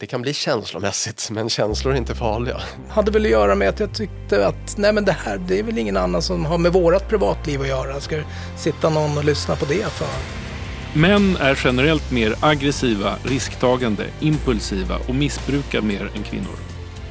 det 0.00 0.06
kan 0.06 0.22
bli 0.22 0.34
känslomässigt, 0.34 1.28
men 1.30 1.48
känslor 1.48 1.92
är 1.92 1.96
inte 1.96 2.14
farliga. 2.14 2.60
hade 2.88 3.10
väl 3.10 3.24
att 3.24 3.30
göra 3.30 3.54
med 3.54 3.68
att 3.68 3.80
jag 3.80 3.94
tyckte 3.94 4.46
att 4.46 4.76
nej 4.76 4.92
men 4.92 5.04
det 5.04 5.12
här, 5.12 5.38
det 5.48 5.58
är 5.58 5.62
väl 5.62 5.78
ingen 5.78 5.96
annan 5.96 6.22
som 6.22 6.44
har 6.44 6.58
med 6.58 6.72
vårat 6.72 7.08
privatliv 7.08 7.60
att 7.60 7.68
göra. 7.68 8.00
Ska 8.00 8.16
det 8.16 8.24
sitta 8.56 8.90
någon 8.90 9.18
och 9.18 9.24
lyssna 9.24 9.56
på 9.56 9.64
det 9.64 9.92
för? 9.92 10.06
Män 10.92 11.36
är 11.36 11.60
generellt 11.64 12.10
mer 12.10 12.34
aggressiva, 12.40 13.14
risktagande, 13.24 14.04
impulsiva 14.20 14.96
och 15.08 15.14
missbrukar 15.14 15.80
mer 15.80 16.10
än 16.16 16.22
kvinnor. 16.22 16.56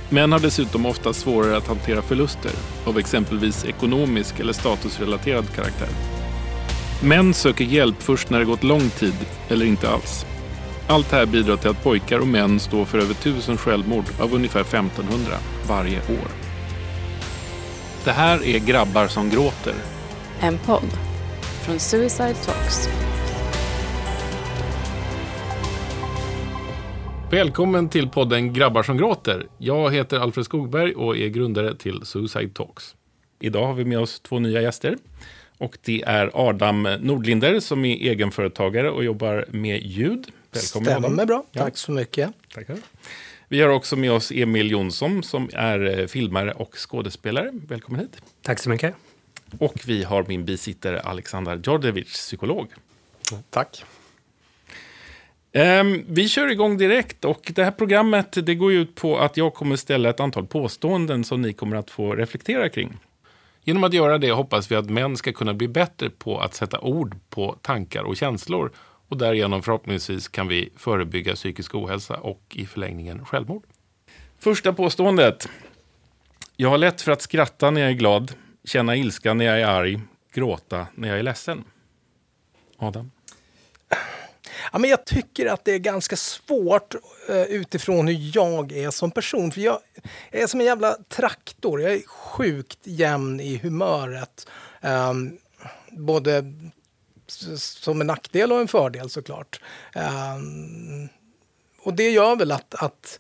Män 0.10 0.32
har 0.32 0.40
dessutom 0.40 0.86
ofta 0.86 1.14
svårare 1.14 1.58
att 1.58 1.68
hantera 1.68 2.02
förluster 2.02 2.52
av 2.86 3.00
exempelvis 3.00 3.66
ekonomisk 3.66 4.40
eller 4.40 4.54
statusrelaterad 4.54 5.54
karaktär. 5.56 5.90
Män 7.04 7.34
söker 7.34 7.66
hjälp 7.66 8.02
först 8.02 8.30
när 8.30 8.40
det 8.40 8.46
gått 8.46 8.64
lång 8.64 8.90
tid 8.90 9.16
eller 9.50 9.66
inte 9.66 9.90
alls. 9.90 10.26
Allt 10.92 11.10
det 11.10 11.16
här 11.16 11.26
bidrar 11.26 11.58
till 11.58 11.70
att 11.70 11.84
pojkar 11.84 12.20
och 12.20 12.28
män 12.28 12.60
står 12.60 12.86
för 12.86 12.98
över 12.98 13.14
tusen 13.14 13.58
självmord 13.58 14.06
av 14.20 14.34
ungefär 14.34 14.62
1500 14.62 15.34
varje 15.68 15.98
år. 15.98 16.28
Det 18.04 18.12
här 18.12 18.46
är 18.46 18.60
Grabbar 18.60 19.08
som 19.08 19.30
gråter. 19.30 19.74
En 20.40 20.58
podd 20.58 20.90
från 21.66 21.80
Suicide 21.80 22.34
Talks. 22.34 22.90
Välkommen 27.32 27.90
till 27.90 28.10
podden 28.10 28.54
Grabbar 28.54 28.84
som 28.84 28.98
gråter. 28.98 29.48
Jag 29.58 29.94
heter 29.94 30.20
Alfred 30.20 30.46
Skogberg 30.46 30.94
och 30.94 31.18
är 31.18 31.28
grundare 31.28 31.76
till 31.76 32.02
Suicide 32.06 32.50
Talks. 32.54 32.96
Idag 33.40 33.68
har 33.68 33.74
vi 33.74 33.86
med 33.86 34.00
oss 34.00 34.20
två 34.20 34.40
nya 34.40 34.62
gäster. 34.62 34.98
Och 35.58 35.78
det 35.86 36.02
är 36.02 36.32
Adam 36.34 36.84
Nordlinder 37.00 37.60
som 37.60 37.86
är 37.86 37.96
egenföretagare 37.96 38.92
och 38.92 39.04
jobbar 39.04 39.46
med 39.50 39.84
ljud. 39.84 40.26
Välkommen 40.52 40.86
Stämmer 40.86 41.08
Adam. 41.08 41.28
bra, 41.28 41.46
tack 41.54 41.74
ja. 41.74 41.78
så 41.78 41.92
mycket. 41.92 42.32
Tackar. 42.54 42.78
Vi 43.48 43.62
har 43.62 43.70
också 43.70 43.96
med 43.96 44.12
oss 44.12 44.32
Emil 44.32 44.72
Jonsson 44.72 45.24
som 45.24 45.50
är 45.54 46.00
eh, 46.00 46.08
filmare 46.08 46.52
och 46.52 46.76
skådespelare. 46.76 47.52
Välkommen 47.54 48.02
hit. 48.02 48.22
Tack 48.42 48.60
så 48.60 48.70
mycket. 48.70 48.96
Och 49.60 49.82
vi 49.86 50.04
har 50.04 50.26
min 50.28 50.46
bisittare 50.46 51.00
Alexander 51.00 51.62
Djordjevic, 51.64 52.08
psykolog. 52.08 52.68
Tack. 53.50 53.84
Um, 55.54 56.06
vi 56.08 56.28
kör 56.28 56.52
igång 56.52 56.78
direkt 56.78 57.26
och 57.26 57.52
det 57.56 57.64
här 57.64 57.72
programmet 57.72 58.46
det 58.46 58.56
går 58.56 58.74
ut 58.74 58.96
på 58.96 59.20
att 59.20 59.38
jag 59.38 59.54
kommer 59.54 59.76
ställa 59.76 60.10
ett 60.10 60.20
antal 60.20 60.48
påståenden 60.48 61.24
som 61.24 61.42
ni 61.42 61.54
kommer 61.54 61.76
att 61.76 61.92
få 61.92 62.16
reflektera 62.16 62.70
kring. 62.70 62.98
Genom 63.64 63.84
att 63.84 63.94
göra 63.94 64.18
det 64.18 64.32
hoppas 64.32 64.72
vi 64.72 64.76
att 64.76 64.90
män 64.90 65.18
ska 65.18 65.34
kunna 65.34 65.54
bli 65.54 65.68
bättre 65.68 66.10
på 66.10 66.40
att 66.40 66.54
sätta 66.54 66.80
ord 66.80 67.16
på 67.30 67.56
tankar 67.62 68.04
och 68.04 68.18
känslor 68.18 68.72
och 69.10 69.18
därigenom 69.18 69.64
förhoppningsvis 69.64 70.28
kan 70.28 70.48
vi 70.48 70.70
förebygga 70.76 71.36
psykisk 71.36 71.76
ohälsa 71.76 72.18
och 72.18 72.42
i 72.50 72.66
förlängningen 72.66 73.26
självmord. 73.26 73.64
Första 74.40 74.74
påståendet. 74.74 75.50
Jag 76.56 76.70
har 76.70 76.78
lätt 76.78 77.02
för 77.02 77.12
att 77.12 77.22
skratta 77.22 77.72
när 77.72 77.82
jag 77.82 77.90
är 77.90 77.94
glad, 77.94 78.32
känna 78.64 78.96
ilska 78.96 79.34
när 79.34 79.46
jag 79.46 79.62
är 79.62 79.66
arg, 79.66 80.00
gråta 80.34 80.88
när 80.96 81.08
jag 81.08 81.20
är 81.20 81.24
ledsen. 81.24 81.64
Adam? 82.78 83.12
Ja, 84.72 84.80
men 84.80 84.90
jag 84.90 85.06
tycker 85.06 85.46
att 85.46 85.66
det 85.66 85.72
är 85.72 85.80
ganska 85.80 86.16
svårt 86.16 86.96
uh, 87.30 87.42
utifrån 87.42 88.08
hur 88.08 88.32
jag 88.36 88.72
är 88.72 88.92
som 88.92 89.12
person. 89.12 89.52
För 89.52 89.62
jag, 89.62 89.80
är 90.32 90.48
som 90.48 90.60
en 90.60 90.66
jävla 90.66 90.98
traktor. 91.10 91.82
Jag 91.82 91.94
är 91.94 92.08
sjukt 92.08 92.80
jämn 92.84 93.40
i 93.40 93.58
humöret. 93.58 94.48
Um, 94.82 95.38
både 95.92 96.54
som 97.58 98.02
en 98.02 98.08
nackdel 98.08 98.52
och 98.52 98.60
en 98.60 98.68
fördel 98.68 99.10
såklart. 99.10 99.62
Um, 100.36 101.10
och 101.82 101.94
det 101.94 102.10
gör 102.10 102.36
väl 102.36 102.52
att, 102.52 102.76
att 102.76 103.20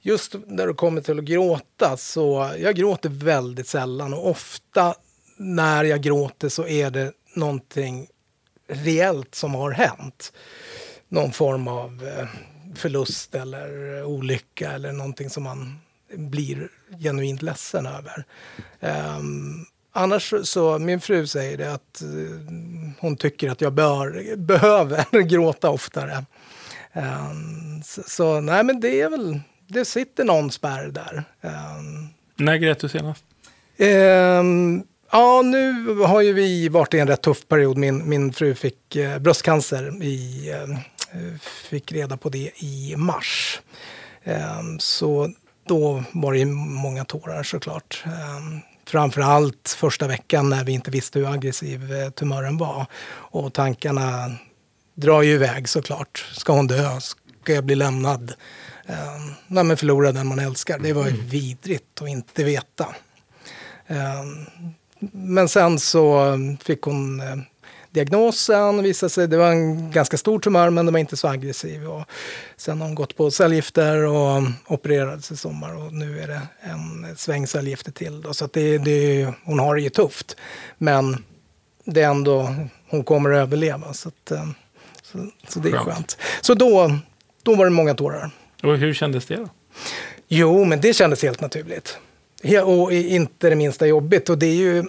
just 0.00 0.34
när 0.46 0.66
det 0.66 0.74
kommer 0.74 1.00
till 1.00 1.18
att 1.18 1.24
gråta 1.24 1.96
så 1.96 2.50
jag 2.58 2.76
gråter 2.76 3.08
väldigt 3.08 3.68
sällan 3.68 4.14
och 4.14 4.30
ofta 4.30 4.94
när 5.36 5.84
jag 5.84 6.02
gråter 6.02 6.48
så 6.48 6.66
är 6.66 6.90
det 6.90 7.12
någonting 7.34 8.08
reellt 8.68 9.34
som 9.34 9.54
har 9.54 9.70
hänt. 9.70 10.32
Någon 11.08 11.32
form 11.32 11.68
av 11.68 12.08
eh, 12.18 12.28
förlust 12.74 13.34
eller 13.34 14.04
olycka 14.04 14.72
eller 14.72 14.92
någonting 14.92 15.30
som 15.30 15.42
man 15.42 15.78
blir 16.16 16.68
genuint 17.02 17.42
ledsen 17.42 17.86
över. 17.86 18.24
Um, 18.80 19.66
annars 19.92 20.34
så, 20.44 20.78
min 20.78 21.00
fru 21.00 21.26
säger 21.26 21.58
det 21.58 21.72
att 21.72 22.02
uh, 22.04 22.40
hon 22.98 23.16
tycker 23.16 23.50
att 23.50 23.60
jag 23.60 23.72
bör, 23.72 24.36
behöver 24.36 25.22
gråta 25.22 25.70
oftare. 25.70 26.24
Um, 26.92 27.82
så, 27.84 28.02
så, 28.06 28.40
nej 28.40 28.64
men 28.64 28.80
det 28.80 29.00
är 29.00 29.10
väl, 29.10 29.40
det 29.66 29.84
sitter 29.84 30.24
någon 30.24 30.50
spärr 30.50 30.88
där. 30.88 31.24
Um, 31.40 32.08
När 32.36 32.56
grät 32.56 32.78
du 32.78 32.88
senast? 32.88 33.24
Um, 33.78 34.84
Ja, 35.12 35.42
nu 35.42 35.94
har 35.94 36.20
ju 36.20 36.32
vi 36.32 36.68
varit 36.68 36.94
i 36.94 36.98
en 36.98 37.08
rätt 37.08 37.22
tuff 37.22 37.48
period. 37.48 37.78
Min, 37.78 38.08
min 38.08 38.32
fru 38.32 38.54
fick 38.54 38.96
eh, 38.96 39.18
bröstcancer. 39.18 39.92
Vi 40.00 40.50
eh, 40.50 41.38
fick 41.70 41.92
reda 41.92 42.16
på 42.16 42.28
det 42.28 42.50
i 42.62 42.94
mars. 42.96 43.60
Eh, 44.24 44.62
så 44.78 45.30
då 45.68 46.04
var 46.12 46.32
det 46.32 46.44
många 46.44 47.04
tårar 47.04 47.42
såklart. 47.42 48.02
Eh, 48.06 48.69
framför 48.90 49.20
allt 49.20 49.76
första 49.78 50.06
veckan 50.06 50.50
när 50.50 50.64
vi 50.64 50.72
inte 50.72 50.90
visste 50.90 51.18
hur 51.18 51.32
aggressiv 51.32 51.92
eh, 51.92 52.10
tumören 52.10 52.58
var. 52.58 52.86
Och 53.06 53.52
tankarna 53.52 54.32
drar 54.94 55.22
ju 55.22 55.32
iväg 55.32 55.68
såklart. 55.68 56.26
Ska 56.32 56.52
hon 56.52 56.66
dö? 56.66 57.00
Ska 57.00 57.54
jag 57.54 57.64
bli 57.64 57.74
lämnad? 57.74 58.32
Eh, 58.86 58.96
nej, 59.46 59.64
men 59.64 59.76
förlora 59.76 60.12
den 60.12 60.26
man 60.26 60.38
älskar. 60.38 60.78
Det 60.78 60.92
var 60.92 61.04
ju 61.04 61.14
mm. 61.14 61.26
vidrigt 61.26 62.02
att 62.02 62.08
inte 62.08 62.44
veta. 62.44 62.94
Um, 63.88 64.46
men 65.12 65.48
sen 65.48 65.78
så 65.78 66.38
fick 66.64 66.82
hon 66.82 67.20
eh, 67.20 67.36
diagnosen. 67.90 68.82
Visade 68.82 69.10
sig, 69.10 69.28
det 69.28 69.36
var 69.36 69.50
en 69.50 69.90
ganska 69.90 70.16
stor 70.16 70.38
tumör 70.38 70.70
men 70.70 70.86
den 70.86 70.92
var 70.92 71.00
inte 71.00 71.16
så 71.16 71.28
aggressiv. 71.28 71.88
Och 71.88 72.04
sen 72.56 72.80
har 72.80 72.86
hon 72.86 72.94
gått 72.94 73.16
på 73.16 73.30
cellgifter 73.30 74.06
och 74.06 74.42
opererades 74.66 75.30
i 75.30 75.36
sommar 75.36 75.74
och 75.76 75.92
nu 75.92 76.20
är 76.20 76.28
det 76.28 76.40
en 76.60 77.16
sväng 77.16 77.46
cellgifter 77.46 77.92
till. 77.92 78.20
Då. 78.20 78.34
Så 78.34 78.48
det, 78.52 78.78
det, 78.78 79.32
hon 79.44 79.58
har 79.58 79.74
det 79.74 79.80
ju 79.80 79.90
tufft. 79.90 80.36
Men 80.78 81.24
det 81.84 82.02
är 82.02 82.08
ändå, 82.08 82.54
hon 82.88 83.04
kommer 83.04 83.30
att 83.30 83.38
överleva. 83.38 83.92
Så, 83.92 84.08
att, 84.08 84.30
eh, 84.30 84.48
så, 85.02 85.30
så 85.48 85.58
det 85.58 85.68
är 85.68 85.72
skönt. 85.72 85.86
skönt. 85.86 86.16
Så 86.40 86.54
då, 86.54 86.98
då 87.42 87.54
var 87.54 87.64
det 87.64 87.70
många 87.70 87.94
tårar. 87.94 88.30
Och 88.62 88.76
hur 88.78 88.94
kändes 88.94 89.26
det 89.26 89.36
då? 89.36 89.48
Jo, 90.28 90.64
men 90.64 90.80
det 90.80 90.94
kändes 90.94 91.22
helt 91.22 91.40
naturligt. 91.40 91.98
Och 92.64 92.92
inte 92.92 93.50
det 93.50 93.56
minsta 93.56 93.86
jobbigt. 93.86 94.28
Och 94.28 94.38
det 94.38 94.46
är 94.46 94.54
ju 94.54 94.84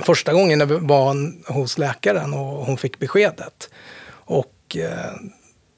första 0.00 0.32
gången 0.32 0.60
jag 0.60 0.66
var 0.66 1.32
hos 1.52 1.78
läkaren 1.78 2.34
och 2.34 2.66
hon 2.66 2.76
fick 2.76 2.98
beskedet. 2.98 3.70
Och 4.08 4.76
eh, 4.76 5.14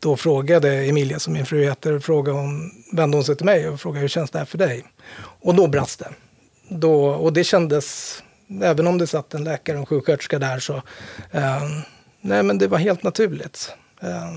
då 0.00 0.16
frågade 0.16 0.74
Emilia, 0.74 1.18
som 1.18 1.32
min 1.32 1.46
fru 1.46 1.64
heter, 1.64 1.98
frågade 1.98 2.38
hon, 2.38 2.70
vände 2.92 3.16
hon 3.16 3.24
sig 3.24 3.36
till 3.36 3.46
mig 3.46 3.68
och 3.68 3.80
frågade 3.80 4.00
hur 4.00 4.08
känns 4.08 4.30
det 4.30 4.38
här 4.38 4.46
för 4.46 4.58
dig? 4.58 4.84
Och 5.18 5.54
då 5.54 5.66
brast 5.66 5.98
det. 5.98 6.10
Då, 6.68 7.08
och 7.08 7.32
det 7.32 7.44
kändes, 7.44 8.18
även 8.62 8.86
om 8.86 8.98
det 8.98 9.06
satt 9.06 9.34
en 9.34 9.44
läkare 9.44 9.76
och 9.76 9.80
en 9.80 9.86
sjuksköterska 9.86 10.38
där, 10.38 10.58
så 10.58 10.74
eh, 11.30 11.62
nej 12.20 12.42
men 12.42 12.58
det 12.58 12.66
var 12.66 12.78
helt 12.78 13.02
naturligt. 13.02 13.72
Eh, 14.02 14.32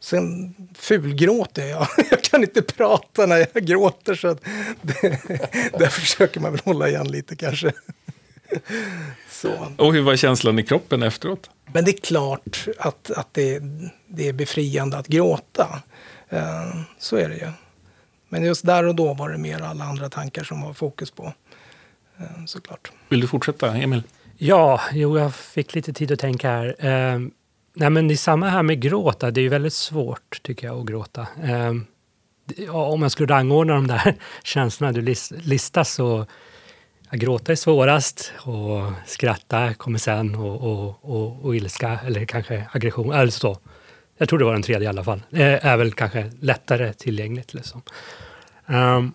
Sen 0.00 0.54
fulgråter 0.74 1.66
jag. 1.66 1.86
Jag 2.10 2.22
kan 2.22 2.42
inte 2.42 2.62
prata 2.62 3.26
när 3.26 3.46
jag 3.52 3.64
gråter 3.64 4.14
så 4.14 4.28
att 4.28 4.40
det, 4.82 5.20
där 5.78 5.86
försöker 5.86 6.40
man 6.40 6.52
väl 6.52 6.60
hålla 6.64 6.88
igen 6.88 7.08
lite 7.08 7.36
kanske. 7.36 7.72
Så. 9.30 9.72
Och 9.78 9.92
hur 9.92 10.02
var 10.02 10.16
känslan 10.16 10.58
i 10.58 10.62
kroppen 10.62 11.02
efteråt? 11.02 11.50
Men 11.72 11.84
det 11.84 11.90
är 11.90 12.00
klart 12.00 12.66
att, 12.78 13.10
att 13.10 13.34
det, 13.34 13.62
det 14.06 14.28
är 14.28 14.32
befriande 14.32 14.98
att 14.98 15.06
gråta. 15.06 15.82
Uh, 16.32 16.82
så 16.98 17.16
är 17.16 17.28
det 17.28 17.36
ju. 17.36 17.48
Men 18.28 18.44
just 18.44 18.66
där 18.66 18.84
och 18.84 18.94
då 18.94 19.14
var 19.14 19.30
det 19.30 19.38
mer 19.38 19.62
alla 19.62 19.84
andra 19.84 20.08
tankar 20.10 20.44
som 20.44 20.62
var 20.62 20.72
fokus 20.72 21.10
på. 21.10 21.24
Uh, 22.20 22.46
såklart. 22.46 22.92
Vill 23.08 23.20
du 23.20 23.26
fortsätta, 23.26 23.76
Emil? 23.76 24.02
Ja, 24.36 24.80
jo, 24.92 25.18
jag 25.18 25.34
fick 25.34 25.74
lite 25.74 25.92
tid 25.92 26.12
att 26.12 26.18
tänka 26.18 26.48
här. 26.50 26.86
Uh, 27.14 27.28
Nej, 27.78 27.90
men 27.90 28.08
det 28.08 28.14
är 28.14 28.16
samma 28.16 28.48
här 28.48 28.62
med 28.62 28.80
gråta. 28.80 29.30
Det 29.30 29.40
är 29.40 29.42
ju 29.42 29.48
väldigt 29.48 29.72
svårt, 29.72 30.42
tycker 30.42 30.66
jag, 30.66 30.80
att 30.80 30.86
gråta. 30.86 31.26
Eh, 31.42 31.74
om 32.76 33.02
jag 33.02 33.12
skulle 33.12 33.34
rangordna 33.34 33.74
de 33.74 33.86
där 33.86 34.14
känslorna 34.44 34.92
du 34.92 35.14
listar 35.30 35.84
så 35.84 36.26
ja, 37.10 37.16
gråta 37.16 37.52
är 37.52 37.56
svårast 37.56 38.32
och 38.38 38.92
skratta 39.06 39.74
kommer 39.74 39.98
sen 39.98 40.34
och, 40.34 40.60
och, 40.60 40.98
och, 41.02 41.44
och 41.44 41.56
ilska 41.56 41.98
eller 42.06 42.24
kanske 42.24 42.66
aggression. 42.72 43.12
Eller 43.12 43.30
så. 43.30 43.58
Jag 44.18 44.28
tror 44.28 44.38
det 44.38 44.44
var 44.44 44.52
den 44.52 44.62
tredje 44.62 44.86
i 44.86 44.88
alla 44.88 45.04
fall. 45.04 45.22
Eh, 45.32 45.66
är 45.66 45.76
väl 45.76 45.92
kanske 45.92 46.30
lättare 46.40 46.92
tillgängligt. 46.92 47.54
Liksom. 47.54 47.82
Um, 48.66 49.12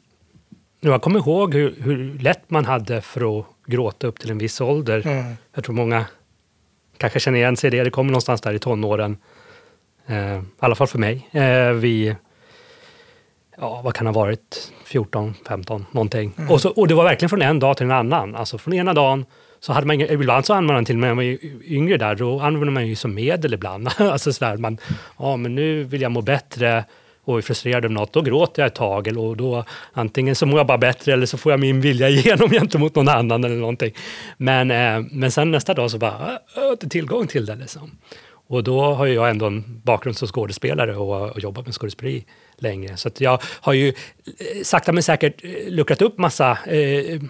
jag 0.79 1.01
kommer 1.01 1.19
ihåg 1.19 1.53
hur, 1.53 1.75
hur 1.79 2.19
lätt 2.19 2.49
man 2.49 2.65
hade 2.65 3.01
för 3.01 3.39
att 3.39 3.45
gråta 3.65 4.07
upp 4.07 4.19
till 4.19 4.31
en 4.31 4.37
viss 4.37 4.61
ålder. 4.61 5.07
Mm. 5.07 5.33
Jag 5.53 5.63
tror 5.63 5.75
många 5.75 6.05
kanske 6.97 7.19
känner 7.19 7.37
igen 7.37 7.57
sig 7.57 7.67
i 7.67 7.71
det. 7.71 7.83
Det 7.83 7.89
kommer 7.89 8.11
någonstans 8.11 8.41
där 8.41 8.53
i 8.53 8.59
tonåren. 8.59 9.17
Eh, 10.05 10.37
I 10.37 10.41
alla 10.59 10.75
fall 10.75 10.87
för 10.87 10.99
mig. 10.99 11.29
Eh, 11.31 11.71
vi, 11.71 12.15
ja, 13.57 13.81
vad 13.83 13.93
kan 13.93 14.07
ha 14.07 14.13
varit, 14.13 14.71
14, 14.85 15.33
15, 15.47 15.85
någonting. 15.91 16.33
Och, 16.49 16.61
så, 16.61 16.69
och 16.69 16.87
det 16.87 16.93
var 16.93 17.03
verkligen 17.03 17.29
från 17.29 17.41
en 17.41 17.59
dag 17.59 17.77
till 17.77 17.85
en 17.85 17.91
annan. 17.91 18.35
Alltså 18.35 18.57
från 18.57 18.73
ena 18.73 18.93
dagen 18.93 19.25
så 19.59 19.73
hade 19.73 19.87
man 19.87 19.93
inga, 19.93 20.07
ibland 20.07 20.45
så 20.45 20.53
använde 20.53 20.73
man 20.73 20.85
till, 20.85 20.97
när 20.97 21.07
man 21.07 21.17
var 21.17 21.37
yngre 21.63 21.97
där, 21.97 22.15
då 22.15 22.39
använde 22.39 22.71
man 22.71 22.87
ju 22.87 22.95
som 22.95 23.13
medel 23.13 23.53
ibland. 23.53 23.89
alltså 23.97 24.33
sådär, 24.33 24.57
man, 24.57 24.77
ja 25.19 25.37
men 25.37 25.55
nu 25.55 25.83
vill 25.83 26.01
jag 26.01 26.11
må 26.11 26.21
bättre 26.21 26.85
och 27.23 27.37
är 27.37 27.41
frustrerad 27.41 27.85
över 27.85 27.95
något, 27.95 28.13
då 28.13 28.21
gråter 28.21 28.61
jag 28.61 28.67
ett 28.67 28.75
tag. 28.75 29.07
Eller, 29.07 29.21
och 29.21 29.37
då, 29.37 29.65
antingen 29.93 30.35
så 30.35 30.45
mår 30.45 30.59
jag 30.59 30.67
bara 30.67 30.77
bättre 30.77 31.13
eller 31.13 31.25
så 31.25 31.37
får 31.37 31.51
jag 31.51 31.59
min 31.59 31.81
vilja 31.81 32.09
igenom 32.09 32.49
gentemot 32.49 32.95
någon 32.95 33.09
annan 33.09 33.43
eller 33.43 33.55
någonting. 33.55 33.93
Men, 34.37 34.71
eh, 34.71 35.05
men 35.11 35.31
sen 35.31 35.51
nästa 35.51 35.73
dag 35.73 35.91
så 35.91 35.97
bara, 35.97 36.11
äh, 36.11 36.37
jag 36.55 36.61
har 36.61 36.71
inte 36.71 36.89
tillgång 36.89 37.27
till 37.27 37.45
det. 37.45 37.55
Liksom. 37.55 37.91
Och 38.51 38.63
då 38.63 38.81
har 38.81 39.07
jag 39.07 39.29
ändå 39.29 39.45
en 39.45 39.81
bakgrund 39.83 40.17
som 40.17 40.27
skådespelare 40.27 40.95
och, 40.95 41.31
och 41.31 41.39
jobbat 41.39 41.65
med 41.65 41.75
skådespeleri 41.75 42.25
länge. 42.57 42.97
Så 42.97 43.09
jag 43.17 43.41
har 43.43 43.73
ju 43.73 43.87
eh, 43.87 44.63
sakta 44.63 44.91
men 44.91 45.03
säkert 45.03 45.43
eh, 45.43 45.71
luckrat 45.73 46.01
upp 46.01 46.17
massa 46.17 46.57
eh, 46.65 47.21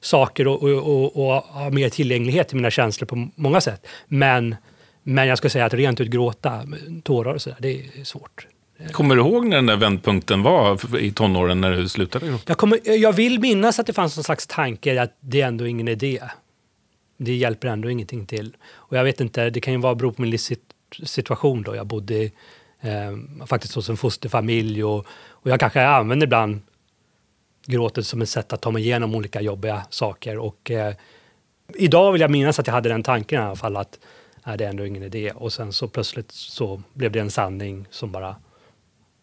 saker 0.00 0.48
och, 0.48 0.62
och, 0.62 0.70
och, 0.70 1.16
och 1.16 1.42
ha 1.42 1.70
mer 1.70 1.88
tillgänglighet 1.88 2.48
till 2.48 2.56
mina 2.56 2.70
känslor 2.70 3.06
på 3.06 3.28
många 3.34 3.60
sätt. 3.60 3.86
Men, 4.08 4.56
men 5.02 5.28
jag 5.28 5.38
skulle 5.38 5.50
säga 5.50 5.64
att 5.64 5.74
rent 5.74 6.00
ut 6.00 6.08
gråta, 6.08 6.62
tårar 7.02 7.34
och 7.34 7.42
sådär, 7.42 7.58
det 7.60 7.80
är 7.80 8.04
svårt. 8.04 8.46
Kommer 8.92 9.16
du 9.16 9.20
ihåg 9.22 9.46
när 9.46 9.56
den 9.56 9.66
där 9.66 9.76
vändpunkten 9.76 10.42
var 10.42 10.96
i 10.98 11.12
tonåren 11.12 11.60
när 11.60 11.70
du 11.70 11.88
slutade 11.88 12.26
gråta? 12.26 12.44
Jag, 12.46 12.56
kommer, 12.56 12.78
jag 12.90 13.12
vill 13.12 13.40
minnas 13.40 13.78
att 13.78 13.86
det 13.86 13.92
fanns 13.92 14.16
någon 14.16 14.24
slags 14.24 14.46
tanke 14.46 15.02
att 15.02 15.16
det 15.20 15.40
är 15.40 15.46
ändå 15.46 15.66
ingen 15.66 15.88
idé. 15.88 16.20
Det 17.16 17.34
hjälper 17.34 17.68
ändå 17.68 17.90
ingenting 17.90 18.26
till. 18.26 18.56
Och 18.72 18.96
jag 18.96 19.04
vet 19.04 19.20
inte, 19.20 19.50
det 19.50 19.60
kan 19.60 19.74
ju 19.74 19.80
vara 19.80 19.94
bero 19.94 20.12
på 20.12 20.22
min 20.22 20.30
livssituation 20.30 21.62
då. 21.62 21.76
Jag 21.76 21.86
bodde 21.86 22.24
eh, 22.80 23.46
faktiskt 23.46 23.74
hos 23.74 23.88
en 23.88 23.96
fosterfamilj 23.96 24.84
och, 24.84 25.06
och 25.28 25.50
jag 25.50 25.60
kanske 25.60 25.86
använder 25.86 26.26
ibland 26.26 26.60
gråtet 27.66 28.06
som 28.06 28.22
ett 28.22 28.28
sätt 28.28 28.52
att 28.52 28.60
ta 28.60 28.70
mig 28.70 28.82
igenom 28.82 29.14
olika 29.14 29.40
jobbiga 29.40 29.82
saker. 29.90 30.38
Och 30.38 30.70
eh, 30.70 30.94
idag 31.74 32.12
vill 32.12 32.20
jag 32.20 32.30
minnas 32.30 32.58
att 32.58 32.66
jag 32.66 32.74
hade 32.74 32.88
den 32.88 33.02
tanken 33.02 33.42
i 33.42 33.44
alla 33.44 33.56
fall 33.56 33.76
att 33.76 33.98
nej, 34.46 34.58
det 34.58 34.64
är 34.64 34.68
ändå 34.68 34.86
ingen 34.86 35.02
idé. 35.02 35.30
Och 35.30 35.52
sen 35.52 35.72
så 35.72 35.88
plötsligt 35.88 36.32
så 36.32 36.82
blev 36.94 37.12
det 37.12 37.20
en 37.20 37.30
sanning 37.30 37.86
som 37.90 38.12
bara 38.12 38.36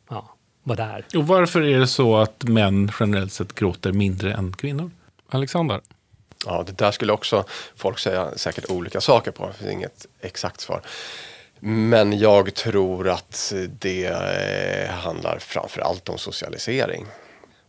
ja, 0.09 0.35
var 0.63 0.75
där. 0.75 1.05
Och 1.15 1.27
varför 1.27 1.61
är 1.61 1.79
det 1.79 1.87
så 1.87 2.17
att 2.17 2.43
män 2.43 2.91
generellt 2.99 3.33
sett 3.33 3.55
gråter 3.55 3.91
mindre 3.91 4.33
än 4.33 4.53
kvinnor? 4.53 4.91
Alexander? 5.29 5.81
Ja, 6.45 6.63
det 6.67 6.77
där 6.77 6.91
skulle 6.91 7.13
också 7.13 7.45
folk 7.75 7.99
säga 7.99 8.31
säkert 8.35 8.69
olika 8.69 9.01
saker 9.01 9.31
på. 9.31 9.47
Det 9.47 9.53
finns 9.53 9.71
inget 9.71 10.05
exakt 10.21 10.61
svar. 10.61 10.81
Men 11.59 12.19
jag 12.19 12.53
tror 12.53 13.09
att 13.09 13.53
det 13.79 14.05
eh, 14.05 14.89
handlar 14.89 15.39
framför 15.39 15.81
allt 15.81 16.09
om 16.09 16.17
socialisering. 16.17 17.05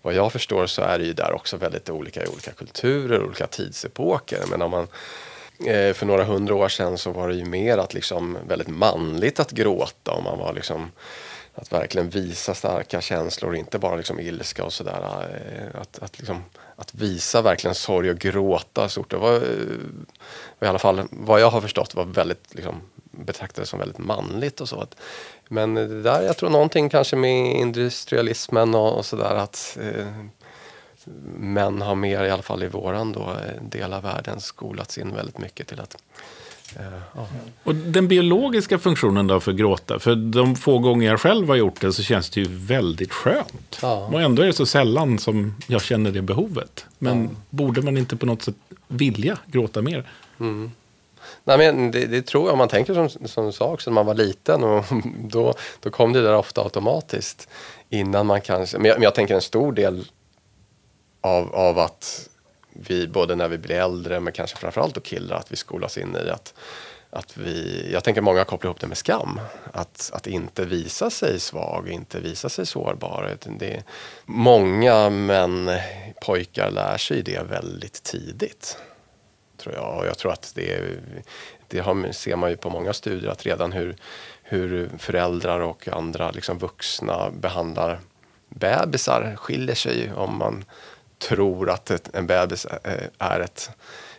Vad 0.02 0.14
jag 0.14 0.32
förstår 0.32 0.66
så 0.66 0.82
är 0.82 0.98
det 0.98 1.04
ju 1.04 1.12
där 1.12 1.32
också 1.32 1.56
väldigt 1.56 1.90
olika 1.90 2.24
i 2.24 2.26
olika 2.28 2.50
kulturer, 2.50 3.22
olika 3.22 3.46
tidsepoker. 3.46 4.40
Men 4.50 4.62
om 4.62 4.70
man, 4.70 4.88
eh, 5.66 5.94
för 5.94 6.06
några 6.06 6.24
hundra 6.24 6.54
år 6.54 6.68
sedan 6.68 6.98
så 6.98 7.10
var 7.10 7.28
det 7.28 7.34
ju 7.34 7.44
mer 7.44 7.78
att 7.78 7.94
liksom 7.94 8.38
väldigt 8.48 8.68
manligt 8.68 9.40
att 9.40 9.50
gråta. 9.50 10.12
Och 10.12 10.22
man 10.22 10.38
var 10.38 10.52
liksom 10.52 10.90
att 11.54 11.72
verkligen 11.72 12.10
visa 12.10 12.54
starka 12.54 13.00
känslor, 13.00 13.56
inte 13.56 13.78
bara 13.78 13.96
liksom 13.96 14.20
ilska 14.20 14.64
och 14.64 14.72
sådär. 14.72 15.28
Eh, 15.44 15.80
att, 15.80 15.98
att, 15.98 16.18
liksom, 16.18 16.44
att 16.76 16.94
visa 16.94 17.42
verkligen 17.42 17.74
sorg 17.74 18.10
och 18.10 18.18
gråta 18.18 18.88
stort. 18.88 19.10
Det 19.10 19.16
var, 19.16 19.34
eh, 19.34 19.40
i 20.60 20.66
alla 20.66 20.78
fall 20.78 21.02
vad 21.10 21.40
jag 21.40 21.50
har 21.50 21.60
förstått 21.60 21.94
var 21.94 22.04
väldigt 22.04 22.54
liksom, 22.54 22.82
betraktades 23.10 23.68
som 23.68 23.78
väldigt 23.78 23.98
manligt 23.98 24.60
och 24.60 24.68
så. 24.68 24.86
Men 25.48 25.74
det 25.74 26.02
där, 26.02 26.22
jag 26.22 26.36
tror 26.36 26.50
någonting 26.50 26.88
kanske 26.88 27.16
med 27.16 27.56
industrialismen 27.56 28.74
och, 28.74 28.98
och 28.98 29.06
sådär 29.06 29.34
att 29.34 29.78
eh, 29.80 30.06
män 31.36 31.82
har 31.82 31.94
mer, 31.94 32.24
i 32.24 32.30
alla 32.30 32.42
fall 32.42 32.62
i 32.62 32.68
våran 32.68 33.12
då, 33.12 33.20
eh, 33.20 33.62
del 33.62 33.92
av 33.92 34.02
världen, 34.02 34.40
skolats 34.40 34.98
in 34.98 35.14
väldigt 35.14 35.38
mycket 35.38 35.66
till 35.66 35.80
att 35.80 36.02
Ja. 36.76 37.26
Och 37.62 37.74
den 37.74 38.08
biologiska 38.08 38.78
funktionen 38.78 39.26
då 39.26 39.40
för 39.40 39.52
gråta? 39.52 39.98
För 39.98 40.14
de 40.14 40.56
få 40.56 40.78
gånger 40.78 41.08
jag 41.08 41.20
själv 41.20 41.48
har 41.48 41.56
gjort 41.56 41.80
det 41.80 41.92
så 41.92 42.02
känns 42.02 42.30
det 42.30 42.40
ju 42.40 42.46
väldigt 42.50 43.12
skönt. 43.12 43.78
Ja. 43.82 44.06
Och 44.12 44.22
ändå 44.22 44.42
är 44.42 44.46
det 44.46 44.52
så 44.52 44.66
sällan 44.66 45.18
som 45.18 45.54
jag 45.66 45.82
känner 45.82 46.10
det 46.10 46.22
behovet. 46.22 46.86
Men 46.98 47.22
ja. 47.22 47.30
borde 47.50 47.82
man 47.82 47.96
inte 47.96 48.16
på 48.16 48.26
något 48.26 48.42
sätt 48.42 48.54
vilja 48.88 49.38
gråta 49.46 49.82
mer? 49.82 50.10
Mm. 50.40 50.70
Nej, 51.44 51.58
men 51.58 51.90
det, 51.90 52.06
det, 52.06 52.22
tror 52.22 52.44
jag, 52.44 52.52
om 52.52 52.58
man 52.58 52.68
tänker 52.68 52.94
som, 52.94 53.28
som 53.28 53.46
du 53.46 53.52
sa 53.52 53.72
också 53.72 53.90
när 53.90 53.94
man 53.94 54.06
var 54.06 54.14
liten, 54.14 54.64
och 54.64 54.84
då, 55.24 55.54
då 55.80 55.90
kom 55.90 56.12
det 56.12 56.22
där 56.22 56.34
ofta 56.34 56.62
automatiskt. 56.62 57.48
Innan 57.88 58.26
man 58.26 58.40
kanske, 58.40 58.78
men 58.78 58.86
jag, 58.86 58.94
men 58.94 59.02
jag 59.02 59.14
tänker 59.14 59.34
en 59.34 59.40
stor 59.40 59.72
del 59.72 60.04
av, 61.20 61.54
av 61.54 61.78
att 61.78 62.28
vi, 62.72 63.08
både 63.08 63.36
när 63.36 63.48
vi 63.48 63.58
blir 63.58 63.76
äldre 63.76 64.20
men 64.20 64.32
kanske 64.32 64.56
framförallt 64.56 64.94
då 64.94 65.00
killar, 65.00 65.36
att 65.36 65.52
vi 65.52 65.56
skolas 65.56 65.98
in 65.98 66.16
i 66.26 66.30
att, 66.30 66.54
att 67.10 67.36
vi, 67.36 67.88
jag 67.92 68.04
tänker 68.04 68.20
många 68.20 68.44
kopplar 68.44 68.68
ihop 68.68 68.80
det 68.80 68.86
med 68.86 68.98
skam. 68.98 69.40
Att, 69.72 70.10
att 70.14 70.26
inte 70.26 70.64
visa 70.64 71.10
sig 71.10 71.40
svag, 71.40 71.88
inte 71.88 72.20
visa 72.20 72.48
sig 72.48 72.66
sårbar. 72.66 73.36
Det, 73.58 73.84
många 74.24 75.10
män, 75.10 75.70
pojkar 76.22 76.70
lär 76.70 76.96
sig 76.96 77.22
det 77.22 77.42
väldigt 77.42 78.02
tidigt. 78.02 78.78
Tror 79.56 79.74
jag. 79.74 79.98
Och 79.98 80.06
jag 80.06 80.18
tror 80.18 80.32
att 80.32 80.52
det, 80.54 80.82
det 81.68 81.78
har, 81.78 82.12
ser 82.12 82.36
man 82.36 82.50
ju 82.50 82.56
på 82.56 82.70
många 82.70 82.92
studier 82.92 83.30
att 83.30 83.46
redan 83.46 83.72
hur, 83.72 83.96
hur 84.42 84.90
föräldrar 84.98 85.60
och 85.60 85.88
andra 85.88 86.30
liksom 86.30 86.58
vuxna 86.58 87.30
behandlar 87.30 88.00
bebisar 88.48 89.36
skiljer 89.36 89.74
sig 89.74 90.12
om 90.12 90.38
man 90.38 90.64
tror 91.20 91.70
att 91.70 91.90
ett, 91.90 92.10
en 92.14 92.26
bebis 92.26 92.64
eh, 92.64 93.08
är 93.18 93.40
ett 93.40 93.70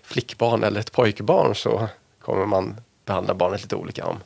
flickbarn 0.03 0.63
eller 0.63 0.79
ett 0.79 0.91
pojkbarn 0.91 1.55
så 1.55 1.87
kommer 2.21 2.45
man 2.45 2.75
behandla 3.05 3.33
barnet 3.33 3.61
lite 3.61 3.75
olika. 3.75 4.05
Om, 4.05 4.17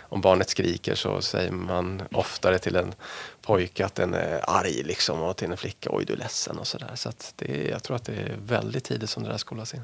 om 0.00 0.20
barnet 0.20 0.48
skriker 0.48 0.94
så 0.94 1.20
säger 1.20 1.50
man 1.50 2.02
oftare 2.12 2.58
till 2.58 2.76
en 2.76 2.94
pojke 3.42 3.84
att 3.84 3.94
den 3.94 4.14
är 4.14 4.50
arg 4.50 4.82
liksom 4.82 5.22
och 5.22 5.36
till 5.36 5.50
en 5.50 5.56
flicka 5.56 5.90
oj 5.92 6.04
du 6.04 6.12
är 6.12 6.16
ledsen 6.16 6.58
och 6.58 6.66
sådär. 6.66 6.90
Så, 6.94 7.12
så 7.18 7.32
det, 7.36 7.68
jag 7.68 7.82
tror 7.82 7.96
att 7.96 8.04
det 8.04 8.12
är 8.12 8.36
väldigt 8.46 8.84
tidigt 8.84 9.10
som 9.10 9.22
det 9.22 9.28
där 9.28 9.36
skolas 9.36 9.74
in. 9.74 9.80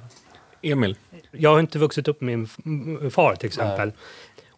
Emil? 0.63 0.97
Jag 1.31 1.51
har 1.51 1.61
inte 1.61 1.79
vuxit 1.79 2.09
upp 2.09 2.21
med 2.21 2.49
min 2.65 3.11
far 3.11 3.35
till 3.35 3.47
exempel. 3.47 3.89
Nej. 3.89 3.97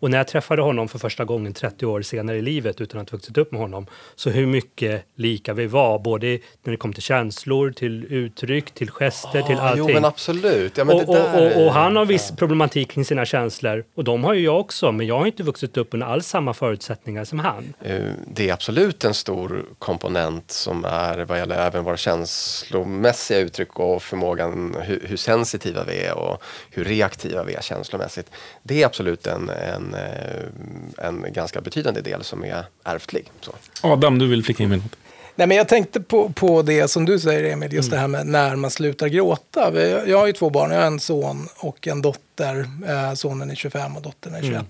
Och 0.02 0.10
när 0.10 0.19
jag 0.19 0.26
träffade 0.26 0.62
honom 0.62 0.88
för 0.88 0.99
första 0.99 1.25
gången 1.25 1.52
30 1.52 1.87
år 1.87 2.02
senare 2.02 2.37
i 2.37 2.43
livet 2.43 2.81
utan 2.81 3.00
att 3.00 3.10
ha 3.10 3.16
vuxit 3.16 3.38
upp 3.38 3.52
med 3.52 3.60
honom, 3.60 3.87
så 4.14 4.31
hur 4.31 4.46
mycket 4.46 5.04
lika 5.14 5.54
vi 5.54 5.66
var, 5.66 5.99
både 5.99 6.26
när 6.62 6.71
det 6.71 6.76
kom 6.76 6.92
till 6.92 7.02
känslor, 7.02 7.73
till 7.73 8.04
uttryck, 8.12 8.71
till 8.71 8.90
gester, 8.90 9.40
oh, 9.40 9.47
till 9.47 9.59
allting. 9.59 9.88
Jo, 9.88 9.94
men 9.94 10.04
absolut. 10.04 10.76
Ja, 10.76 10.85
men 10.85 10.97
och, 10.97 11.09
och, 11.09 11.35
och, 11.35 11.66
och, 11.66 11.73
han 11.73 11.97
har 11.97 12.04
viss 12.04 12.26
ja. 12.30 12.37
problematik 12.37 12.90
kring 12.90 13.04
sina 13.04 13.25
känslor 13.25 13.85
och 13.94 14.04
de 14.04 14.25
har 14.25 14.35
ju 14.35 14.44
jag 14.44 14.61
också, 14.61 14.92
men 14.92 15.06
jag 15.06 15.18
har 15.18 15.26
inte 15.26 15.42
vuxit 15.42 15.76
upp 15.76 15.94
under 15.94 16.06
alls 16.06 16.26
samma 16.26 16.54
förutsättningar 16.54 17.25
som 17.25 17.38
han. 17.38 17.75
Eh, 17.80 18.02
det 18.26 18.49
är 18.49 18.52
absolut 18.52 19.04
en 19.04 19.14
stor 19.14 19.64
komponent 19.78 20.50
som 20.50 20.85
är 20.85 21.25
vad 21.25 21.38
gäller 21.38 21.66
även 21.66 21.85
våra 21.85 21.97
känslomässiga 21.97 23.38
uttryck 23.38 23.78
och 23.78 24.02
förmågan 24.02 24.76
hur, 24.80 25.02
hur 25.06 25.16
sensitiva 25.16 25.85
vi 25.85 26.04
är 26.04 26.18
och 26.18 26.42
hur 26.71 26.85
reaktiva 26.85 27.44
vi 27.44 27.54
är 27.54 27.62
känslomässigt. 27.62 28.30
Det 28.62 28.82
är 28.82 28.87
absolut 28.87 29.26
en, 29.26 29.49
en 29.49 29.91
Eh, 29.94 31.06
en, 31.06 31.26
ganska 31.32 31.61
betydande 31.61 32.00
del 32.00 32.25
som 32.25 32.44
är 32.44 32.64
ärftlig. 32.84 33.30
Så. 33.40 33.52
Adam, 33.80 34.18
du 34.18 34.26
vill 34.26 34.44
flika 34.44 34.62
in 34.62 34.68
med 34.68 34.78
något? 34.78 34.96
Nej, 35.34 35.46
men 35.46 35.56
jag 35.56 35.68
tänkte 35.68 36.00
på, 36.00 36.28
på 36.28 36.62
det 36.62 36.88
som 36.88 37.04
du 37.04 37.18
säger 37.18 37.52
Emil, 37.52 37.72
just 37.72 37.92
mm. 37.92 37.96
det 37.96 38.00
här 38.00 38.08
med 38.08 38.26
när 38.26 38.56
man 38.56 38.70
slutar 38.70 39.08
gråta. 39.08 39.80
Jag 40.06 40.18
har 40.18 40.26
ju 40.26 40.32
två 40.32 40.50
barn, 40.50 40.70
jag 40.70 40.78
har 40.78 40.87
en 40.87 41.00
son 41.00 41.49
och 41.56 41.88
en 41.88 42.02
dotter. 42.02 42.66
Eh, 42.88 43.14
sonen 43.14 43.50
är 43.50 43.54
25 43.54 43.96
och 43.96 44.02
dottern 44.02 44.34
är 44.34 44.40
21. 44.40 44.52
Mm. 44.52 44.64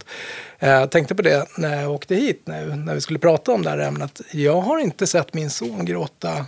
Eh, 0.59 0.71
jag 0.71 0.91
tänkte 0.91 1.15
på 1.15 1.23
det 1.23 1.47
när 1.59 1.83
jag 1.83 1.91
åkte 1.91 2.15
hit 2.15 2.43
nu, 2.45 2.75
när 2.77 2.95
vi 2.95 3.01
skulle 3.01 3.19
prata 3.19 3.53
om 3.53 3.63
det 3.63 3.71
här 3.71 3.79
ämnet. 3.79 4.21
Jag 4.33 4.61
har 4.61 4.79
inte 4.79 5.07
sett 5.07 5.35
min 5.35 5.51
son 5.51 5.85
gråta 5.85 6.47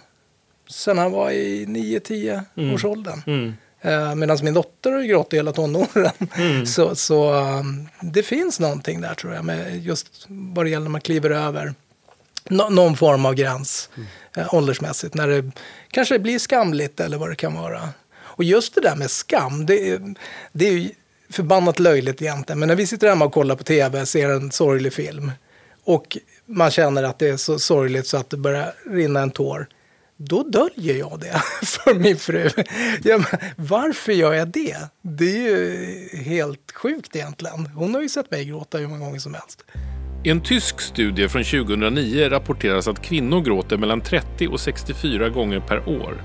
sen 0.68 0.98
han 0.98 1.12
var 1.12 1.30
i 1.30 1.66
9-10 1.66 2.40
mm. 2.56 2.74
års 2.74 2.84
åldern. 2.84 3.22
Mm. 3.26 3.54
Eh, 3.84 4.14
Medan 4.14 4.38
min 4.42 4.54
dotter 4.54 4.92
har 4.92 5.02
gråtit 5.02 5.38
hela 5.38 5.52
tonåren. 5.52 6.12
Mm. 6.36 6.66
Så, 6.74 6.94
så 6.94 7.32
um, 7.34 7.88
det 8.00 8.22
finns 8.22 8.60
någonting 8.60 9.00
där 9.00 9.14
tror 9.14 9.34
jag, 9.34 9.44
med 9.44 9.84
just 9.84 10.26
vad 10.28 10.66
det 10.66 10.70
gäller 10.70 10.84
när 10.84 10.90
man 10.90 11.00
kliver 11.00 11.30
över 11.30 11.74
no 12.48 12.68
någon 12.70 12.96
form 12.96 13.26
av 13.26 13.34
gräns 13.34 13.88
mm. 13.96 14.08
eh, 14.36 14.54
åldersmässigt. 14.54 15.14
När 15.14 15.28
det 15.28 15.50
kanske 15.90 16.18
blir 16.18 16.38
skamligt 16.38 17.00
eller 17.00 17.18
vad 17.18 17.28
det 17.28 17.36
kan 17.36 17.54
vara. 17.54 17.88
Och 18.14 18.44
just 18.44 18.74
det 18.74 18.80
där 18.80 18.96
med 18.96 19.10
skam, 19.10 19.66
det 19.66 19.90
är, 19.90 20.14
det 20.52 20.68
är 20.68 20.72
ju 20.72 20.90
förbannat 21.30 21.78
löjligt 21.78 22.22
egentligen. 22.22 22.58
Men 22.58 22.68
när 22.68 22.76
vi 22.76 22.86
sitter 22.86 23.08
hemma 23.08 23.24
och 23.24 23.32
kollar 23.32 23.56
på 23.56 23.64
tv 23.64 24.00
och 24.00 24.08
ser 24.08 24.28
en 24.28 24.52
sorglig 24.52 24.92
film 24.92 25.32
och 25.84 26.18
man 26.46 26.70
känner 26.70 27.02
att 27.02 27.18
det 27.18 27.28
är 27.28 27.36
så 27.36 27.58
sorgligt 27.58 28.06
så 28.06 28.16
att 28.16 28.30
det 28.30 28.36
börjar 28.36 28.74
rinna 28.90 29.20
en 29.20 29.30
tår 29.30 29.66
då 30.28 30.42
döljer 30.42 30.96
jag 30.96 31.20
det 31.20 31.42
för 31.66 31.94
min 31.94 32.16
fru. 32.16 32.50
Ja, 33.02 33.20
varför 33.56 34.12
gör 34.12 34.32
jag 34.32 34.48
det? 34.48 34.76
Det 35.02 35.46
är 35.46 35.50
ju 35.50 36.08
helt 36.22 36.72
sjukt 36.74 37.16
egentligen. 37.16 37.66
Hon 37.66 37.94
har 37.94 38.02
ju 38.02 38.08
sett 38.08 38.30
mig 38.30 38.44
gråta 38.44 38.78
hur 38.78 38.88
många 38.88 39.04
gånger 39.04 39.18
som 39.18 39.34
helst. 39.34 39.64
I 40.24 40.30
en 40.30 40.40
tysk 40.40 40.80
studie 40.80 41.28
från 41.28 41.44
2009 41.44 42.28
rapporteras 42.28 42.88
att 42.88 43.02
kvinnor 43.02 43.40
gråter 43.40 43.76
mellan 43.76 44.00
30 44.00 44.48
och 44.48 44.60
64 44.60 45.28
gånger 45.28 45.60
per 45.60 45.88
år. 45.88 46.22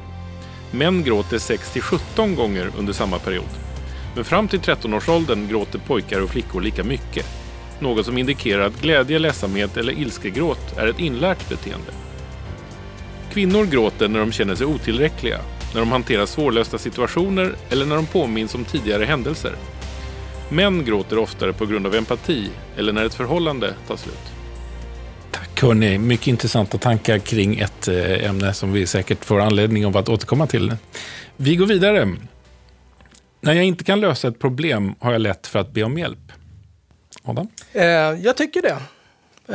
Män 0.71 1.03
gråter 1.03 1.37
6 1.39 1.73
till 1.73 1.81
17 1.81 2.35
gånger 2.35 2.71
under 2.77 2.93
samma 2.93 3.19
period. 3.19 3.49
Men 4.15 4.25
fram 4.25 4.47
till 4.47 4.59
13-årsåldern 4.59 5.47
gråter 5.47 5.79
pojkar 5.79 6.21
och 6.21 6.29
flickor 6.29 6.61
lika 6.61 6.83
mycket. 6.83 7.25
Något 7.79 8.05
som 8.05 8.17
indikerar 8.17 8.65
att 8.65 8.81
glädje, 8.81 9.19
ledsamhet 9.19 9.77
eller 9.77 9.93
ilskegråt 9.93 10.77
är 10.77 10.87
ett 10.87 10.99
inlärt 10.99 11.49
beteende. 11.49 12.08
Kvinnor 13.31 13.65
gråter 13.65 14.07
när 14.07 14.19
de 14.19 14.31
känner 14.31 14.55
sig 14.55 14.65
otillräckliga, 14.65 15.39
när 15.73 15.79
de 15.79 15.91
hanterar 15.91 16.25
svårlösta 16.25 16.77
situationer 16.77 17.55
eller 17.69 17.85
när 17.85 17.95
de 17.95 18.05
påminns 18.05 18.55
om 18.55 18.65
tidigare 18.65 19.05
händelser. 19.05 19.55
Män 20.51 20.85
gråter 20.85 21.17
oftare 21.17 21.53
på 21.53 21.65
grund 21.65 21.87
av 21.87 21.95
empati 21.95 22.49
eller 22.77 22.93
när 22.93 23.05
ett 23.05 23.13
förhållande 23.13 23.73
tar 23.87 23.97
slut. 23.97 24.15
Tack 25.31 25.61
hörni, 25.61 25.97
mycket 25.97 26.27
intressanta 26.27 26.77
tankar 26.77 27.17
kring 27.19 27.59
ett 27.59 27.87
eh, 27.87 28.29
ämne 28.29 28.53
som 28.53 28.73
vi 28.73 28.87
säkert 28.87 29.25
får 29.25 29.39
anledning 29.39 29.85
av 29.85 29.97
att 29.97 30.09
återkomma 30.09 30.47
till. 30.47 30.75
Vi 31.37 31.55
går 31.55 31.65
vidare. 31.65 32.15
När 33.41 33.53
jag 33.53 33.65
inte 33.65 33.83
kan 33.83 33.99
lösa 33.99 34.27
ett 34.27 34.39
problem 34.39 34.95
har 34.99 35.11
jag 35.11 35.21
lätt 35.21 35.47
för 35.47 35.59
att 35.59 35.71
be 35.73 35.83
om 35.83 35.97
hjälp. 35.97 36.31
Adam? 37.23 37.47
Eh, 37.73 37.83
jag 38.23 38.37
tycker 38.37 38.61
det. 38.61 38.77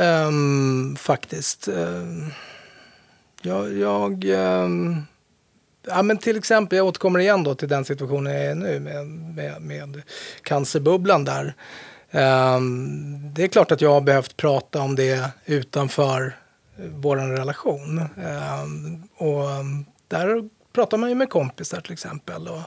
Ehm, 0.03 0.95
faktiskt. 0.95 1.67
Ehm, 1.67 2.31
jag... 3.45 3.73
jag 3.73 4.25
ähm, 4.25 5.05
ja, 5.87 6.01
men 6.01 6.17
till 6.17 6.37
exempel, 6.37 6.77
jag 6.77 6.87
återkommer 6.87 7.19
igen 7.19 7.43
då 7.43 7.55
till 7.55 7.69
den 7.69 7.85
situationen 7.85 8.33
jag 8.33 8.45
är 8.45 8.55
nu 8.55 8.79
med, 8.79 9.05
med, 9.07 9.61
med 9.61 10.01
cancerbubblan 10.41 11.25
där. 11.25 11.55
Ähm, 12.11 13.33
det 13.33 13.43
är 13.43 13.47
klart 13.47 13.71
att 13.71 13.81
jag 13.81 13.91
har 13.91 14.01
behövt 14.01 14.37
prata 14.37 14.81
om 14.81 14.95
det 14.95 15.29
utanför 15.45 16.37
eh, 16.77 16.85
vår 16.85 17.17
relation. 17.17 17.99
Ähm, 17.99 19.03
och 19.17 19.45
där 20.07 20.49
pratar 20.73 20.97
man 20.97 21.09
ju 21.09 21.15
med 21.15 21.29
kompisar 21.29 21.81
till 21.81 21.93
exempel. 21.93 22.47
Och, 22.47 22.61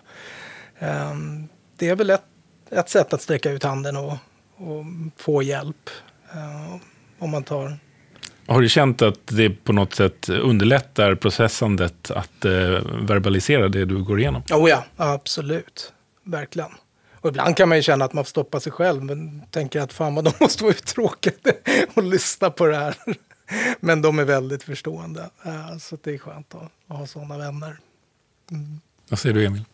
ehm, 0.79 1.49
det 1.77 1.89
är 1.89 1.97
väl 1.97 2.11
ett, 2.11 2.25
ett 2.71 2.89
sätt 2.89 3.13
att 3.13 3.23
sträcka 3.23 3.51
ut 3.51 3.65
handen 3.65 3.97
och, 3.97 4.13
och 4.57 4.85
få 5.17 5.43
hjälp. 5.43 5.91
Eh, 6.33 6.77
om 7.19 7.31
man 7.31 7.43
tar 7.43 7.79
har 8.49 8.61
du 8.63 8.69
känt 8.69 9.03
att 9.03 9.27
det 9.27 9.51
på 9.51 9.73
något 9.73 9.95
sätt 9.95 10.29
underlättar 10.29 11.15
processandet 11.15 12.11
att 12.11 12.45
eh, 12.45 12.53
verbalisera 13.03 13.69
det 13.69 13.85
du 13.85 14.03
går 14.03 14.21
igenom? 14.21 14.43
Oh 14.51 14.71
ja, 14.71 14.85
absolut. 14.97 15.93
Verkligen. 16.25 16.71
Och 17.21 17.29
ibland 17.29 17.57
kan 17.57 17.69
man 17.69 17.79
ju 17.79 17.83
känna 17.83 18.05
att 18.05 18.13
man 18.13 18.25
får 18.25 18.29
stoppa 18.29 18.61
sig 18.61 18.73
själv, 18.73 19.03
men 19.03 19.43
tänker 19.51 19.81
att 19.81 19.93
fan 19.93 20.15
vad 20.15 20.25
de 20.25 20.33
måste 20.41 20.65
vara 20.65 20.75
uttråkade 20.75 21.53
och 21.95 22.03
lyssna 22.03 22.51
på 22.51 22.67
det 22.67 22.77
här. 22.77 22.95
Men 23.81 24.03
de 24.03 24.19
är 24.19 24.25
väldigt 24.25 24.63
förstående, 24.63 25.31
Eh, 25.45 25.79
så 25.79 25.99
det 26.03 26.15
är 26.15 26.19
skönt 26.19 26.55
att, 26.55 26.97
ha 26.97 27.07
sådana 27.07 27.39
vänner. 27.39 27.79
Vad 29.09 29.19
säger 29.19 29.35
du 29.35 29.47
Emil? 29.47 29.65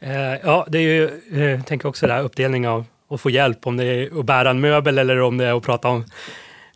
Eh, 0.00 0.12
ja, 0.42 0.66
det 0.68 0.78
är 0.78 0.82
ju, 0.82 1.20
eh, 1.32 1.50
jag 1.50 1.66
tänker 1.66 1.88
också 1.88 2.06
där 2.06 2.22
uppdelning 2.22 2.68
av 2.68 2.84
att 3.08 3.20
få 3.20 3.30
hjälp, 3.30 3.66
om 3.66 3.76
det 3.76 3.84
är 3.84 4.20
att 4.20 4.26
bära 4.26 4.50
en 4.50 4.60
möbel 4.60 4.98
eller 4.98 5.20
om 5.20 5.38
det 5.38 5.44
är 5.44 5.56
att 5.56 5.62
prata 5.62 5.88
om 5.88 6.04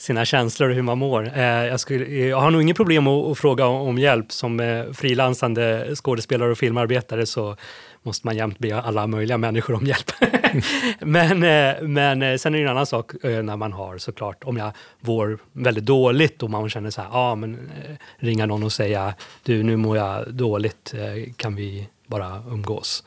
sina 0.03 0.25
känslor 0.25 0.69
och 0.69 0.75
hur 0.75 0.83
man 0.83 0.99
mår. 0.99 1.33
Eh, 1.35 1.43
jag, 1.45 1.81
skulle, 1.81 2.05
jag 2.05 2.41
har 2.41 2.51
nog 2.51 2.63
inget 2.63 2.77
problem 2.77 3.07
att, 3.07 3.27
att 3.27 3.39
fråga 3.39 3.67
om, 3.67 3.99
hjälp. 3.99 4.33
Som 4.33 4.61
eh, 4.61 4.93
frilansande 4.93 5.97
skådespelare 5.97 6.51
och 6.51 6.59
filmarbetare 6.59 7.27
så 7.27 7.57
måste 8.03 8.27
man 8.27 8.37
jämt 8.37 8.59
be 8.59 8.81
alla 8.81 9.07
möjliga 9.07 9.39
människor 9.39 9.75
om 9.75 9.87
hjälp. 9.87 10.11
men, 11.01 11.43
eh, 11.43 11.83
men 11.83 12.39
sen 12.39 12.55
är 12.55 12.59
det 12.59 12.65
en 12.65 12.71
annan 12.71 12.87
sak 12.87 13.13
när 13.23 13.57
man 13.57 13.73
har 13.73 13.99
såklart, 13.99 14.45
om 14.45 14.57
jag 14.57 14.73
mår 15.01 15.39
väldigt 15.53 15.85
dåligt 15.85 16.43
och 16.43 16.51
man 16.51 16.71
känner 16.71 16.91
så 16.91 17.01
här, 17.01 17.09
ja 17.09 17.19
ah, 17.19 17.35
men 17.35 17.71
ringa 18.17 18.47
någon 18.47 18.63
och 18.63 18.73
säga, 18.73 19.15
du 19.43 19.63
nu 19.63 19.77
mår 19.77 19.97
jag 19.97 20.35
dåligt, 20.35 20.95
kan 21.37 21.57
vi 21.57 21.89
bara 22.07 22.43
umgås? 22.51 23.05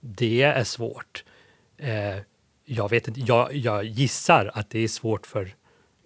Det 0.00 0.42
är 0.42 0.64
svårt. 0.64 1.24
Jag, 2.64 2.90
vet 2.90 3.08
inte, 3.08 3.20
jag, 3.20 3.54
jag 3.54 3.84
gissar 3.84 4.50
att 4.54 4.70
det 4.70 4.78
är 4.78 4.88
svårt 4.88 5.26
för 5.26 5.54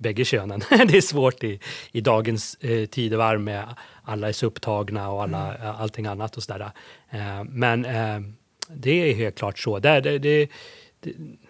bägge 0.04 0.25
könen. 0.25 0.61
det 0.70 0.96
är 0.96 1.00
svårt 1.00 1.44
i, 1.44 1.61
i 1.92 2.00
dagens 2.00 2.54
eh, 2.61 2.87
tidevarv 2.87 3.40
med 3.40 3.64
alla 4.04 4.28
är 4.28 4.32
så 4.32 4.46
upptagna 4.46 5.11
och 5.11 5.23
alla, 5.23 5.54
eh, 5.54 5.80
allting 5.80 6.06
annat 6.06 6.37
och 6.37 6.42
sådär. 6.42 6.70
Eh, 7.11 7.44
men 7.49 7.84
eh, 7.84 8.20
det 8.68 9.11
är 9.11 9.14
helt 9.14 9.38
klart 9.38 9.58
så. 9.58 9.78
Det, 9.78 10.00
det, 10.00 10.18
det, 10.18 10.49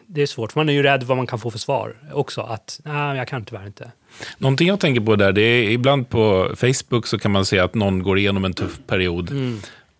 det, 0.06 0.22
är 0.22 0.26
svårt, 0.26 0.52
för 0.52 0.60
man 0.60 0.68
är 0.68 0.72
ju 0.72 0.82
rädd 0.82 1.02
vad 1.02 1.16
man 1.16 1.26
kan 1.26 1.38
få 1.38 1.50
för 1.50 1.58
svar 1.58 1.96
också. 2.12 2.40
Att 2.40 2.80
nej, 2.84 3.16
jag 3.18 3.28
kan 3.28 3.44
tyvärr 3.44 3.66
inte. 3.66 3.90
Någonting 4.38 4.68
jag 4.68 4.80
tänker 4.80 5.00
på 5.00 5.16
där, 5.16 5.32
det 5.32 5.42
är 5.42 5.70
ibland 5.70 6.08
på 6.08 6.54
Facebook 6.56 7.06
så 7.06 7.18
kan 7.18 7.30
man 7.30 7.44
se 7.44 7.58
att 7.58 7.74
någon 7.74 8.02
går 8.02 8.18
igenom 8.18 8.44
en 8.44 8.54
tuff 8.54 8.78
period. 8.86 9.30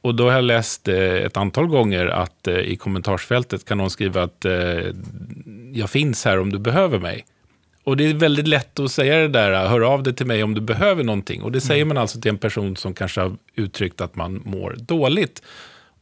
Och 0.00 0.14
då 0.14 0.24
har 0.24 0.32
jag 0.32 0.44
läst 0.44 0.88
eh, 0.88 0.96
ett 0.96 1.36
antal 1.36 1.66
gånger 1.66 2.06
att 2.06 2.46
eh, 2.46 2.58
i 2.58 2.76
kommentarsfältet 2.76 3.64
kan 3.64 3.78
någon 3.78 3.90
skriva 3.90 4.22
att 4.22 4.46
jag 5.72 5.90
finns 5.90 6.24
här 6.24 6.38
om 6.38 6.52
du 6.52 6.58
behöver 6.58 6.98
mig. 6.98 7.24
Och 7.84 7.96
det 7.96 8.04
är 8.04 8.14
väldigt 8.14 8.48
lätt 8.48 8.80
att 8.80 8.90
säga 8.90 9.16
det 9.16 9.28
där, 9.28 9.68
hör 9.68 9.80
av 9.80 10.02
dig 10.02 10.14
till 10.14 10.26
mig 10.26 10.42
om 10.42 10.54
du 10.54 10.60
behöver 10.60 11.04
någonting. 11.04 11.42
Och 11.42 11.52
det 11.52 11.60
säger 11.60 11.84
man 11.84 11.98
alltså 11.98 12.20
till 12.20 12.28
en 12.28 12.38
person 12.38 12.76
som 12.76 12.94
kanske 12.94 13.20
har 13.20 13.36
uttryckt 13.54 14.00
att 14.00 14.16
man 14.16 14.42
mår 14.44 14.76
dåligt. 14.78 15.42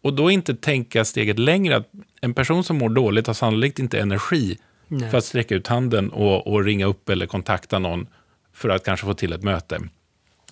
Och 0.03 0.15
då 0.15 0.31
inte 0.31 0.55
tänka 0.55 1.05
steget 1.05 1.39
längre, 1.39 1.77
att 1.77 1.91
en 2.21 2.35
person 2.35 2.65
som 2.65 2.79
mår 2.79 2.89
dåligt 2.89 3.27
har 3.27 3.35
sannolikt 3.35 3.79
inte 3.79 4.01
energi 4.01 4.59
Nej. 4.89 5.11
för 5.11 5.19
att 5.19 5.25
sträcka 5.25 5.55
ut 5.55 5.67
handen 5.67 6.11
och, 6.11 6.47
och 6.47 6.65
ringa 6.65 6.87
upp 6.87 7.09
eller 7.09 7.27
kontakta 7.27 7.79
någon 7.79 8.07
för 8.55 8.69
att 8.69 8.85
kanske 8.85 9.07
få 9.07 9.15
till 9.15 9.33
ett 9.33 9.43
möte. 9.43 9.81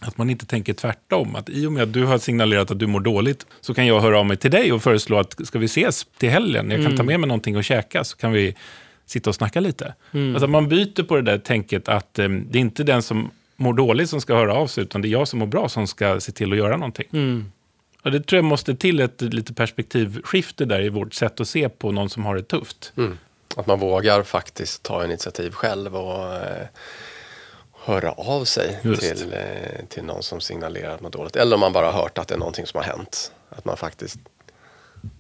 Att 0.01 0.19
man 0.19 0.31
inte 0.31 0.47
tänker 0.47 0.73
tvärtom. 0.73 1.37
Att 1.37 1.49
i 1.49 1.67
och 1.67 1.73
med 1.73 1.83
att 1.83 1.93
du 1.93 2.05
har 2.05 2.19
signalerat 2.19 2.71
att 2.71 2.79
du 2.79 2.87
mår 2.87 3.01
dåligt 3.01 3.47
så 3.61 3.75
kan 3.75 3.87
jag 3.87 4.01
höra 4.01 4.19
av 4.19 4.27
mig 4.27 4.37
till 4.37 4.51
dig 4.51 4.73
och 4.73 4.83
föreslå 4.83 5.19
att 5.19 5.47
ska 5.47 5.59
vi 5.59 5.65
ses 5.65 6.07
till 6.19 6.31
helgen? 6.31 6.71
Jag 6.71 6.83
kan 6.83 6.97
ta 6.97 7.03
med 7.03 7.21
mig 7.21 7.29
någonting 7.29 7.57
och 7.57 7.65
käka 7.65 8.05
så 8.05 8.17
kan 8.17 8.33
vi 8.33 8.55
sitta 9.11 9.31
och 9.31 9.35
snacka 9.35 9.61
lite. 9.61 9.95
Alltså 10.13 10.47
man 10.47 10.69
byter 10.69 11.03
på 11.03 11.17
det 11.17 11.23
där 11.23 11.39
tänket 11.39 11.89
att 11.89 12.19
eh, 12.19 12.29
det 12.29 12.59
är 12.59 12.61
inte 12.61 12.85
den 12.85 13.03
som 13.03 13.31
mår 13.57 13.75
dåligt 13.75 14.11
som 14.11 14.21
ska 14.21 14.35
höra 14.35 14.55
av 14.55 14.67
sig 14.67 14.83
utan 14.83 15.03
det 15.03 15.09
är 15.09 15.11
jag 15.11 15.29
som 15.29 15.39
mår 15.39 15.47
bra 15.47 15.69
som 15.69 15.87
ska 15.87 16.21
se 16.21 16.33
till 16.33 16.53
att 16.53 16.59
göra 16.59 16.77
någonting. 16.77 17.07
Mm. 17.13 17.53
Och 18.03 18.11
det 18.11 18.21
tror 18.21 18.37
jag 18.39 18.45
måste 18.45 18.75
till 18.75 19.01
ett 19.01 19.21
lite 19.21 19.55
perspektivskifte 19.55 20.65
där 20.65 20.83
i 20.83 20.89
vårt 20.89 21.15
sätt 21.15 21.41
att 21.41 21.49
se 21.49 21.69
på 21.69 21.93
någon 21.93 22.11
som 22.11 22.25
har 22.25 22.37
det 22.37 22.43
tufft. 22.43 22.93
Mm. 22.97 23.19
Att 23.57 23.67
man 23.67 23.79
vågar 23.79 24.23
faktiskt 24.23 24.83
ta 24.83 25.05
initiativ 25.05 25.51
själv 25.51 25.97
och 25.97 26.35
eh, 26.35 26.67
höra 27.85 28.13
av 28.13 28.45
sig 28.45 28.81
Just. 28.83 29.01
till, 29.01 29.33
eh, 29.33 29.87
till 29.89 30.05
någon 30.05 30.23
som 30.23 30.41
signalerar 30.41 30.95
att 30.95 31.01
man 31.01 31.11
mår 31.15 31.19
dåligt. 31.19 31.37
Eller 31.37 31.55
om 31.55 31.61
man 31.61 31.73
bara 31.73 31.91
har 31.91 32.03
hört 32.03 32.19
att 32.19 32.29
det 32.29 32.35
är 32.35 32.39
någonting 32.39 32.67
som 32.67 32.79
har 32.79 32.85
hänt. 32.85 33.33
Att 33.49 33.65
man 33.65 33.77
faktiskt 33.77 34.19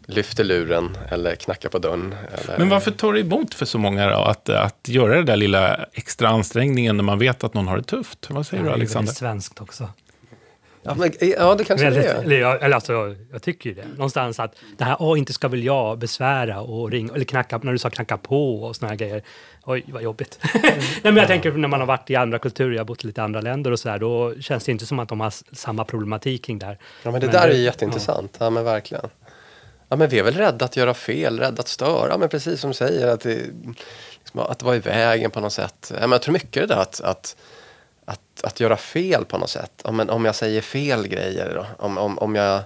lyfter 0.06 0.44
luren 0.44 0.96
eller 1.08 1.34
knackar 1.34 1.68
på 1.68 1.78
dörren. 1.78 2.14
Eller, 2.32 2.58
Men 2.58 2.68
varför 2.68 2.90
tar 2.90 3.12
det 3.12 3.20
emot 3.20 3.54
för 3.54 3.66
så 3.66 3.78
många 3.78 4.10
då, 4.10 4.16
att, 4.16 4.48
att 4.48 4.88
göra 4.88 5.14
det 5.16 5.22
där 5.22 5.36
lilla 5.36 5.84
extra 5.92 6.28
ansträngningen 6.28 6.96
när 6.96 7.04
man 7.04 7.18
vet 7.18 7.44
att 7.44 7.54
någon 7.54 7.68
har 7.68 7.76
det 7.76 7.82
tufft? 7.82 8.26
Vad 8.30 8.46
säger 8.46 8.62
det 8.62 8.68
du 8.68 8.70
är 8.70 8.74
Alexander? 8.74 9.06
väldigt 9.06 9.18
svenskt 9.18 9.60
också. 9.60 9.88
Ja, 10.82 10.94
men, 10.94 11.12
ja, 11.20 11.54
det 11.54 11.64
kanske 11.64 11.84
Väldigt, 11.84 12.02
det 12.02 12.10
är. 12.10 12.22
eller, 12.22 12.40
jag, 12.40 12.62
eller 12.62 12.74
alltså, 12.74 12.92
jag, 12.92 13.16
jag 13.32 13.42
tycker 13.42 13.70
ju 13.70 13.76
det. 13.76 13.84
Någonstans 13.88 14.40
att 14.40 14.54
det 14.78 14.84
här, 14.84 14.96
åh, 14.98 15.18
inte 15.18 15.32
ska 15.32 15.48
väl 15.48 15.64
jag 15.64 15.98
besvära 15.98 16.60
och 16.60 16.90
ringa, 16.90 17.14
eller 17.14 17.24
knacka, 17.24 17.60
när 17.62 17.72
du 17.72 17.78
sa 17.78 17.90
knacka 17.90 18.16
på 18.16 18.62
och 18.62 18.76
såna 18.76 18.88
här 18.88 18.96
grejer. 18.96 19.22
Oj, 19.64 19.84
vad 19.86 20.02
jobbigt. 20.02 20.38
Nej, 20.62 20.62
men 21.02 21.16
jag 21.16 21.26
tänker 21.26 21.52
när 21.52 21.68
man 21.68 21.80
har 21.80 21.86
varit 21.86 22.10
i 22.10 22.16
andra 22.16 22.38
kulturer, 22.38 22.72
jag 22.72 22.80
har 22.80 22.84
bott 22.84 23.04
i 23.04 23.06
lite 23.06 23.22
andra 23.22 23.40
länder 23.40 23.70
och 23.70 23.78
så 23.80 23.88
här, 23.88 23.98
då 23.98 24.34
känns 24.40 24.64
det 24.64 24.72
inte 24.72 24.86
som 24.86 24.98
att 24.98 25.08
de 25.08 25.20
har 25.20 25.32
samma 25.56 25.84
problematik 25.84 26.44
kring 26.44 26.58
det 26.58 26.66
här. 26.66 26.78
Ja, 27.02 27.10
men 27.10 27.20
det 27.20 27.26
där 27.26 27.48
är 27.48 27.54
ju 27.54 27.62
jätteintressant. 27.62 28.36
Ja. 28.40 28.50
men 28.50 28.64
verkligen. 28.64 29.08
Ja, 29.90 29.96
men 29.96 30.08
vi 30.08 30.18
är 30.18 30.22
väl 30.22 30.34
rädda 30.34 30.64
att 30.64 30.76
göra 30.76 30.94
fel, 30.94 31.38
rädda 31.38 31.60
att 31.60 31.68
störa. 31.68 32.18
Men 32.18 32.28
precis 32.28 32.60
som 32.60 32.70
du 32.70 32.74
säger, 32.74 33.06
att, 33.06 33.20
det, 33.20 33.46
liksom, 34.18 34.40
att 34.40 34.62
vara 34.62 34.76
i 34.76 34.78
vägen 34.78 35.30
på 35.30 35.40
något 35.40 35.52
sätt. 35.52 35.92
Ja, 35.94 36.00
men 36.00 36.12
jag 36.12 36.22
tror 36.22 36.32
mycket 36.32 36.68
det 36.68 36.74
där 36.74 36.82
att, 36.82 37.00
att, 37.00 37.36
att, 38.04 38.20
att 38.42 38.60
göra 38.60 38.76
fel 38.76 39.24
på 39.24 39.38
något 39.38 39.50
sätt. 39.50 39.72
Ja, 39.84 39.92
men 39.92 40.10
om 40.10 40.24
jag 40.24 40.34
säger 40.34 40.60
fel 40.60 41.08
grejer 41.08 41.54
då? 41.54 41.84
Om, 41.84 41.98
om, 41.98 42.18
om, 42.18 42.34
jag, 42.34 42.62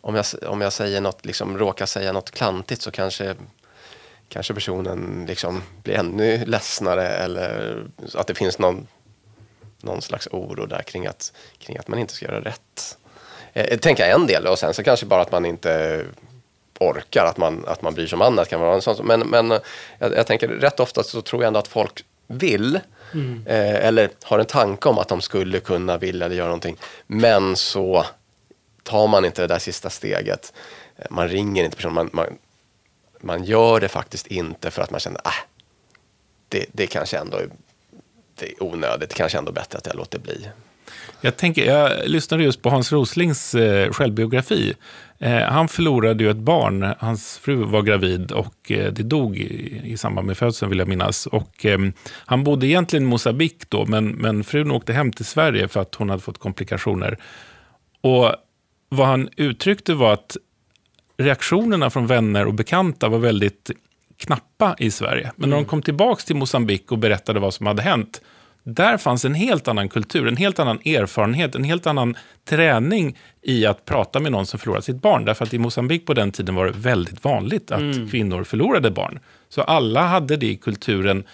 om, 0.00 0.14
jag, 0.14 0.24
om 0.46 0.60
jag 0.60 0.72
säger 0.72 1.00
något, 1.00 1.24
liksom, 1.24 1.58
råkar 1.58 1.86
säga 1.86 2.12
något 2.12 2.30
klantigt 2.30 2.82
så 2.82 2.90
kanske, 2.90 3.34
kanske 4.28 4.54
personen 4.54 5.24
liksom 5.28 5.62
blir 5.82 5.94
ännu 5.94 6.44
ledsnare 6.44 7.08
eller 7.08 7.82
att 8.14 8.26
det 8.26 8.34
finns 8.34 8.58
någon, 8.58 8.86
någon 9.80 10.02
slags 10.02 10.26
oro 10.26 10.66
där 10.66 10.82
kring 10.82 11.06
att, 11.06 11.32
kring 11.58 11.78
att 11.78 11.88
man 11.88 11.98
inte 11.98 12.14
ska 12.14 12.26
göra 12.26 12.40
rätt. 12.40 12.98
Eh, 13.52 13.78
tänka 13.78 14.06
en 14.06 14.26
del 14.26 14.46
och 14.46 14.58
sen 14.58 14.74
så 14.74 14.82
kanske 14.82 15.06
bara 15.06 15.22
att 15.22 15.32
man 15.32 15.44
inte 15.44 16.04
orkar, 16.80 17.24
att 17.24 17.36
man, 17.36 17.64
att 17.66 17.82
man 17.82 17.94
bryr 17.94 18.06
sig 18.06 18.16
om 18.16 18.22
annat 18.22 18.48
kan 18.48 18.60
vara 18.60 18.74
en 18.74 18.82
sån. 18.82 19.06
Men, 19.06 19.20
men 19.20 19.52
eh, 19.52 19.58
jag, 19.98 20.16
jag 20.16 20.26
tänker 20.26 20.48
rätt 20.48 20.80
ofta 20.80 21.02
så 21.02 21.22
tror 21.22 21.42
jag 21.42 21.46
ändå 21.46 21.58
att 21.58 21.68
folk 21.68 22.04
vill 22.26 22.74
eh, 23.46 23.74
eller 23.86 24.10
har 24.22 24.38
en 24.38 24.46
tanke 24.46 24.88
om 24.88 24.98
att 24.98 25.08
de 25.08 25.20
skulle 25.20 25.60
kunna, 25.60 25.98
vilja 25.98 26.26
eller 26.26 26.36
göra 26.36 26.48
någonting. 26.48 26.76
Men 27.06 27.56
så 27.56 28.04
tar 28.82 29.06
man 29.08 29.24
inte 29.24 29.42
det 29.42 29.48
där 29.48 29.58
sista 29.58 29.90
steget. 29.90 30.52
Eh, 30.96 31.06
Man 31.10 31.28
ringer 31.28 31.64
inte 31.64 31.76
personen, 31.76 31.94
man, 31.94 32.10
man, 32.12 32.26
man 33.20 33.44
gör 33.44 33.80
det 33.80 33.88
faktiskt 33.88 34.26
inte 34.26 34.70
för 34.70 34.82
att 34.82 34.90
man 34.90 35.00
känner, 35.00 35.20
ah, 35.24 35.44
det, 36.48 36.66
det 36.72 36.86
kanske 36.86 37.18
ändå 37.18 37.36
är 37.36 37.48
det 38.38 38.46
är 38.46 38.62
onödigt. 38.62 39.14
Kanske 39.14 39.38
ändå 39.38 39.52
bättre 39.52 39.78
att 39.78 39.86
jag 39.86 39.96
låter 39.96 40.18
bli. 40.18 40.48
Jag, 41.20 41.36
tänker, 41.36 41.64
jag 41.64 42.08
lyssnade 42.08 42.42
just 42.42 42.62
på 42.62 42.70
Hans 42.70 42.92
Roslings 42.92 43.54
eh, 43.54 43.92
självbiografi. 43.92 44.74
Eh, 45.18 45.42
han 45.42 45.68
förlorade 45.68 46.24
ju 46.24 46.30
ett 46.30 46.36
barn. 46.36 46.94
Hans 46.98 47.38
fru 47.38 47.56
var 47.56 47.82
gravid 47.82 48.32
och 48.32 48.72
eh, 48.72 48.92
det 48.92 49.02
dog 49.02 49.36
i, 49.36 49.80
i, 49.84 49.96
samband 49.96 50.26
med 50.26 50.36
födseln, 50.36 50.70
vill 50.70 50.78
jag 50.78 50.88
minnas. 50.88 51.26
Och, 51.26 51.66
eh, 51.66 51.78
han 52.26 52.44
bodde 52.44 52.66
egentligen 52.66 53.02
i 53.02 53.06
Mosambik 53.06 53.70
då, 53.70 53.86
men, 53.86 54.08
men 54.08 54.44
frun 54.44 54.70
åkte 54.70 54.92
hem 54.92 55.12
till 55.12 55.24
Sverige 55.24 55.68
för 55.68 55.80
att 55.80 55.94
hon 55.94 56.10
hade 56.10 56.22
fått 56.22 56.38
komplikationer. 56.38 57.18
Och 58.00 58.32
vad 58.88 59.06
han 59.06 59.28
uttryckte 59.36 59.94
var 59.94 60.12
att 60.12 60.36
reaktionerna 61.16 61.90
från 61.90 62.06
vänner 62.06 62.46
och 62.46 62.54
bekanta 62.54 63.08
var 63.08 63.18
väldigt 63.18 63.70
knappa 64.16 64.76
i 64.78 64.90
Sverige. 64.90 65.32
Men 65.36 65.50
när 65.50 65.56
de 65.56 65.60
mm. 65.60 65.68
kom 65.68 65.82
tillbaka 65.82 66.22
till 66.22 66.36
Mosambik 66.36 66.92
och 66.92 66.98
berättade 66.98 67.40
vad 67.40 67.54
som 67.54 67.66
hade 67.66 67.82
hänt, 67.82 68.20
där 68.68 68.96
fanns 68.96 69.24
en 69.24 69.34
helt 69.34 69.68
annan 69.68 69.88
kultur, 69.88 70.28
en 70.28 70.36
helt 70.36 70.58
annan 70.58 70.78
erfarenhet, 70.78 71.54
en 71.54 71.64
helt 71.64 71.86
annan 71.86 72.16
träning 72.48 73.18
i 73.42 73.66
att 73.66 73.84
prata 73.84 74.20
med 74.20 74.32
någon 74.32 74.46
som 74.46 74.58
förlorat 74.58 74.84
sitt 74.84 75.02
barn. 75.02 75.24
Därför 75.24 75.44
att 75.44 75.54
i 75.54 75.58
Mosambik 75.58 76.06
på 76.06 76.14
den 76.14 76.32
tiden 76.32 76.54
var 76.54 76.66
det 76.66 76.72
väldigt 76.76 77.24
vanligt 77.24 77.70
att 77.70 77.80
mm. 77.80 78.08
kvinnor 78.08 78.44
förlorade 78.44 78.90
barn. 78.90 79.18
Så 79.48 79.62
alla 79.62 80.06
hade 80.06 80.36
det 80.36 80.46
i 80.46 80.56
kulturen 80.56 81.24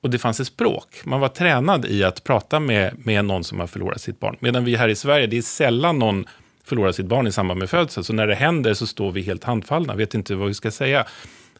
och 0.00 0.10
det 0.10 0.18
fanns 0.18 0.40
ett 0.40 0.46
språk. 0.46 0.88
Man 1.04 1.20
var 1.20 1.28
tränad 1.28 1.86
i 1.86 2.04
att 2.04 2.24
prata 2.24 2.60
med, 2.60 2.94
med 2.98 3.24
någon 3.24 3.44
som 3.44 3.60
har 3.60 3.66
förlorat 3.66 4.00
sitt 4.00 4.20
barn. 4.20 4.36
Medan 4.40 4.64
vi 4.64 4.76
här 4.76 4.88
i 4.88 4.94
Sverige, 4.94 5.26
det 5.26 5.38
är 5.38 5.42
sällan 5.42 5.98
någon 5.98 6.26
förlorar 6.64 6.92
sitt 6.92 7.06
barn 7.06 7.26
i 7.26 7.32
samband 7.32 7.58
med 7.58 7.70
födseln. 7.70 8.04
Så 8.04 8.12
när 8.12 8.26
det 8.26 8.34
händer 8.34 8.74
så 8.74 8.86
står 8.86 9.12
vi 9.12 9.22
helt 9.22 9.44
handfallna, 9.44 9.94
vet 9.94 10.14
inte 10.14 10.34
vad 10.34 10.48
vi 10.48 10.54
ska 10.54 10.70
säga. 10.70 11.06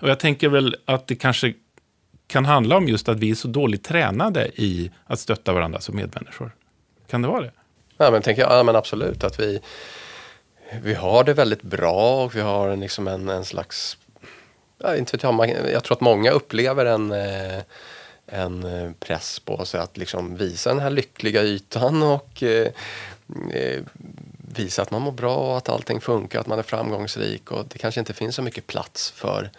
Och 0.01 0.09
jag 0.09 0.21
tänker 0.21 0.49
väl 0.49 0.77
att 0.85 1.07
det 1.07 1.15
kanske 1.15 1.53
kan 2.29 2.45
handla 2.45 2.77
om 2.77 2.89
just 2.89 3.09
att 3.09 3.19
vi 3.19 3.31
är 3.31 3.35
så 3.35 3.49
dåligt 3.49 3.85
tränade 3.85 4.49
i 4.55 4.91
att 5.07 5.21
stötta 5.21 5.53
varandra 5.53 5.81
som 5.81 5.97
medmänniskor. 5.97 6.51
Kan 7.11 7.23
det 7.23 7.29
vara 7.29 7.41
det? 7.41 7.53
Ja, 7.97 8.11
men, 8.11 8.23
tänker 8.23 8.43
jag, 8.43 8.53
ja, 8.53 8.63
men 8.63 8.77
absolut. 8.77 9.25
Att 9.25 9.41
vi, 9.41 9.61
vi 10.83 10.95
har 10.95 11.25
det 11.25 11.35
väldigt 11.35 11.63
bra 11.63 12.25
och 12.25 12.37
vi 12.37 12.41
har 12.41 12.69
en, 12.69 12.81
liksom 12.81 13.09
en, 13.09 13.29
en 13.29 13.45
slags... 13.45 13.99
Ja, 14.79 14.97
inte 14.97 15.17
vet 15.17 15.23
jag, 15.23 15.73
jag 15.73 15.85
tror 15.85 15.97
att 15.97 16.01
många 16.01 16.31
upplever 16.31 16.87
en, 16.87 17.13
eh, 17.13 17.63
en 18.27 18.65
eh, 18.65 18.91
press 18.99 19.41
på 19.41 19.65
sig 19.65 19.81
att 19.81 19.97
liksom 19.97 20.37
visa 20.37 20.71
den 20.71 20.81
här 20.81 20.91
lyckliga 20.91 21.43
ytan 21.43 22.03
och 22.03 22.43
eh, 22.43 22.69
eh, 23.53 23.83
visa 24.57 24.83
att 24.83 24.91
man 24.91 25.03
mår 25.03 25.13
bra 25.13 25.37
och 25.37 25.57
att 25.57 25.69
allting 25.69 26.01
funkar, 26.01 26.41
att 26.41 26.47
man 26.47 26.59
är 26.59 26.63
framgångsrik 26.63 27.51
och 27.51 27.65
det 27.69 27.79
kanske 27.79 28.01
inte 28.01 28.13
finns 28.13 28.35
så 28.35 28.43
mycket 28.43 28.67
plats 28.67 29.11
för 29.11 29.51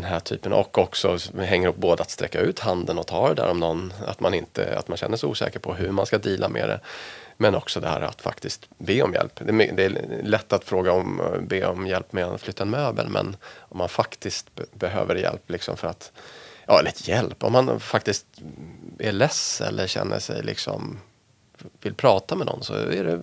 den 0.00 0.10
här 0.10 0.20
typen 0.20 0.52
och 0.52 0.78
också 0.78 1.18
hänger 1.38 1.68
upp 1.68 1.76
både 1.76 2.02
att 2.02 2.10
sträcka 2.10 2.40
ut 2.40 2.58
handen 2.58 2.98
och 2.98 3.06
ta 3.06 3.28
det 3.28 3.34
där 3.34 3.50
om 3.50 3.60
någon, 3.60 3.92
att 4.06 4.20
man 4.20 4.34
inte, 4.34 4.78
att 4.78 4.88
man 4.88 4.98
känner 4.98 5.16
sig 5.16 5.28
osäker 5.28 5.58
på 5.58 5.74
hur 5.74 5.90
man 5.90 6.06
ska 6.06 6.18
dela 6.18 6.48
med 6.48 6.68
det. 6.68 6.80
Men 7.36 7.54
också 7.54 7.80
det 7.80 7.88
här 7.88 8.00
att 8.00 8.22
faktiskt 8.22 8.68
be 8.78 9.02
om 9.02 9.12
hjälp. 9.12 9.40
Det 9.44 9.64
är, 9.64 9.72
det 9.72 9.84
är 9.84 10.22
lätt 10.22 10.52
att 10.52 10.64
fråga 10.64 10.92
om, 10.92 11.22
be 11.48 11.66
om 11.66 11.86
hjälp 11.86 12.12
med 12.12 12.24
att 12.24 12.40
flytta 12.40 12.62
en 12.62 12.70
möbel 12.70 13.08
men 13.08 13.36
om 13.58 13.78
man 13.78 13.88
faktiskt 13.88 14.46
behöver 14.72 15.14
hjälp 15.14 15.50
liksom 15.50 15.76
för 15.76 15.88
att, 15.88 16.12
ja 16.66 16.80
eller 16.80 16.92
hjälp, 17.08 17.44
om 17.44 17.52
man 17.52 17.80
faktiskt 17.80 18.26
är 18.98 19.12
less 19.12 19.60
eller 19.60 19.86
känner 19.86 20.18
sig 20.18 20.42
liksom 20.42 21.00
vill 21.82 21.94
prata 21.94 22.36
med 22.36 22.46
någon 22.46 22.62
så 22.62 22.74
är 22.74 23.04
det, 23.04 23.22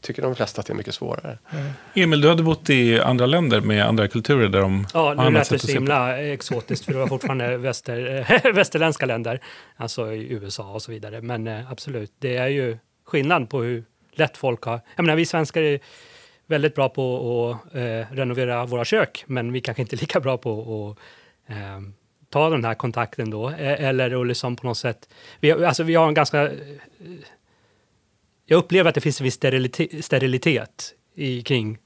tycker 0.00 0.22
de 0.22 0.34
flesta 0.34 0.60
att 0.60 0.66
det 0.66 0.72
är 0.72 0.76
mycket 0.76 0.94
svårare. 0.94 1.38
Mm. 1.52 1.72
Emil, 1.94 2.20
du 2.20 2.28
hade 2.28 2.42
bott 2.42 2.70
i 2.70 3.00
andra 3.00 3.26
länder 3.26 3.60
med 3.60 3.86
andra 3.86 4.08
kulturer 4.08 4.48
där 4.48 4.60
de 4.60 4.86
Ja, 4.94 5.14
nu 5.14 5.30
lät 5.30 5.50
det 5.50 5.58
så 5.58 5.72
himla 5.72 6.18
exotiskt 6.18 6.84
för 6.84 6.92
det 6.92 6.98
var 6.98 7.06
fortfarande 7.06 7.56
väster, 7.58 8.52
västerländska 8.52 9.06
länder, 9.06 9.40
alltså 9.76 10.12
i 10.12 10.32
USA 10.32 10.72
och 10.72 10.82
så 10.82 10.92
vidare. 10.92 11.20
Men 11.20 11.46
eh, 11.46 11.72
absolut, 11.72 12.12
det 12.18 12.36
är 12.36 12.48
ju 12.48 12.78
skillnad 13.04 13.50
på 13.50 13.62
hur 13.62 13.84
lätt 14.12 14.36
folk 14.36 14.62
har... 14.62 14.80
Jag 14.96 15.04
menar, 15.04 15.16
vi 15.16 15.26
svenskar 15.26 15.62
är 15.62 15.80
väldigt 16.46 16.74
bra 16.74 16.88
på 16.88 17.50
att 17.50 17.74
eh, 17.74 18.14
renovera 18.14 18.66
våra 18.66 18.84
kök, 18.84 19.24
men 19.26 19.52
vi 19.52 19.60
kanske 19.60 19.82
inte 19.82 19.96
är 19.96 19.98
lika 19.98 20.20
bra 20.20 20.38
på 20.38 20.90
att 20.90 21.52
eh, 21.52 21.80
ta 22.30 22.50
den 22.50 22.64
här 22.64 22.74
kontakten 22.74 23.30
då. 23.30 23.48
Eh, 23.48 23.84
eller 23.84 24.20
att 24.20 24.26
liksom 24.26 24.56
på 24.56 24.66
något 24.66 24.78
sätt... 24.78 25.08
Vi, 25.40 25.52
alltså, 25.52 25.82
vi 25.82 25.94
har 25.94 26.08
en 26.08 26.14
ganska 26.14 26.50
jag 28.46 28.58
upplever 28.58 28.88
att 28.88 28.94
det 28.94 29.00
finns 29.00 29.20
en 29.20 29.24
viss 29.24 29.34
sterilitet, 29.34 30.04
sterilitet 30.04 30.94
i, 31.14 31.42
kring 31.42 31.78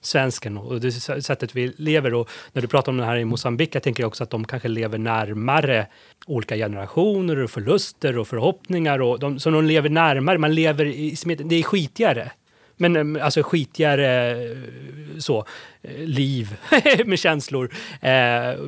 svensken 0.00 0.58
och 0.58 0.80
det 0.80 0.92
sättet 0.92 1.56
vi 1.56 1.72
lever. 1.76 2.14
Och 2.14 2.28
när 2.52 2.62
du 2.62 2.68
pratar 2.68 2.92
om 2.92 2.98
det 2.98 3.04
här 3.04 3.16
i 3.16 3.24
Mosambik, 3.24 3.74
jag 3.74 3.82
tänker 3.82 4.04
också 4.04 4.24
att 4.24 4.30
de 4.30 4.44
kanske 4.44 4.68
lever 4.68 4.98
närmare 4.98 5.86
olika 6.26 6.56
generationer 6.56 7.38
och 7.38 7.50
förluster 7.50 8.18
och 8.18 8.28
förhoppningar. 8.28 9.02
Och 9.02 9.18
de, 9.18 9.40
så 9.40 9.50
de 9.50 9.64
lever 9.64 9.88
närmare, 9.88 10.38
man 10.38 10.54
lever 10.54 10.86
i, 10.86 11.16
det 11.24 11.56
är 11.56 11.62
skitigare. 11.62 12.32
Men 12.76 13.16
eh, 13.16 13.24
alltså 13.24 13.42
skitigare 13.42 14.30
eh, 14.30 14.56
så, 15.18 15.46
eh, 15.82 16.06
liv 16.06 16.56
med 17.04 17.18
känslor. 17.18 17.74
Eh, 18.00 18.10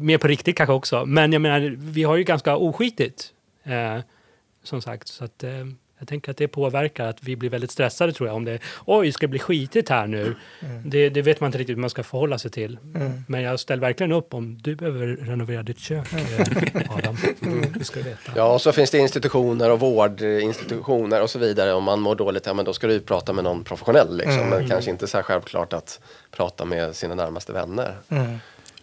mer 0.00 0.18
på 0.18 0.28
riktigt 0.28 0.56
kanske 0.56 0.72
också. 0.72 1.06
Men 1.06 1.32
jag 1.32 1.42
menar, 1.42 1.76
vi 1.78 2.02
har 2.02 2.16
ju 2.16 2.24
ganska 2.24 2.56
oskitigt. 2.56 3.32
Eh, 3.64 3.98
som 4.62 4.82
sagt, 4.82 5.08
så 5.08 5.24
att... 5.24 5.44
Eh, 5.44 5.66
jag 5.98 6.08
tänker 6.08 6.30
att 6.30 6.36
det 6.36 6.48
påverkar, 6.48 7.06
att 7.06 7.18
vi 7.20 7.36
blir 7.36 7.50
väldigt 7.50 7.70
stressade 7.70 8.12
tror 8.12 8.28
jag 8.28 8.36
om 8.36 8.44
det 8.44 8.58
oj, 8.84 9.12
ska 9.12 9.26
det 9.26 9.30
bli 9.30 9.38
skitigt 9.38 9.88
här 9.88 10.06
nu? 10.06 10.34
Mm. 10.60 10.90
Det, 10.90 11.08
det, 11.08 11.22
vet 11.22 11.40
man 11.40 11.48
inte 11.48 11.58
riktigt 11.58 11.76
hur 11.76 11.80
man 11.80 11.90
ska 11.90 12.02
förhålla 12.02 12.38
sig 12.38 12.50
till. 12.50 12.78
Mm. 12.94 13.24
Men 13.28 13.42
jag 13.42 13.60
ställer 13.60 13.80
verkligen 13.80 14.12
upp 14.12 14.34
om 14.34 14.58
du 14.58 14.74
behöver 14.74 15.06
renovera 15.06 15.62
ditt 15.62 15.78
kök, 15.78 16.12
mm. 16.12 16.24
Eh, 16.74 16.96
Adam. 16.96 17.16
Mm. 17.42 17.72
Det 17.78 17.84
ska 17.84 17.98
du 18.00 18.04
veta. 18.04 18.32
Ja, 18.36 18.54
och 18.54 18.60
så 18.62 18.72
finns 18.72 18.90
det 18.90 18.98
institutioner 18.98 19.70
och 19.70 19.80
vårdinstitutioner 19.80 21.22
och 21.22 21.30
så 21.30 21.38
vidare. 21.38 21.72
Om 21.72 21.84
man 21.84 22.00
mår 22.00 22.14
dåligt, 22.14 22.46
ja 22.46 22.54
men 22.54 22.64
då 22.64 22.72
ska 22.72 22.86
du 22.86 23.00
prata 23.00 23.32
med 23.32 23.44
någon 23.44 23.64
professionell 23.64 24.16
liksom. 24.16 24.36
Men 24.36 24.52
mm. 24.52 24.68
kanske 24.68 24.90
inte 24.90 25.06
så 25.06 25.22
självklart 25.22 25.72
att 25.72 26.00
prata 26.30 26.64
med 26.64 26.96
sina 26.96 27.14
närmaste 27.14 27.52
vänner. 27.52 27.94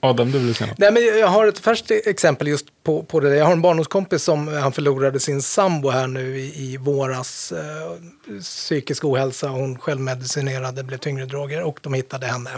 Adam, 0.05 0.31
du 0.31 0.39
vill 0.39 0.55
säga 0.55 0.67
något? 0.67 0.77
Nej, 0.77 0.91
men 0.91 1.03
jag 1.03 1.27
har 1.27 1.47
ett 1.47 1.59
färskt 1.59 1.91
exempel 1.91 2.47
just 2.47 2.65
på, 2.83 3.03
på 3.03 3.19
det. 3.19 3.35
Jag 3.35 3.45
har 3.45 3.51
en 3.51 3.61
barndomskompis 3.61 4.23
som 4.23 4.47
eh, 4.47 4.59
han 4.59 4.71
förlorade 4.71 5.19
sin 5.19 5.41
sambo 5.41 5.89
här 5.89 6.07
nu 6.07 6.39
i, 6.39 6.71
i 6.73 6.77
våras. 6.77 7.51
Eh, 7.51 8.39
psykisk 8.41 9.05
ohälsa, 9.05 9.47
hon 9.47 9.77
självmedicinerade, 9.77 10.83
blev 10.83 10.97
tyngre 10.97 11.25
droger 11.25 11.61
och 11.63 11.79
de 11.81 11.93
hittade 11.93 12.25
henne 12.25 12.49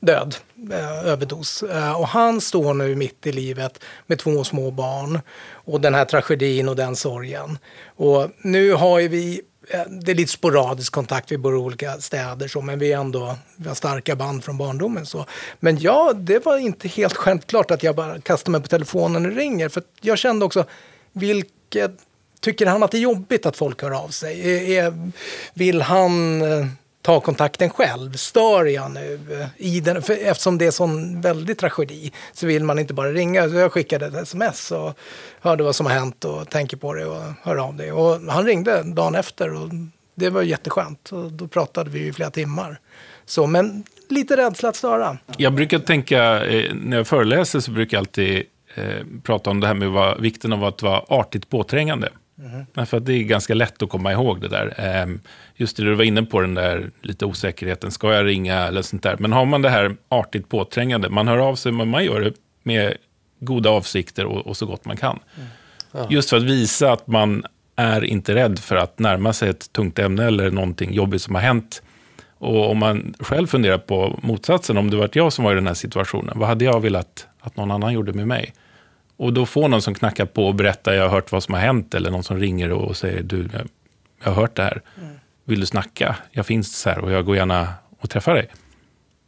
död, 0.00 0.34
eh, 0.72 1.08
överdos. 1.08 1.62
Eh, 1.62 1.92
och 1.92 2.08
han 2.08 2.40
står 2.40 2.74
nu 2.74 2.94
mitt 2.94 3.26
i 3.26 3.32
livet 3.32 3.80
med 4.06 4.18
två 4.18 4.44
små 4.44 4.70
barn 4.70 5.20
och 5.52 5.80
den 5.80 5.94
här 5.94 6.04
tragedin 6.04 6.68
och 6.68 6.76
den 6.76 6.96
sorgen. 6.96 7.58
Och 7.96 8.30
nu 8.42 8.72
har 8.72 8.98
ju 8.98 9.08
vi 9.08 9.40
Eh, 9.72 9.82
det 9.88 10.10
är 10.10 10.14
lite 10.14 10.32
sporadisk 10.32 10.92
kontakt, 10.92 11.32
vi 11.32 11.38
bor 11.38 11.54
i 11.54 11.56
olika 11.56 12.00
städer 12.00 12.48
så, 12.48 12.60
men 12.60 12.78
vi 12.78 12.92
är 12.92 12.98
ändå, 12.98 13.36
vi 13.56 13.68
har 13.68 13.74
starka 13.74 14.16
band 14.16 14.44
från 14.44 14.58
barndomen. 14.58 15.06
Så. 15.06 15.26
Men 15.60 15.78
ja, 15.78 16.12
det 16.14 16.44
var 16.44 16.58
inte 16.58 16.88
helt 16.88 17.14
självklart 17.16 17.70
att 17.70 17.82
jag 17.82 17.96
bara 17.96 18.20
kastar 18.20 18.52
mig 18.52 18.62
på 18.62 18.68
telefonen 18.68 19.26
och 19.26 19.32
ringer. 19.32 19.68
För 19.68 19.82
jag 20.00 20.18
kände 20.18 20.44
också, 20.44 20.64
vilket, 21.12 21.92
tycker 22.40 22.66
han 22.66 22.82
att 22.82 22.90
det 22.90 22.98
är 22.98 23.02
jobbigt 23.02 23.46
att 23.46 23.56
folk 23.56 23.82
hör 23.82 23.90
av 23.90 24.08
sig? 24.08 24.50
Är, 24.50 24.84
är, 24.84 25.10
vill 25.54 25.82
han 25.82 26.42
eh, 26.42 26.66
ta 27.02 27.20
kontakten 27.20 27.70
själv? 27.70 28.12
Stör 28.12 28.64
jag 28.64 28.90
nu? 28.90 29.20
I 29.56 29.80
den, 29.80 30.02
för 30.02 30.16
eftersom 30.22 30.58
det 30.58 30.66
är 30.66 30.70
sån 30.70 31.20
väldig 31.20 31.58
tragedi 31.58 32.12
så 32.32 32.46
vill 32.46 32.64
man 32.64 32.78
inte 32.78 32.94
bara 32.94 33.12
ringa. 33.12 33.48
Så 33.48 33.54
jag 33.54 33.72
skickade 33.72 34.06
ett 34.06 34.14
sms 34.14 34.70
och 34.70 34.98
hörde 35.40 35.64
vad 35.64 35.76
som 35.76 35.86
har 35.86 35.92
hänt 35.92 36.24
och 36.24 36.50
tänker 36.50 36.76
på 36.76 36.94
det 36.94 37.06
och 37.06 37.22
hör 37.42 37.56
av 37.56 37.76
det. 37.76 37.92
Och 37.92 38.20
han 38.32 38.44
ringde 38.44 38.82
dagen 38.82 39.14
efter 39.14 39.54
och 39.54 39.68
det 40.14 40.30
var 40.30 40.42
jätteskönt. 40.42 41.12
Och 41.12 41.32
då 41.32 41.48
pratade 41.48 41.90
vi 41.90 42.06
i 42.06 42.12
flera 42.12 42.30
timmar. 42.30 42.80
Så, 43.24 43.46
men 43.46 43.84
lite 44.08 44.36
rädsla 44.36 44.68
att 44.68 44.76
störa. 44.76 45.18
Jag 45.36 45.54
brukar 45.54 45.78
tänka, 45.78 46.46
eh, 46.46 46.74
när 46.74 46.96
jag 46.96 47.06
föreläser 47.06 47.60
så 47.60 47.70
brukar 47.70 47.96
jag 47.96 48.02
alltid 48.02 48.42
eh, 48.74 49.06
prata 49.22 49.50
om 49.50 49.60
det 49.60 49.66
här 49.66 49.74
med 49.74 50.20
vikten 50.20 50.52
av 50.52 50.64
att 50.64 50.82
vara 50.82 51.02
artigt 51.08 51.48
påträngande. 51.48 52.08
Mm. 52.74 52.86
För 52.86 53.00
det 53.00 53.12
är 53.12 53.22
ganska 53.22 53.54
lätt 53.54 53.82
att 53.82 53.90
komma 53.90 54.12
ihåg 54.12 54.40
det 54.40 54.48
där. 54.48 54.74
Ehm, 54.76 55.20
just 55.60 55.76
det 55.76 55.84
du 55.84 55.94
var 55.94 56.04
inne 56.04 56.22
på, 56.22 56.40
den 56.40 56.54
där 56.54 56.90
lite 57.02 57.24
osäkerheten. 57.24 57.90
Ska 57.90 58.14
jag 58.14 58.26
ringa 58.26 58.54
eller 58.54 58.82
sånt 58.82 59.02
där. 59.02 59.16
Men 59.18 59.32
har 59.32 59.44
man 59.44 59.62
det 59.62 59.70
här 59.70 59.96
artigt 60.08 60.48
påträngande, 60.48 61.08
man 61.08 61.28
hör 61.28 61.38
av 61.38 61.54
sig, 61.54 61.72
men 61.72 61.88
man 61.88 62.04
gör 62.04 62.20
det 62.20 62.32
med 62.62 62.96
goda 63.40 63.70
avsikter 63.70 64.24
och, 64.24 64.46
och 64.46 64.56
så 64.56 64.66
gott 64.66 64.84
man 64.84 64.96
kan. 64.96 65.18
Mm. 65.36 65.48
Ja. 65.92 66.06
Just 66.10 66.30
för 66.30 66.36
att 66.36 66.42
visa 66.42 66.92
att 66.92 67.06
man 67.06 67.44
är 67.76 68.04
inte 68.04 68.34
rädd 68.34 68.58
för 68.58 68.76
att 68.76 68.98
närma 68.98 69.32
sig 69.32 69.48
ett 69.48 69.72
tungt 69.72 69.98
ämne 69.98 70.24
eller 70.24 70.50
någonting 70.50 70.92
jobbigt 70.92 71.22
som 71.22 71.34
har 71.34 71.42
hänt. 71.42 71.82
Och 72.38 72.70
om 72.70 72.78
man 72.78 73.14
själv 73.20 73.46
funderar 73.46 73.78
på 73.78 74.18
motsatsen, 74.22 74.78
om 74.78 74.90
det 74.90 74.96
var 74.96 75.10
jag 75.12 75.32
som 75.32 75.44
var 75.44 75.52
i 75.52 75.54
den 75.54 75.66
här 75.66 75.74
situationen, 75.74 76.38
vad 76.38 76.48
hade 76.48 76.64
jag 76.64 76.80
velat 76.80 77.26
att 77.40 77.56
någon 77.56 77.70
annan 77.70 77.92
gjorde 77.92 78.12
med 78.12 78.28
mig? 78.28 78.54
Och 79.16 79.32
då 79.32 79.46
får 79.46 79.68
någon 79.68 79.82
som 79.82 79.94
knackar 79.94 80.26
på 80.26 80.46
och 80.46 80.54
berättar, 80.54 80.92
jag 80.92 81.02
har 81.02 81.10
hört 81.10 81.32
vad 81.32 81.42
som 81.42 81.54
har 81.54 81.60
hänt, 81.60 81.94
eller 81.94 82.10
någon 82.10 82.22
som 82.22 82.38
ringer 82.38 82.72
och 82.72 82.96
säger, 82.96 83.22
du, 83.22 83.48
jag 84.24 84.30
har 84.30 84.42
hört 84.42 84.56
det 84.56 84.62
här. 84.62 84.82
Mm. 85.00 85.20
Vill 85.50 85.60
du 85.60 85.66
snacka? 85.66 86.16
Jag 86.30 86.46
finns 86.46 86.84
här 86.86 86.98
och 86.98 87.12
jag 87.12 87.24
går 87.24 87.36
gärna 87.36 87.74
och 87.98 88.10
träffar 88.10 88.34
dig. 88.34 88.48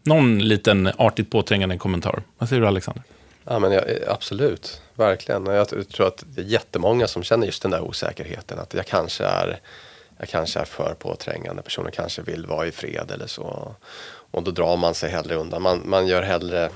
Någon 0.03 0.39
liten 0.39 0.91
artigt 0.97 1.31
påträngande 1.31 1.79
kommentar. 1.79 2.23
Vad 2.39 2.49
säger 2.49 2.63
du 2.63 2.69
Alexander? 2.69 3.03
Ja, 3.45 3.59
men 3.59 3.73
jag, 3.73 3.91
eh, 3.91 3.97
absolut, 4.09 4.83
verkligen. 4.95 5.47
Jag 5.47 5.69
tror 5.69 6.07
att 6.07 6.25
det 6.27 6.41
är 6.41 6.45
jättemånga 6.45 7.07
som 7.07 7.23
känner 7.23 7.47
just 7.47 7.63
den 7.63 7.71
där 7.71 7.81
osäkerheten. 7.81 8.59
Att 8.59 8.75
jag 8.75 8.87
kanske 8.87 9.25
är, 9.25 9.61
jag 10.19 10.29
kanske 10.29 10.61
är 10.61 10.65
för 10.65 10.95
påträngande. 10.95 11.63
Personen 11.63 11.93
kanske 11.93 12.23
vill 12.23 12.47
vara 12.47 12.67
i 12.67 12.73
fred 12.73 13.11
eller 13.11 13.27
så. 13.27 13.75
Och 14.31 14.43
då 14.43 14.51
drar 14.51 14.77
man 14.77 14.95
sig 14.95 15.11
hellre 15.11 15.35
undan. 15.35 15.63
Man, 15.63 15.83
man 15.85 16.07
gör 16.07 16.23
hellre 16.23 16.71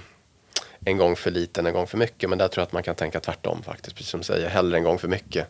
en 0.80 0.96
gång 0.96 1.16
för 1.16 1.30
lite 1.30 1.60
än 1.60 1.66
en 1.66 1.72
gång 1.72 1.86
för 1.86 1.98
mycket. 1.98 2.30
Men 2.30 2.38
där 2.38 2.48
tror 2.48 2.62
jag 2.62 2.66
att 2.66 2.72
man 2.72 2.82
kan 2.82 2.94
tänka 2.94 3.20
tvärtom 3.20 3.62
faktiskt. 3.62 3.96
Precis 3.96 4.10
som 4.10 4.20
du 4.20 4.24
säger, 4.24 4.48
hellre 4.48 4.78
en 4.78 4.84
gång 4.84 4.98
för 4.98 5.08
mycket. 5.08 5.48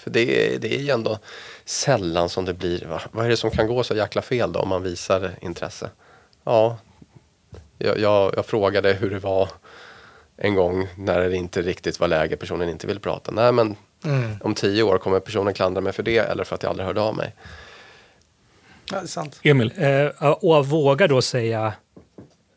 För 0.00 0.10
det, 0.10 0.54
är- 0.54 0.58
det 0.58 0.74
är 0.74 0.78
ju 0.78 0.90
ändå 0.90 1.18
sällan 1.64 2.28
som 2.28 2.44
det 2.44 2.54
blir, 2.54 2.84
va? 2.86 3.00
vad 3.12 3.24
är 3.24 3.28
det 3.28 3.36
som 3.36 3.50
kan 3.50 3.66
gå 3.66 3.82
så 3.84 3.94
jäkla 3.94 4.22
fel 4.22 4.52
då 4.52 4.60
om 4.60 4.68
man 4.68 4.82
visar 4.82 5.30
intresse? 5.40 5.90
Ja, 6.44 6.78
jag, 7.78 7.98
jag, 7.98 8.34
jag 8.36 8.46
frågade 8.46 8.92
hur 8.92 9.10
det 9.10 9.18
var 9.18 9.48
en 10.36 10.54
gång 10.54 10.88
när 10.96 11.20
det 11.20 11.36
inte 11.36 11.62
riktigt 11.62 12.00
var 12.00 12.08
läge, 12.08 12.36
personen 12.36 12.68
inte 12.68 12.86
ville 12.86 13.00
prata. 13.00 13.30
Nej 13.32 13.52
men 13.52 13.76
om 14.42 14.54
tio 14.54 14.82
år 14.82 14.98
kommer 14.98 15.20
personen 15.20 15.54
klandra 15.54 15.80
mig 15.80 15.92
för 15.92 16.02
det 16.02 16.18
eller 16.18 16.44
för 16.44 16.54
att 16.54 16.62
jag 16.62 16.70
aldrig 16.70 16.86
hörde 16.86 17.00
av 17.00 17.16
mig. 17.16 17.34
Ja, 18.90 18.96
det 18.96 19.02
är 19.02 19.06
sant. 19.06 19.40
Emil? 19.42 19.72
Eh, 19.76 20.06
och 20.30 20.60
att 20.60 20.66
våga 20.66 21.08
då 21.08 21.22
säga, 21.22 21.72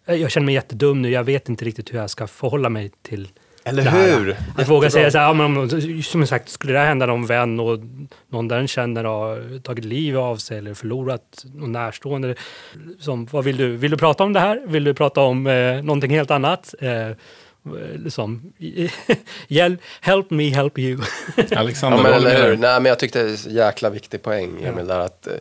eh, 0.06 0.16
jag 0.16 0.32
känner 0.32 0.46
mig 0.46 0.56
jättedum 0.56 1.02
nu, 1.02 1.10
jag 1.10 1.24
vet 1.24 1.50
inte 1.50 1.66
riktigt 1.66 1.94
hur 1.94 1.98
jag 1.98 2.10
ska 2.10 2.28
förhålla 2.28 2.70
mig 2.70 2.92
till 3.02 3.30
Eller 3.66 3.84
det 3.84 3.90
här. 3.90 4.18
hur? 4.18 4.38
Att 4.58 4.70
våga 4.70 4.90
säga 4.90 5.12
så 5.12 5.18
här, 5.18 5.26
ja, 5.26 5.34
men 5.34 5.58
om, 5.58 6.02
som 6.04 6.28
sagt, 6.28 6.50
skulle 6.50 6.74
det 6.74 6.80
här 6.80 6.86
hända 6.86 7.06
någon 7.06 7.26
vän 7.26 7.60
och 7.60 7.80
någon 8.30 8.48
den 8.48 8.68
känner 8.68 9.04
har 9.04 9.60
tagit 9.60 9.86
livet 9.86 10.20
av 10.20 10.38
sig 10.38 10.58
eller 10.58 10.74
förlorat 10.74 11.46
någon 11.54 11.72
närstående. 11.72 12.36
Som, 13.00 13.26
vad 13.26 13.44
vill 13.44 13.58
du? 13.58 13.78
Vill 13.78 13.92
du 13.92 13.98
prata 13.98 14.24
om 14.24 14.34
det 14.34 14.40
här? 14.40 14.62
Vill 14.68 14.84
du 14.84 14.94
prata 14.94 15.22
om 15.22 15.48
eh, 15.48 15.84
någonting 15.84 16.12
helt 16.12 16.32
annat? 16.32 16.74
Eh, 16.80 17.10
liksom, 17.96 18.54
hjälp, 19.48 19.82
help 20.02 20.32
me 20.32 20.50
help 20.50 20.80
you. 20.80 21.02
Alexander, 21.56 21.98
Ja, 21.98 22.04
men, 22.04 22.14
eller 22.14 22.48
hur? 22.48 22.58
Nej, 22.58 22.82
men 22.82 22.86
jag 22.86 23.00
tyckte 23.00 23.24
det 23.24 23.32
är 23.32 23.36
så 23.36 23.50
jäkla 23.50 23.90
viktig 23.90 24.22
poäng, 24.22 24.64
Emil, 24.64 24.88
där 24.88 25.00
att 25.00 25.28
eh, 25.28 25.34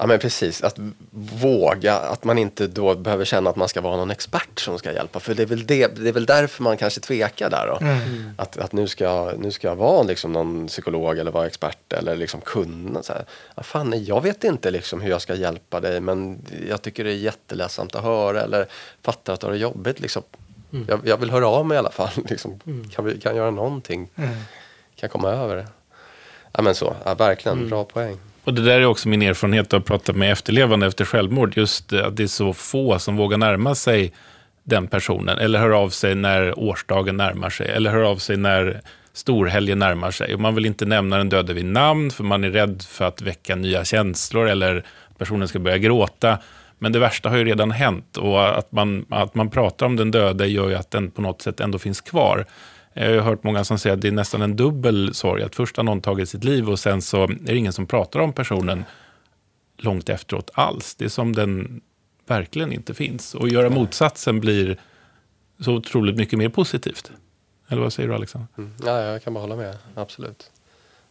Ja 0.00 0.06
men 0.06 0.18
precis, 0.18 0.62
att 0.62 0.78
våga, 1.42 1.94
att 1.94 2.24
man 2.24 2.38
inte 2.38 2.66
då 2.66 2.94
behöver 2.94 3.24
känna 3.24 3.50
att 3.50 3.56
man 3.56 3.68
ska 3.68 3.80
vara 3.80 3.96
någon 3.96 4.10
expert 4.10 4.60
som 4.60 4.78
ska 4.78 4.92
hjälpa. 4.92 5.20
För 5.20 5.34
det 5.34 5.42
är 5.42 5.46
väl, 5.46 5.66
det, 5.66 5.86
det 5.86 6.08
är 6.08 6.12
väl 6.12 6.26
därför 6.26 6.62
man 6.62 6.76
kanske 6.76 7.00
tvekar 7.00 7.50
där 7.50 7.66
då. 7.66 7.78
Att, 8.42 8.56
att 8.56 8.72
nu, 8.72 8.88
ska 8.88 9.04
jag, 9.04 9.38
nu 9.38 9.50
ska 9.50 9.68
jag 9.68 9.76
vara 9.76 10.02
liksom 10.02 10.32
någon 10.32 10.66
psykolog 10.66 11.18
eller 11.18 11.30
vara 11.30 11.46
expert 11.46 11.92
eller 11.92 12.16
liksom 12.16 12.40
kunna. 12.40 13.02
Så 13.02 13.12
här. 13.12 13.24
Ja, 13.54 13.62
fan, 13.62 14.04
jag 14.04 14.20
vet 14.22 14.44
inte 14.44 14.70
liksom 14.70 15.00
hur 15.00 15.10
jag 15.10 15.22
ska 15.22 15.34
hjälpa 15.34 15.80
dig 15.80 16.00
men 16.00 16.38
jag 16.68 16.82
tycker 16.82 17.04
det 17.04 17.10
är 17.10 17.16
jätteledsamt 17.16 17.94
att 17.94 18.02
höra 18.02 18.42
eller 18.42 18.66
fattar 19.02 19.32
att 19.32 19.40
du 19.40 19.46
har 19.46 19.52
det 19.52 19.58
jobbigt. 19.58 20.00
Liksom. 20.00 20.22
Jag, 20.88 21.00
jag 21.04 21.16
vill 21.16 21.30
höra 21.30 21.48
av 21.48 21.66
mig 21.66 21.74
i 21.74 21.78
alla 21.78 21.90
fall. 21.90 22.10
Liksom. 22.28 22.60
Kan 22.94 23.04
vi 23.04 23.20
kan 23.20 23.32
jag 23.32 23.36
göra 23.36 23.50
någonting? 23.50 24.08
Kan 24.16 24.26
jag 25.00 25.10
komma 25.10 25.30
över 25.30 25.56
det? 25.56 25.66
Ja 26.52 26.62
men 26.62 26.74
så, 26.74 26.96
ja, 27.04 27.14
verkligen, 27.14 27.68
bra 27.68 27.84
poäng. 27.84 28.18
Och 28.44 28.54
det 28.54 28.62
där 28.62 28.80
är 28.80 28.84
också 28.84 29.08
min 29.08 29.22
erfarenhet 29.22 29.74
av 29.74 29.80
att 29.80 29.86
prata 29.86 30.12
med 30.12 30.32
efterlevande 30.32 30.86
efter 30.86 31.04
självmord. 31.04 31.56
Just 31.56 31.92
att 31.92 32.16
det 32.16 32.22
är 32.22 32.26
så 32.26 32.52
få 32.52 32.98
som 32.98 33.16
vågar 33.16 33.38
närma 33.38 33.74
sig 33.74 34.12
den 34.64 34.86
personen. 34.86 35.38
Eller 35.38 35.58
hör 35.58 35.70
av 35.70 35.88
sig 35.88 36.14
när 36.14 36.58
årsdagen 36.58 37.16
närmar 37.16 37.50
sig. 37.50 37.68
Eller 37.68 37.90
hör 37.90 38.02
av 38.02 38.16
sig 38.16 38.36
när 38.36 38.80
storhelgen 39.12 39.78
närmar 39.78 40.10
sig. 40.10 40.34
Och 40.34 40.40
man 40.40 40.54
vill 40.54 40.66
inte 40.66 40.86
nämna 40.86 41.18
den 41.18 41.28
döde 41.28 41.54
vid 41.54 41.64
namn 41.64 42.10
för 42.10 42.24
man 42.24 42.44
är 42.44 42.50
rädd 42.50 42.82
för 42.88 43.04
att 43.04 43.22
väcka 43.22 43.56
nya 43.56 43.84
känslor 43.84 44.48
eller 44.48 44.76
att 45.10 45.18
personen 45.18 45.48
ska 45.48 45.58
börja 45.58 45.78
gråta. 45.78 46.38
Men 46.78 46.92
det 46.92 46.98
värsta 46.98 47.28
har 47.28 47.36
ju 47.36 47.44
redan 47.44 47.70
hänt 47.70 48.16
och 48.16 48.58
att 48.58 48.72
man, 48.72 49.06
att 49.10 49.34
man 49.34 49.50
pratar 49.50 49.86
om 49.86 49.96
den 49.96 50.10
döde 50.10 50.46
gör 50.46 50.68
ju 50.68 50.74
att 50.74 50.90
den 50.90 51.10
på 51.10 51.22
något 51.22 51.42
sätt 51.42 51.60
ändå 51.60 51.78
finns 51.78 52.00
kvar. 52.00 52.46
Jag 52.94 53.14
har 53.14 53.20
hört 53.20 53.44
många 53.44 53.64
som 53.64 53.78
säger 53.78 53.96
att 53.96 54.02
det 54.02 54.08
är 54.08 54.12
nästan 54.12 54.42
en 54.42 54.56
dubbel 54.56 55.14
sorg. 55.14 55.42
Att 55.42 55.56
först 55.56 55.76
har 55.76 55.84
någon 55.84 56.00
tagit 56.00 56.28
sitt 56.28 56.44
liv 56.44 56.70
och 56.70 56.78
sen 56.78 57.02
så 57.02 57.22
är 57.22 57.28
det 57.40 57.56
ingen 57.56 57.72
som 57.72 57.86
pratar 57.86 58.20
om 58.20 58.32
personen 58.32 58.84
långt 59.76 60.08
efteråt 60.08 60.50
alls. 60.54 60.94
Det 60.94 61.04
är 61.04 61.08
som 61.08 61.32
den 61.32 61.80
verkligen 62.26 62.72
inte 62.72 62.94
finns. 62.94 63.34
Och 63.34 63.48
göra 63.48 63.70
motsatsen 63.70 64.40
blir 64.40 64.80
så 65.60 65.72
otroligt 65.72 66.16
mycket 66.16 66.38
mer 66.38 66.48
positivt. 66.48 67.10
Eller 67.68 67.82
vad 67.82 67.92
säger 67.92 68.08
du 68.08 68.14
Alexander? 68.14 68.48
Mm. 68.58 68.72
Ja, 68.84 69.00
jag 69.00 69.22
kan 69.24 69.34
bara 69.34 69.40
hålla 69.40 69.56
med. 69.56 69.76
Absolut. 69.94 70.50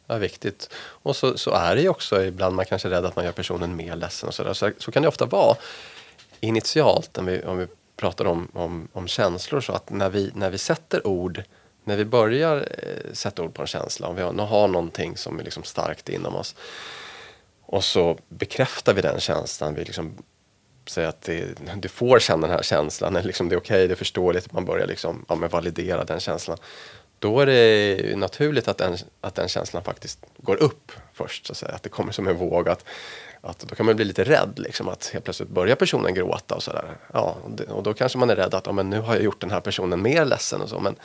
Det 0.07 0.13
är 0.13 0.19
viktigt. 0.19 0.69
Och 0.75 1.15
så, 1.15 1.37
så 1.37 1.51
är 1.51 1.75
det 1.75 1.81
ju 1.81 1.89
också 1.89 2.23
ibland 2.23 2.55
man 2.55 2.65
kanske 2.65 2.87
är 2.87 2.89
rädd 2.89 3.05
att 3.05 3.15
man 3.15 3.25
gör 3.25 3.31
personen 3.31 3.75
mer 3.75 3.95
ledsen 3.95 4.27
och 4.27 4.33
sådär. 4.33 4.53
Så, 4.53 4.71
så 4.77 4.91
kan 4.91 5.01
det 5.01 5.07
ofta 5.07 5.25
vara 5.25 5.55
initialt 6.39 7.17
om 7.17 7.25
vi, 7.25 7.43
om 7.43 7.57
vi 7.57 7.67
pratar 7.95 8.25
om, 8.25 8.47
om, 8.53 8.87
om 8.93 9.07
känslor. 9.07 9.61
Så 9.61 9.73
att 9.73 9.89
när 9.89 10.09
vi, 10.09 10.31
när 10.35 10.49
vi 10.49 10.57
sätter 10.57 11.07
ord, 11.07 11.43
när 11.89 11.97
vi 11.97 12.05
börjar 12.05 12.57
eh, 12.57 13.13
sätta 13.13 13.43
ord 13.43 13.53
på 13.53 13.61
en 13.61 13.67
känsla, 13.67 14.07
om 14.07 14.15
vi 14.15 14.21
har, 14.21 14.33
har 14.33 14.67
någonting 14.67 15.17
som 15.17 15.39
är 15.39 15.43
liksom 15.43 15.63
starkt 15.63 16.09
inom 16.09 16.35
oss 16.35 16.55
och 17.71 17.83
så 17.83 18.17
bekräftar 18.29 18.93
vi 18.93 19.01
den 19.01 19.19
känslan. 19.19 19.75
Vi 19.75 19.83
liksom 19.83 20.17
säger 20.87 21.07
att 21.07 21.21
det, 21.21 21.47
du 21.75 21.87
får 21.87 22.19
känna 22.19 22.47
den 22.47 22.55
här 22.55 22.63
känslan, 22.63 23.15
eller 23.15 23.27
liksom 23.27 23.49
det 23.49 23.55
är 23.55 23.59
okej, 23.59 23.87
det 23.87 23.93
är 23.93 23.95
förståeligt, 23.95 24.51
man 24.51 24.65
börjar 24.65 24.87
liksom, 24.87 25.25
ja, 25.29 25.35
men 25.35 25.49
validera 25.49 26.03
den 26.03 26.19
känslan. 26.19 26.57
Då 27.19 27.39
är 27.39 27.45
det 27.45 28.17
naturligt 28.17 28.67
att 28.67 28.77
den, 28.77 28.97
att 29.21 29.35
den 29.35 29.47
känslan 29.47 29.83
faktiskt 29.83 30.19
går 30.37 30.55
upp 30.55 30.91
först, 31.13 31.45
så 31.45 31.51
att, 31.53 31.57
säga. 31.57 31.71
att 31.71 31.83
det 31.83 31.89
kommer 31.89 32.11
som 32.11 32.27
en 32.27 32.37
våg. 32.37 32.69
Att, 32.69 32.85
att 33.41 33.59
då 33.59 33.75
kan 33.75 33.85
man 33.85 33.95
bli 33.95 34.05
lite 34.05 34.23
rädd, 34.23 34.53
liksom, 34.55 34.89
att 34.89 35.07
helt 35.07 35.25
plötsligt 35.25 35.49
börjar 35.49 35.75
personen 35.75 36.13
gråta 36.13 36.55
och 36.55 36.63
sådär. 36.63 36.97
Ja, 37.13 37.37
och, 37.69 37.83
då 37.83 37.93
kanske 37.93 38.17
man 38.17 38.29
är 38.29 38.35
rädd 38.35 38.53
att 38.53 38.65
ja, 38.65 38.71
men 38.71 38.89
nu 38.89 38.99
har 38.99 39.15
jag 39.15 39.23
gjort 39.23 39.41
den 39.41 39.51
här 39.51 39.59
personen 39.59 40.01
mer 40.01 40.25
ledsen 40.25 40.61
och 40.61 40.69
så. 40.69 40.79
Men 40.79 40.95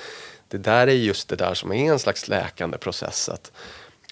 det 0.48 0.58
där 0.58 0.86
är 0.86 0.92
just 0.92 1.28
det 1.28 1.36
där 1.36 1.54
som 1.54 1.72
är 1.72 1.92
en 1.92 1.98
slags 1.98 2.28
läkande 2.28 2.78
process. 2.78 3.28
Att, 3.28 3.52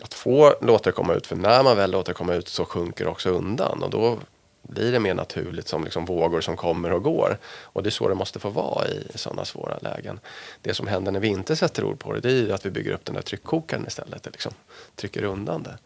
att 0.03 0.15
få 0.15 0.55
låta 0.61 0.91
det 0.91 0.93
komma 0.93 1.15
ut, 1.15 1.27
för 1.27 1.37
när 1.37 1.63
man 1.63 1.77
väl 1.77 1.91
låter 1.91 2.13
det 2.13 2.17
komma 2.17 2.35
ut 2.35 2.49
så 2.49 2.65
sjunker 2.65 3.05
det 3.05 3.11
också 3.11 3.31
undan. 3.31 3.83
Och 3.83 3.91
då 3.91 4.19
blir 4.63 4.93
det 4.93 5.01
mer 5.01 5.15
naturligt 5.15 5.69
som 5.69 5.85
liksom 5.85 6.05
vågor 6.05 6.41
som 6.41 6.57
kommer 6.57 6.93
och 6.93 7.03
går. 7.03 7.39
Och 7.45 7.83
det 7.83 7.89
är 7.89 7.91
så 7.91 8.09
det 8.09 8.15
måste 8.15 8.39
få 8.39 8.51
vara 8.51 8.89
i 8.89 9.07
sådana 9.15 9.45
svåra 9.45 9.79
lägen. 9.79 10.21
Det 10.61 10.75
som 10.75 10.87
händer 10.87 11.13
när 11.13 11.21
vi 11.21 11.29
inte 11.29 11.57
sätter 11.57 11.85
ord 11.85 11.99
på 11.99 12.13
det, 12.13 12.21
det 12.21 12.33
är 12.33 12.55
att 12.55 12.67
vi 12.67 12.71
bygger 12.71 12.93
upp 12.93 13.05
den 13.05 13.15
där 13.15 13.23
tryckkokaren 13.23 13.87
istället. 13.87 14.27
Liksom 14.27 14.53
trycker 14.97 15.25
undan 15.25 15.63
det. 15.63 15.79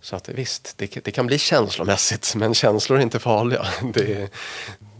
Så 0.00 0.16
att 0.16 0.28
visst, 0.28 0.74
det, 0.78 1.04
det 1.04 1.10
kan 1.10 1.26
bli 1.26 1.38
känslomässigt, 1.38 2.34
men 2.36 2.54
känslor 2.54 2.98
är 2.98 3.02
inte 3.02 3.18
farliga. 3.18 3.66
Det 3.94 4.12
är, 4.22 4.28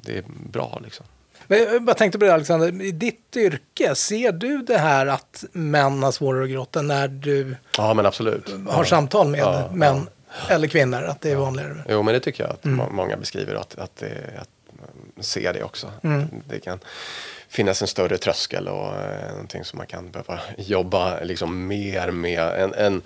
det 0.02 0.18
är 0.18 0.24
bra 0.50 0.80
liksom. 0.85 1.06
Men 1.48 1.59
jag 1.59 1.82
bara 1.82 1.94
tänkte 1.94 2.18
på 2.18 2.24
det 2.24 2.35
Alexander, 2.35 2.82
i 2.82 2.90
ditt 2.92 3.37
yrke, 3.37 3.94
ser 3.94 4.32
du 4.32 4.59
det 4.62 4.78
här 4.78 5.06
att 5.06 5.44
män 5.52 6.02
har 6.02 6.12
svårare 6.12 6.44
att 6.44 6.50
gråta 6.50 6.82
när 6.82 7.09
du 7.09 7.56
Ja, 7.78 7.94
men 7.94 8.06
absolut. 8.06 8.50
har 8.68 8.85
samtal 8.85 9.28
med 9.28 9.40
Ja, 9.40 9.68
män 9.72 10.09
eller 10.48 10.68
kvinnor? 10.68 11.02
Att 11.02 11.20
det 11.20 11.30
är 11.30 11.37
vanligare? 11.37 11.85
Jo, 11.88 12.02
men 12.02 12.14
det 12.14 12.20
tycker 12.20 12.44
jag 12.44 12.52
att 12.52 12.64
må- 12.64 12.90
många 12.90 13.16
beskriver 13.16 13.54
att, 13.54 13.78
att, 13.78 13.96
det, 13.96 14.12
att 14.40 15.24
ser 15.24 15.52
det 15.52 15.62
också. 15.62 15.87
Att 15.87 16.02
Det 16.48 16.61
kan 16.61 16.78
finnas 17.48 17.82
en 17.82 17.88
större 17.88 18.18
tröskel 18.18 18.68
och 18.68 18.94
eh, 18.94 19.30
någonting 19.30 19.64
som 19.64 19.76
man 19.76 19.87
kan 19.87 20.11
behöva 20.11 20.40
jobba 20.59 21.20
liksom 21.20 21.66
mer 21.66 22.11
med. 22.11 22.42
En, 22.62 22.74
en 22.74 23.02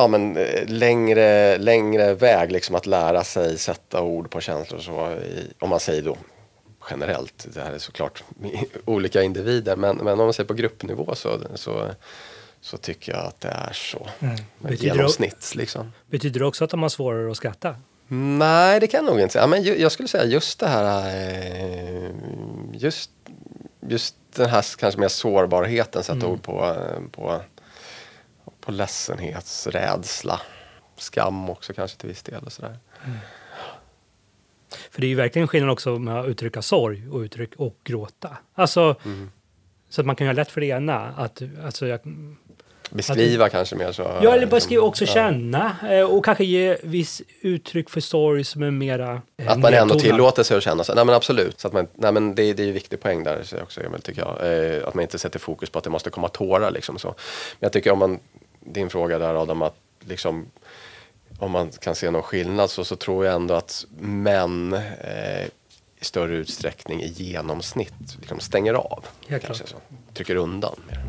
ja, 0.00 0.06
men, 0.08 0.36
eh, 0.36 0.66
längre, 0.66 1.58
längre 1.58 2.14
väg 2.14 2.52
liksom 2.52 2.74
att 2.74 2.86
lära 2.86 3.24
sig 3.24 3.58
sätta 3.58 4.02
ord 4.02 4.30
på 4.30 4.40
känslor. 4.40 4.78
och 4.78 4.84
Så 4.84 5.10
i, 5.12 5.52
om 5.58 5.68
man 5.70 5.80
säger 5.80 6.02
då 6.02 6.16
generellt, 6.90 7.46
det 7.54 7.60
här 7.60 7.72
är 7.72 7.78
såklart 7.78 8.24
olika 8.84 9.22
individer, 9.22 9.76
men, 9.76 9.96
men 9.96 10.12
om 10.12 10.18
man 10.18 10.32
säger 10.32 10.48
på 10.48 10.54
gruppnivå 10.54 11.14
så, 11.14 11.38
så, 11.54 11.88
så 12.60 12.76
tycker 12.76 13.12
jag 13.12 13.26
att 13.26 13.40
det 13.40 13.48
är 13.48 13.72
så. 13.72 14.06
Betyder 14.58 14.76
det- 14.90 14.96
Genomsnitt 14.96 15.52
liksom. 15.54 15.92
Betyder 16.10 16.40
det 16.40 16.46
också 16.46 16.64
att 16.64 16.70
de 16.70 16.82
har 16.82 16.88
svårare 16.88 17.30
att 17.30 17.36
skratta? 17.36 17.76
Nej, 18.12 18.80
det 18.80 18.86
kan 18.86 19.04
jag 19.04 19.12
nog 19.12 19.20
inte 19.20 19.32
säga. 19.32 19.46
Men 19.46 19.64
jag 19.64 19.92
skulle 19.92 20.08
säga 20.08 20.24
just 20.24 20.58
det 20.60 20.66
här, 20.68 21.08
eh, 21.08 22.10
just, 22.72 23.10
just 23.88 24.14
den 24.36 24.50
här 24.50 24.64
kanske 24.78 25.00
mer 25.00 25.08
sårbarheten, 25.08 26.02
sätta 26.02 26.26
ord 26.26 26.42
på, 26.42 26.64
eh, 26.64 27.00
på, 27.12 27.40
på 28.60 28.72
ledsenhet, 28.72 29.66
rädsla, 29.70 30.40
skam 30.96 31.50
också 31.50 31.72
kanske 31.72 31.98
till 31.98 32.08
viss 32.08 32.22
del 32.22 32.42
och 32.44 32.52
sådär. 32.52 32.78
För 34.90 35.00
det 35.00 35.06
är 35.06 35.08
ju 35.08 35.14
verkligen 35.14 35.48
skillnad 35.48 35.70
också 35.70 35.98
med 35.98 36.20
att 36.20 36.26
uttrycka 36.26 36.62
sorg 36.62 37.08
och, 37.10 37.18
uttryck, 37.18 37.50
och 37.56 37.76
gråta. 37.84 38.36
Alltså, 38.54 38.96
så 39.88 40.00
att 40.00 40.06
man 40.06 40.16
kan 40.16 40.24
göra 40.26 40.34
lätt 40.36 40.50
för 40.50 40.60
det 40.60 40.66
ena. 40.66 41.14
Att, 41.16 41.42
alltså, 41.64 41.86
jag, 41.86 42.00
Beskriva 42.90 43.48
kanske 43.48 43.76
mer 43.76 43.92
så. 43.92 44.02
ja, 44.02 44.18
eller 44.18 44.30
bara 44.30 44.40
liksom, 44.40 44.60
skriva 44.60 44.82
också 44.82 45.04
ja. 45.04 45.12
känna 45.12 45.76
eh, 45.90 46.02
och 46.02 46.24
kanske 46.24 46.44
ge 46.44 46.76
viss 46.82 47.22
uttryck 47.40 47.90
för 47.90 48.00
sorg 48.00 48.44
som 48.44 48.62
är 48.62 48.70
mera... 48.70 49.22
eh, 49.36 49.50
Att 49.50 49.58
man 49.58 49.74
ändå 49.74 49.98
tillåter 49.98 50.42
sig 50.42 50.56
att 50.56 50.62
känna 50.62 50.84
så. 50.84 50.94
Nej 50.94 51.04
men 51.04 51.14
absolut. 51.14 51.60
Så 51.60 51.68
att 51.68 51.74
man, 51.74 51.88
nej, 51.94 52.12
men 52.12 52.34
det, 52.34 52.52
det 52.52 52.62
är 52.62 52.64
ju 52.64 52.70
en 52.70 52.74
viktig 52.74 53.00
poäng 53.00 53.24
där 53.24 53.42
så 53.42 53.56
också, 53.62 53.80
Emil, 53.80 54.02
tycker 54.02 54.20
jag. 54.22 54.52
Eh, 54.76 54.88
att 54.88 54.94
man 54.94 55.02
inte 55.02 55.18
sätter 55.18 55.38
fokus 55.38 55.70
på 55.70 55.78
att 55.78 55.84
det 55.84 55.90
måste 55.90 56.10
komma 56.10 56.28
tårar. 56.28 56.70
Liksom, 56.70 56.98
så. 56.98 57.08
Men 57.08 57.14
jag 57.58 57.72
tycker 57.72 57.90
om 57.90 57.98
man, 57.98 58.18
din 58.60 58.90
fråga 58.90 59.18
där 59.18 59.42
Adam, 59.42 59.62
att 59.62 59.76
liksom, 60.00 60.46
om 61.38 61.50
man 61.50 61.70
kan 61.70 61.94
se 61.94 62.10
någon 62.10 62.22
skillnad 62.22 62.70
så, 62.70 62.84
så 62.84 62.96
tror 62.96 63.26
jag 63.26 63.34
ändå 63.34 63.54
att 63.54 63.84
män 63.98 64.72
eh, 64.72 65.46
i 66.00 66.04
större 66.04 66.36
utsträckning 66.36 67.02
i 67.02 67.08
genomsnitt 67.08 68.16
liksom 68.18 68.40
stänger 68.40 68.74
av. 68.74 69.04
Kanske 69.28 69.66
så. 69.66 69.76
Trycker 70.14 70.36
undan 70.36 70.74
mer. 70.88 71.04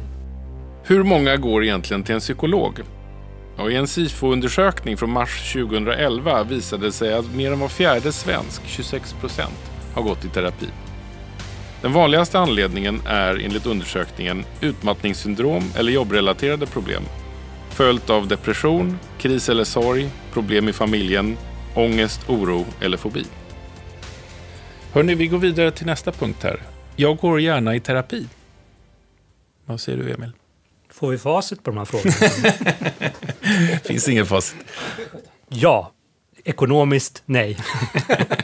Hur 0.84 1.04
många 1.04 1.38
går 1.38 1.64
egentligen 1.64 2.04
till 2.04 2.16
en 2.16 2.22
psykolog? 2.22 2.80
Och 3.58 3.72
I 3.72 3.76
en 3.76 3.88
SIFO-undersökning 3.88 4.98
från 4.98 5.10
mars 5.10 5.54
2011 5.54 6.44
visade 6.44 6.86
det 6.86 6.92
sig 6.92 7.14
att 7.14 7.36
mer 7.36 7.52
än 7.52 7.60
var 7.60 7.68
fjärde 7.68 8.12
svensk, 8.12 8.62
26 8.66 9.14
procent, 9.14 9.72
har 9.94 10.02
gått 10.02 10.26
i 10.26 10.28
terapi. 10.28 10.68
Den 11.82 11.94
vanligaste 11.94 12.40
anledningen 12.40 13.02
är 13.06 13.46
enligt 13.46 13.66
undersökningen 13.66 14.46
utmattningssyndrom 14.62 15.64
eller 15.78 15.92
jobbrelaterade 15.92 16.68
problem 16.68 17.04
följt 17.72 18.10
av 18.10 18.28
depression, 18.28 19.00
kris 19.18 19.50
eller 19.50 19.64
sorg, 19.64 20.10
problem 20.34 20.70
i 20.70 20.74
familjen, 20.74 21.38
ångest, 21.76 22.30
oro 22.30 22.66
eller 22.82 22.98
fobi. 22.98 23.26
Hörni, 24.94 25.16
vi 25.16 25.28
går 25.28 25.38
vidare 25.38 25.72
till 25.72 25.86
nästa 25.86 26.12
punkt 26.12 26.44
här. 26.44 26.62
Jag 26.96 27.18
går 27.18 27.42
gärna 27.42 27.76
i 27.76 27.80
terapi. 27.80 28.28
Vad 29.66 29.82
säger 29.82 29.98
du, 29.98 30.14
Emil? 30.14 30.32
Får 30.90 31.12
vi 31.12 31.18
facit 31.18 31.64
på 31.64 31.72
de 31.72 31.78
här 31.78 31.86
frågorna? 31.86 32.14
Finns 33.84 34.10
ingen 34.10 34.26
facit. 34.26 34.58
ja. 35.50 35.92
Ekonomiskt, 36.44 37.24
nej. 37.26 37.58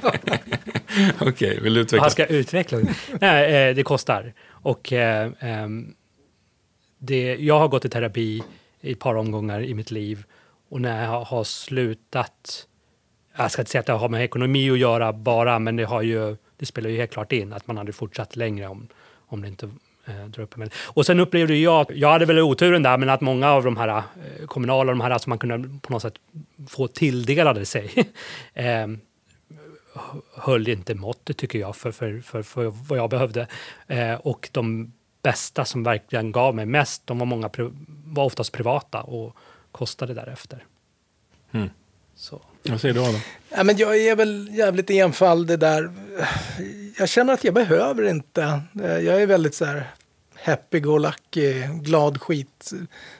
Okej, 1.19 1.59
vill 1.61 1.73
du 1.73 1.79
utveckla? 1.81 2.03
Vad 2.03 2.11
ska 2.11 2.21
jag 2.21 2.31
utveckla? 2.31 2.79
Nej, 3.21 3.69
eh, 3.69 3.75
det 3.75 3.83
kostar. 3.83 4.33
Och 4.49 4.93
eh, 4.93 5.31
ehm, 5.39 5.93
det, 6.99 7.35
jag 7.35 7.59
har 7.59 7.67
gått 7.67 7.85
i 7.85 7.89
terapi 7.89 8.43
i 8.81 8.91
ett 8.91 8.99
par 8.99 9.15
omgångar 9.15 9.61
i 9.61 9.73
mitt 9.73 9.91
liv. 9.91 10.23
Och 10.69 10.81
när 10.81 11.03
jag 11.03 11.21
har 11.21 11.43
slutat, 11.43 12.67
jag 13.37 13.51
ska 13.51 13.61
inte 13.61 13.71
säga 13.71 13.79
att 13.79 13.85
det 13.85 13.93
har 13.93 14.09
med 14.09 14.23
ekonomi 14.23 14.71
att 14.71 14.79
göra 14.79 15.13
bara, 15.13 15.59
men 15.59 15.75
det, 15.75 15.83
har 15.83 16.01
ju, 16.01 16.35
det 16.57 16.65
spelar 16.65 16.89
ju 16.89 16.97
helt 16.97 17.11
klart 17.11 17.31
in 17.31 17.53
att 17.53 17.67
man 17.67 17.77
hade 17.77 17.93
fortsatt 17.93 18.35
längre 18.35 18.67
om, 18.67 18.87
om 19.27 19.41
det 19.41 19.47
inte 19.47 19.69
eh, 20.05 20.25
drar 20.25 20.43
upp. 20.43 20.55
Och 20.83 21.05
sen 21.05 21.19
upplevde 21.19 21.55
jag, 21.55 21.91
jag 21.95 22.09
hade 22.09 22.25
väl 22.25 22.39
oturen 22.39 22.83
där, 22.83 22.97
men 22.97 23.09
att 23.09 23.21
många 23.21 23.51
av 23.51 23.63
de 23.63 23.77
här 23.77 23.87
eh, 23.97 24.45
kommunala, 24.45 24.91
de 24.91 25.01
här 25.01 25.17
som 25.17 25.29
man 25.29 25.39
kunde 25.39 25.79
på 25.81 25.93
något 25.93 26.01
sätt 26.01 26.15
få 26.69 26.87
tilldelade 26.87 27.65
sig, 27.65 27.91
eh, 28.53 28.87
höll 30.35 30.67
inte 30.67 30.95
måttet 30.95 31.37
tycker 31.37 31.59
jag 31.59 31.75
för, 31.75 31.91
för, 31.91 32.21
för, 32.21 32.43
för 32.43 32.73
vad 32.87 32.99
jag 32.99 33.09
behövde. 33.09 33.47
Eh, 33.87 34.13
och 34.13 34.49
de 34.51 34.93
bästa 35.27 35.65
som 35.65 35.83
verkligen 35.83 36.31
gav 36.31 36.55
mig 36.55 36.65
mest, 36.65 37.01
de 37.05 37.19
var, 37.19 37.25
många, 37.25 37.49
var 38.05 38.25
oftast 38.25 38.51
privata 38.51 39.01
och 39.01 39.35
kostade 39.71 40.13
därefter. 40.13 40.65
Mm. 41.51 41.69
Så. 42.15 42.41
Vad 42.63 42.81
säger 42.81 42.93
du, 42.93 42.99
Adam? 42.99 43.21
Ja, 43.49 43.63
men 43.63 43.77
jag 43.77 43.97
är 43.97 44.15
väl 44.15 44.49
jävligt 44.51 44.89
enfaldig 44.89 45.59
där. 45.59 45.91
Jag 46.97 47.09
känner 47.09 47.33
att 47.33 47.43
jag 47.43 47.53
behöver 47.53 48.03
inte. 48.09 48.61
Eh, 48.83 48.97
Jag 48.97 49.21
är 49.21 49.27
väldigt 49.27 49.55
så 49.55 49.65
här 49.65 49.87
happy-go-lucky, 50.41 51.67
glad 51.81 52.21
skit 52.21 52.73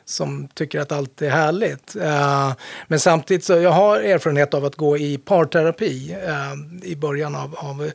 som 0.05 0.47
tycker 0.47 0.79
att 0.79 0.91
allt 0.91 1.21
är 1.21 1.29
härligt. 1.29 1.95
Eh, 1.95 2.53
men 2.87 2.99
samtidigt 2.99 3.43
så 3.45 3.53
jag 3.53 3.71
har 3.71 3.99
erfarenhet 3.99 4.53
av 4.53 4.65
att 4.65 4.75
gå 4.75 4.97
i 4.97 5.17
parterapi. 5.17 6.17
Eh, 6.25 6.89
I 6.89 6.95
början 6.95 7.35
av, 7.35 7.55
av 7.55 7.91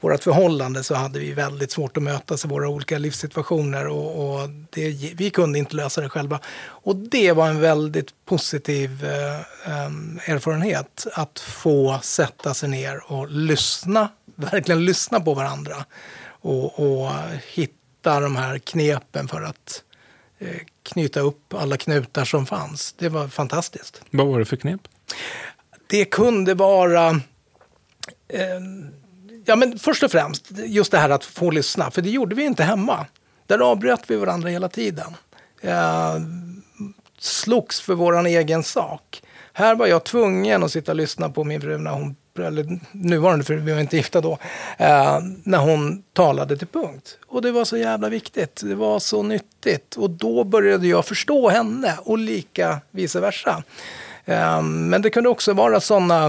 vårt 0.00 0.22
förhållande 0.22 0.82
så 0.82 0.94
hade 0.94 1.18
vi 1.18 1.32
väldigt 1.32 1.70
svårt 1.70 1.96
att 1.96 2.02
mötas 2.02 2.44
i 2.44 2.48
våra 2.48 2.68
olika 2.68 2.98
livssituationer 2.98 3.86
och, 3.86 4.40
och 4.42 4.48
det, 4.70 5.14
vi 5.16 5.30
kunde 5.30 5.58
inte 5.58 5.76
lösa 5.76 6.00
det 6.00 6.08
själva. 6.08 6.40
Och 6.66 6.96
det 6.96 7.32
var 7.32 7.48
en 7.48 7.60
väldigt 7.60 8.14
positiv 8.24 9.04
eh, 9.04 10.30
erfarenhet 10.32 11.06
att 11.12 11.38
få 11.38 11.98
sätta 12.02 12.54
sig 12.54 12.68
ner 12.68 13.12
och 13.12 13.30
lyssna, 13.30 14.08
verkligen 14.34 14.84
lyssna 14.84 15.20
på 15.20 15.34
varandra 15.34 15.84
och, 16.40 16.80
och 16.80 17.10
hitta 17.54 17.83
de 18.10 18.36
här 18.36 18.58
knepen 18.58 19.28
för 19.28 19.42
att 19.42 19.82
eh, 20.38 20.56
knyta 20.82 21.20
upp 21.20 21.54
alla 21.54 21.76
knutar 21.76 22.24
som 22.24 22.46
fanns. 22.46 22.92
Det 22.98 23.08
var 23.08 23.28
fantastiskt. 23.28 24.02
Vad 24.10 24.26
var 24.26 24.38
det 24.38 24.44
för 24.44 24.56
knep? 24.56 24.80
Det 25.86 26.04
kunde 26.04 26.54
vara... 26.54 27.08
Eh, 28.28 28.60
ja, 29.44 29.56
men 29.56 29.78
först 29.78 30.02
och 30.02 30.10
främst 30.10 30.50
just 30.50 30.92
det 30.92 30.98
här 30.98 31.10
att 31.10 31.24
få 31.24 31.50
lyssna, 31.50 31.90
för 31.90 32.02
det 32.02 32.10
gjorde 32.10 32.34
vi 32.34 32.44
inte 32.44 32.64
hemma. 32.64 33.06
Där 33.46 33.58
avbröt 33.58 34.02
vi 34.06 34.16
varandra 34.16 34.48
hela 34.48 34.68
tiden. 34.68 35.16
Eh, 35.60 36.14
slogs 37.18 37.80
för 37.80 37.94
vår 37.94 38.26
egen 38.26 38.62
sak. 38.62 39.22
Här 39.52 39.74
var 39.74 39.86
jag 39.86 40.04
tvungen 40.04 40.62
att 40.62 40.72
sitta 40.72 40.92
och 40.92 40.96
lyssna 40.96 41.30
på 41.30 41.44
min 41.44 41.60
fru 41.60 41.78
när 41.78 41.90
hon, 41.90 42.16
eller 42.42 42.80
nuvarande 42.92 43.44
fru, 43.44 43.60
vi 43.60 43.72
var 43.72 43.80
inte 43.80 43.96
gifta 43.96 44.20
då, 44.20 44.38
eh, 44.78 45.18
när 45.42 45.58
hon 45.58 46.02
talade 46.12 46.56
till 46.56 46.66
punkt. 46.66 47.18
Och 47.26 47.42
det 47.42 47.52
var 47.52 47.64
så 47.64 47.76
jävla 47.76 48.08
viktigt. 48.08 48.60
Det 48.64 48.74
var 48.74 48.98
så 48.98 49.22
nyttigt. 49.22 49.96
Och 49.96 50.10
då 50.10 50.44
började 50.44 50.86
jag 50.86 51.04
förstå 51.04 51.48
henne 51.48 51.94
och 52.02 52.18
lika 52.18 52.80
vice 52.90 53.20
versa. 53.20 53.62
Eh, 54.24 54.62
men 54.62 55.02
det 55.02 55.10
kunde 55.10 55.28
också 55.28 55.52
vara 55.52 55.80
sådana 55.80 56.26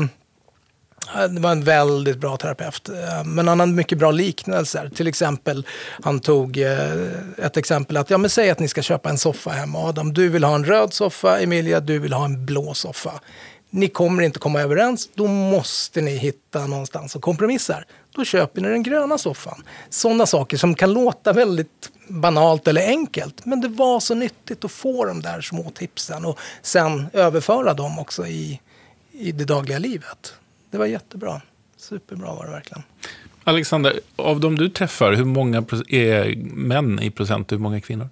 eh, 1.15 1.23
Det 1.29 1.41
var 1.41 1.51
en 1.51 1.63
väldigt 1.63 2.17
bra 2.17 2.37
terapeut. 2.37 2.89
Eh, 2.89 3.23
men 3.25 3.47
han 3.47 3.59
hade 3.59 3.71
mycket 3.71 3.97
bra 3.97 4.11
liknelser. 4.11 4.89
Till 4.95 5.07
exempel, 5.07 5.65
han 6.03 6.19
tog 6.19 6.57
eh, 6.57 6.91
ett 7.37 7.57
exempel 7.57 7.97
att, 7.97 8.09
ja 8.09 8.17
men 8.17 8.29
säg 8.29 8.49
att 8.49 8.59
ni 8.59 8.67
ska 8.67 8.81
köpa 8.81 9.09
en 9.09 9.17
soffa 9.17 9.49
hemma. 9.49 9.79
Adam, 9.79 10.13
du 10.13 10.29
vill 10.29 10.43
ha 10.43 10.55
en 10.55 10.65
röd 10.65 10.93
soffa. 10.93 11.39
Emilia, 11.39 11.79
du 11.79 11.99
vill 11.99 12.13
ha 12.13 12.25
en 12.25 12.45
blå 12.45 12.73
soffa. 12.73 13.13
Ni 13.75 13.87
kommer 13.87 14.23
inte 14.23 14.39
komma 14.39 14.61
överens. 14.61 15.09
Då 15.13 15.27
måste 15.27 16.01
ni 16.01 16.17
hitta 16.17 16.67
någonstans 16.67 17.15
och 17.15 17.21
kompromissa. 17.21 17.83
Då 18.11 18.25
köper 18.25 18.61
ni 18.61 18.69
den 18.69 18.83
gröna 18.83 19.17
soffan. 19.17 19.63
Sådana 19.89 20.25
saker 20.25 20.57
som 20.57 20.75
kan 20.75 20.93
låta 20.93 21.33
väldigt 21.33 21.91
banalt 22.07 22.67
eller 22.67 22.87
enkelt. 22.87 23.45
Men 23.45 23.61
det 23.61 23.67
var 23.67 23.99
så 23.99 24.15
nyttigt 24.15 24.65
att 24.65 24.71
få 24.71 25.05
de 25.05 25.21
där 25.21 25.41
små 25.41 25.69
tipsen 25.69 26.25
och 26.25 26.39
sen 26.61 27.07
överföra 27.13 27.73
dem 27.73 27.99
också 27.99 28.27
i, 28.27 28.61
i 29.11 29.31
det 29.31 29.45
dagliga 29.45 29.79
livet. 29.79 30.33
Det 30.71 30.77
var 30.77 30.85
jättebra. 30.85 31.41
Superbra 31.77 32.33
var 32.33 32.45
det 32.45 32.51
verkligen. 32.51 32.83
Alexander, 33.43 33.99
av 34.15 34.39
de 34.39 34.57
du 34.57 34.69
träffar, 34.69 35.13
hur 35.13 35.25
många 35.25 35.57
är 35.87 36.35
män 36.45 36.99
i 36.99 37.11
procent 37.11 37.51
och 37.51 37.57
hur 37.57 37.63
många 37.63 37.75
är 37.75 37.81
kvinnor? 37.81 38.09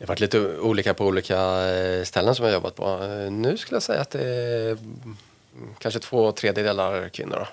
Det 0.00 0.04
har 0.04 0.08
varit 0.08 0.20
lite 0.20 0.58
olika 0.58 0.94
på 0.94 1.06
olika 1.06 1.68
eh, 1.68 2.04
ställen 2.04 2.34
som 2.34 2.44
jag 2.44 2.52
har 2.52 2.54
jobbat 2.54 2.76
på. 2.76 2.84
Eh, 2.84 3.32
nu 3.32 3.56
skulle 3.56 3.76
jag 3.76 3.82
säga 3.82 4.00
att 4.00 4.10
det 4.10 4.24
är 4.24 4.70
mm, 4.70 5.06
kanske 5.78 6.00
två 6.00 6.32
tredjedelar 6.32 7.08
kvinnor. 7.08 7.36
Då. 7.36 7.46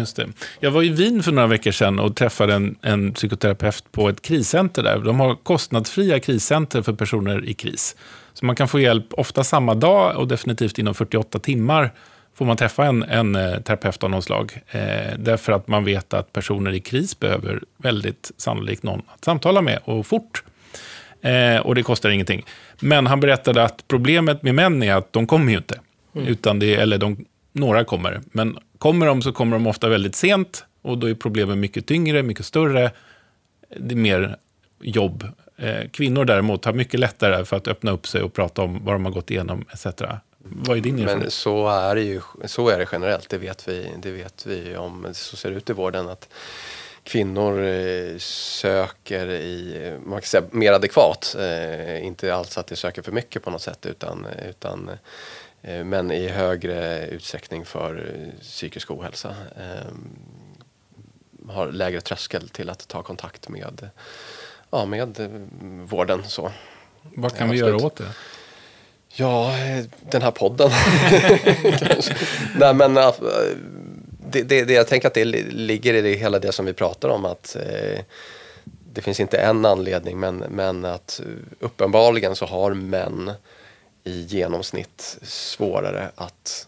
Just 0.00 0.16
det. 0.16 0.28
Jag 0.60 0.70
var 0.70 0.82
i 0.82 0.88
Wien 0.88 1.22
för 1.22 1.32
några 1.32 1.48
veckor 1.48 1.70
sedan 1.70 1.98
och 1.98 2.16
träffade 2.16 2.54
en, 2.54 2.76
en 2.82 3.12
psykoterapeut 3.12 3.92
på 3.92 4.08
ett 4.08 4.22
kriscenter 4.22 4.82
där. 4.82 4.98
De 4.98 5.20
har 5.20 5.34
kostnadsfria 5.34 6.20
kriscenter 6.20 6.82
för 6.82 6.92
personer 6.92 7.48
i 7.48 7.54
kris. 7.54 7.96
Så 8.32 8.46
man 8.46 8.56
kan 8.56 8.68
få 8.68 8.80
hjälp 8.80 9.06
ofta 9.10 9.44
samma 9.44 9.74
dag 9.74 10.16
och 10.16 10.28
definitivt 10.28 10.78
inom 10.78 10.94
48 10.94 11.38
timmar 11.38 11.92
får 12.34 12.44
man 12.44 12.56
träffa 12.56 12.86
en, 12.86 13.02
en 13.02 13.36
eh, 13.36 13.60
terapeut 13.60 14.02
av 14.02 14.10
någon 14.10 14.22
slag. 14.22 14.60
Eh, 14.70 15.18
därför 15.18 15.52
att 15.52 15.68
man 15.68 15.84
vet 15.84 16.14
att 16.14 16.32
personer 16.32 16.72
i 16.72 16.80
kris 16.80 17.18
behöver 17.18 17.62
väldigt 17.76 18.32
sannolikt 18.36 18.82
någon 18.82 19.02
att 19.14 19.24
samtala 19.24 19.62
med 19.62 19.78
och 19.84 20.06
fort. 20.06 20.44
Eh, 21.22 21.60
och 21.60 21.74
det 21.74 21.82
kostar 21.82 22.10
ingenting. 22.10 22.44
Men 22.80 23.06
han 23.06 23.20
berättade 23.20 23.64
att 23.64 23.84
problemet 23.88 24.42
med 24.42 24.54
män 24.54 24.82
är 24.82 24.94
att 24.94 25.12
de 25.12 25.26
kommer 25.26 25.52
ju 25.52 25.56
inte. 25.58 25.80
Utan 26.14 26.58
det, 26.58 26.74
eller 26.74 26.98
de, 26.98 27.24
några 27.52 27.84
kommer. 27.84 28.20
Men 28.24 28.58
kommer 28.78 29.06
de 29.06 29.22
så 29.22 29.32
kommer 29.32 29.56
de 29.56 29.66
ofta 29.66 29.88
väldigt 29.88 30.14
sent. 30.14 30.64
Och 30.82 30.98
då 30.98 31.10
är 31.10 31.14
problemen 31.14 31.60
mycket 31.60 31.86
tyngre, 31.86 32.22
mycket 32.22 32.46
större. 32.46 32.90
Det 33.76 33.94
är 33.94 33.96
mer 33.96 34.36
jobb. 34.80 35.24
Eh, 35.56 35.88
kvinnor 35.92 36.24
däremot 36.24 36.64
har 36.64 36.72
mycket 36.72 37.00
lättare 37.00 37.44
för 37.44 37.56
att 37.56 37.68
öppna 37.68 37.90
upp 37.90 38.06
sig 38.06 38.22
och 38.22 38.32
prata 38.32 38.62
om 38.62 38.84
vad 38.84 38.94
de 38.94 39.04
har 39.04 39.12
gått 39.12 39.30
igenom 39.30 39.64
etc. 39.72 39.86
Vad 40.38 40.76
är 40.76 40.80
din 40.80 40.94
Men 40.94 41.04
erfarenhet? 41.04 41.32
så 41.32 41.68
är, 41.68 41.94
det 41.94 42.02
ju, 42.02 42.20
så 42.44 42.68
är 42.68 42.78
det 42.78 42.86
generellt, 42.92 43.28
det 43.28 43.38
vet 43.38 43.68
vi, 43.68 43.90
det 44.02 44.10
vet 44.10 44.46
vi 44.46 44.76
om. 44.76 45.06
Så 45.12 45.36
ser 45.36 45.50
det 45.50 45.56
ut 45.56 45.70
i 45.70 45.72
vården 45.72 46.08
att 46.08 46.28
kvinnor 47.04 47.64
eh, 47.64 48.18
söker 48.18 49.30
i, 49.30 49.98
man 50.04 50.20
kan 50.20 50.26
säga 50.26 50.44
mer 50.50 50.72
adekvat. 50.72 51.36
Eh, 51.38 52.04
inte 52.06 52.34
alls 52.34 52.58
att 52.58 52.66
de 52.66 52.76
söker 52.76 53.02
för 53.02 53.12
mycket 53.12 53.42
på 53.42 53.50
något 53.50 53.62
sätt 53.62 53.86
utan, 53.86 54.26
utan 54.48 54.90
eh, 55.62 55.84
men 55.84 56.10
i 56.10 56.28
högre 56.28 57.06
utsträckning 57.06 57.64
för 57.64 57.96
eh, 57.96 58.40
psykisk 58.40 58.90
ohälsa. 58.90 59.34
Eh, 59.56 59.92
har 61.48 61.72
lägre 61.72 62.00
tröskel 62.00 62.48
till 62.48 62.70
att 62.70 62.88
ta 62.88 63.02
kontakt 63.02 63.48
med, 63.48 63.90
ja, 64.70 64.84
med 64.84 65.20
eh, 65.20 65.28
vården. 65.84 66.22
Så. 66.24 66.52
Vad 67.02 67.36
kan 67.36 67.50
vi 67.50 67.58
göra 67.58 67.76
åt 67.76 67.96
det? 67.96 68.14
Ja, 69.14 69.58
eh, 69.58 69.84
den 70.10 70.22
här 70.22 70.30
podden. 70.30 70.70
Nej, 72.56 72.74
men 72.74 72.96
det, 74.32 74.42
det, 74.42 74.64
det, 74.64 74.72
jag 74.72 74.86
tänker 74.86 75.08
att 75.08 75.14
det 75.14 75.24
ligger 75.24 75.94
i 75.94 76.00
det, 76.00 76.14
hela 76.14 76.38
det 76.38 76.52
som 76.52 76.66
vi 76.66 76.72
pratar 76.72 77.08
om. 77.08 77.24
att 77.24 77.56
eh, 77.56 78.00
Det 78.92 79.00
finns 79.00 79.20
inte 79.20 79.38
en 79.38 79.64
anledning, 79.64 80.20
men, 80.20 80.36
men 80.36 80.84
att 80.84 81.20
uppenbarligen 81.60 82.36
så 82.36 82.46
har 82.46 82.74
män 82.74 83.32
i 84.04 84.20
genomsnitt 84.20 85.18
svårare 85.22 86.10
att 86.14 86.66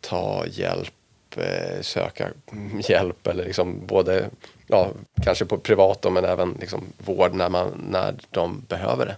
ta 0.00 0.44
hjälp 0.46 0.92
eh, 1.36 1.80
söka 1.80 2.28
hjälp 2.88 3.26
eller 3.26 3.44
liksom 3.44 3.86
både, 3.86 4.30
ja, 4.70 4.90
kanske 5.24 5.44
på 5.44 5.58
privat 5.58 6.06
men 6.12 6.24
även 6.24 6.56
liksom 6.60 6.84
vård 6.98 7.34
när, 7.34 7.48
man, 7.48 7.68
när 7.90 8.14
de 8.30 8.64
behöver 8.68 9.06
det. 9.06 9.16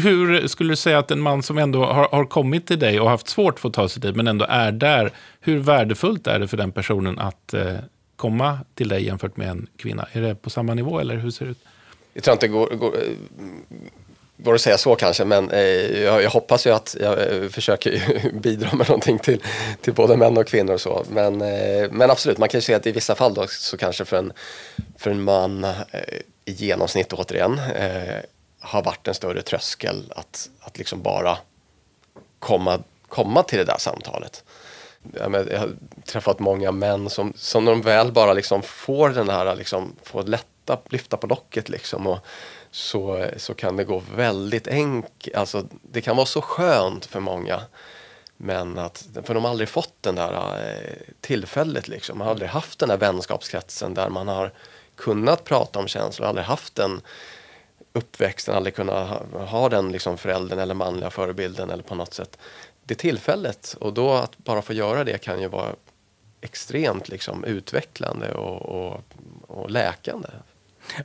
Hur, 0.00 0.48
skulle 0.48 0.72
du 0.72 0.76
säga 0.76 0.98
att 0.98 1.10
en 1.10 1.20
man 1.20 1.42
som 1.42 1.58
ändå 1.58 1.84
har, 1.84 2.08
har 2.08 2.24
kommit 2.24 2.66
till 2.66 2.78
dig 2.78 3.00
och 3.00 3.10
haft 3.10 3.28
svårt 3.28 3.60
för 3.60 3.68
att 3.68 3.74
ta 3.74 3.88
sig 3.88 4.02
dit, 4.02 4.16
men 4.16 4.26
ändå 4.26 4.46
är 4.48 4.72
där, 4.72 5.12
hur 5.40 5.58
värdefullt 5.58 6.26
är 6.26 6.38
det 6.38 6.48
för 6.48 6.56
den 6.56 6.72
personen 6.72 7.18
att 7.18 7.54
eh, 7.54 7.74
komma 8.16 8.58
till 8.74 8.88
dig 8.88 9.06
jämfört 9.06 9.36
med 9.36 9.48
en 9.48 9.66
kvinna? 9.76 10.06
Är 10.12 10.20
det 10.20 10.34
på 10.34 10.50
samma 10.50 10.74
nivå 10.74 11.00
eller 11.00 11.16
hur 11.16 11.30
ser 11.30 11.44
det 11.44 11.50
ut? 11.50 11.64
Jag 12.12 12.24
tror 12.24 12.32
inte 12.32 12.46
det 12.46 12.52
går, 12.52 12.66
går, 12.66 12.94
går 14.36 14.54
att 14.54 14.60
säga 14.60 14.78
så 14.78 14.96
kanske, 14.96 15.24
men 15.24 15.50
eh, 15.50 16.02
jag, 16.02 16.22
jag 16.22 16.30
hoppas 16.30 16.66
ju 16.66 16.70
att 16.70 16.96
jag 17.00 17.32
eh, 17.32 17.48
försöker 17.48 17.90
ju 17.90 18.32
bidra 18.40 18.76
med 18.76 18.88
någonting 18.88 19.18
till, 19.18 19.42
till 19.80 19.94
både 19.94 20.16
män 20.16 20.38
och 20.38 20.46
kvinnor 20.46 20.74
och 20.74 20.80
så. 20.80 21.04
Men, 21.08 21.42
eh, 21.42 21.90
men 21.90 22.10
absolut, 22.10 22.38
man 22.38 22.48
kan 22.48 22.58
ju 22.58 22.62
säga 22.62 22.76
att 22.76 22.86
i 22.86 22.92
vissa 22.92 23.14
fall 23.14 23.34
då, 23.34 23.46
så 23.46 23.76
kanske 23.76 24.04
för 24.04 24.16
en, 24.16 24.32
för 24.98 25.10
en 25.10 25.22
man 25.22 25.64
eh, 25.64 25.74
i 26.44 26.52
genomsnitt 26.52 27.12
återigen 27.12 27.58
eh, 27.58 28.18
har 28.60 28.82
varit 28.82 29.08
en 29.08 29.14
större 29.14 29.42
tröskel 29.42 30.12
att, 30.16 30.50
att 30.60 30.78
liksom 30.78 31.02
bara 31.02 31.38
komma, 32.38 32.78
komma 33.08 33.42
till 33.42 33.58
det 33.58 33.64
där 33.64 33.78
samtalet. 33.78 34.44
Jag, 35.12 35.30
men, 35.30 35.48
jag 35.50 35.58
har 35.58 35.70
träffat 36.04 36.38
många 36.38 36.72
män 36.72 37.10
som, 37.10 37.32
som 37.36 37.64
när 37.64 37.72
de 37.72 37.82
väl 37.82 38.12
bara 38.12 38.32
liksom 38.32 38.62
får 38.62 39.08
den 39.08 39.28
här, 39.28 39.56
liksom, 39.56 39.96
får 40.02 40.22
lätta, 40.22 40.78
lyfta 40.88 41.16
på 41.16 41.26
locket 41.26 41.68
liksom 41.68 42.06
och 42.06 42.18
så, 42.74 43.26
så 43.36 43.54
kan 43.54 43.76
det 43.76 43.84
gå 43.84 44.02
väldigt 44.16 44.68
enkelt, 44.68 45.36
alltså 45.36 45.66
det 45.82 46.00
kan 46.00 46.16
vara 46.16 46.26
så 46.26 46.42
skönt 46.42 47.06
för 47.06 47.20
många. 47.20 47.60
Men 48.36 48.78
att, 48.78 49.08
för 49.22 49.34
de 49.34 49.44
har 49.44 49.50
aldrig 49.50 49.68
fått 49.68 49.94
den 50.00 50.14
där 50.14 50.32
eh, 50.32 51.14
tillfället 51.20 51.88
liksom. 51.88 52.18
Man 52.18 52.26
har 52.26 52.32
aldrig 52.32 52.50
haft 52.50 52.78
den 52.78 52.88
där 52.88 52.96
vänskapskretsen 52.96 53.94
där 53.94 54.08
man 54.08 54.28
har 54.28 54.52
kunnat 54.96 55.44
prata 55.44 55.78
om 55.78 55.88
känslor, 55.88 56.28
aldrig 56.28 56.46
haft 56.46 56.74
den 56.74 57.00
uppväxten, 57.92 58.54
aldrig 58.54 58.74
kunnat 58.74 59.08
ha, 59.08 59.44
ha 59.44 59.68
den 59.68 59.92
liksom 59.92 60.18
föräldern 60.18 60.58
eller 60.58 60.74
manliga 60.74 61.10
förebilden 61.10 61.70
eller 61.70 61.82
på 61.82 61.94
något 61.94 62.14
sätt. 62.14 62.38
Det 62.84 62.94
tillfället 62.94 63.76
och 63.80 63.92
då 63.92 64.12
att 64.12 64.38
bara 64.38 64.62
få 64.62 64.72
göra 64.72 65.04
det 65.04 65.18
kan 65.18 65.40
ju 65.40 65.48
vara 65.48 65.74
extremt 66.40 67.08
liksom 67.08 67.44
utvecklande 67.44 68.32
och, 68.32 68.62
och, 68.62 69.00
och 69.46 69.70
läkande. 69.70 70.28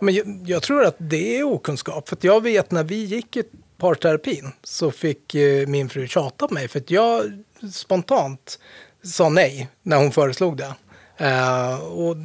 Men 0.01 0.15
jag, 0.15 0.43
jag 0.45 0.63
tror 0.63 0.85
att 0.85 0.95
det 0.97 1.37
är 1.39 1.43
okunskap. 1.43 2.09
För 2.09 2.15
att 2.15 2.23
jag 2.23 2.43
vet 2.43 2.71
när 2.71 2.83
vi 2.83 3.03
gick 3.03 3.37
i 3.37 3.43
parterapin 3.77 4.51
så 4.63 4.91
fick 4.91 5.35
eh, 5.35 5.67
min 5.67 5.89
fru 5.89 6.07
tjata 6.07 6.47
på 6.47 6.53
mig 6.53 6.67
för 6.67 6.79
att 6.79 6.91
jag 6.91 7.43
spontant 7.73 8.59
sa 9.03 9.29
nej 9.29 9.69
när 9.83 9.97
hon 9.97 10.11
föreslog 10.11 10.57
det. 10.57 10.73
Eh, 11.17 11.79
och 11.79 12.15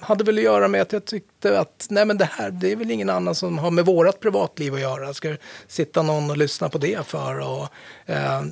hade 0.00 0.24
väl 0.24 0.38
att 0.38 0.44
göra 0.44 0.68
med 0.68 0.82
att 0.82 0.92
jag 0.92 1.04
tyckte 1.04 1.60
att 1.60 1.86
nej 1.90 2.04
men 2.04 2.18
det 2.18 2.28
här 2.32 2.50
det 2.50 2.72
är 2.72 2.76
väl 2.76 2.90
ingen 2.90 3.10
annan 3.10 3.34
som 3.34 3.58
har 3.58 3.70
med 3.70 3.86
vårat 3.86 4.20
privatliv 4.20 4.74
att 4.74 4.80
göra. 4.80 5.14
Ska 5.14 5.28
det 5.28 5.38
sitta 5.66 6.02
någon 6.02 6.30
och 6.30 6.36
lyssna 6.36 6.68
på 6.68 6.78
det 6.78 7.06
för? 7.06 7.38
Och, 7.40 7.68
eh, 8.06 8.42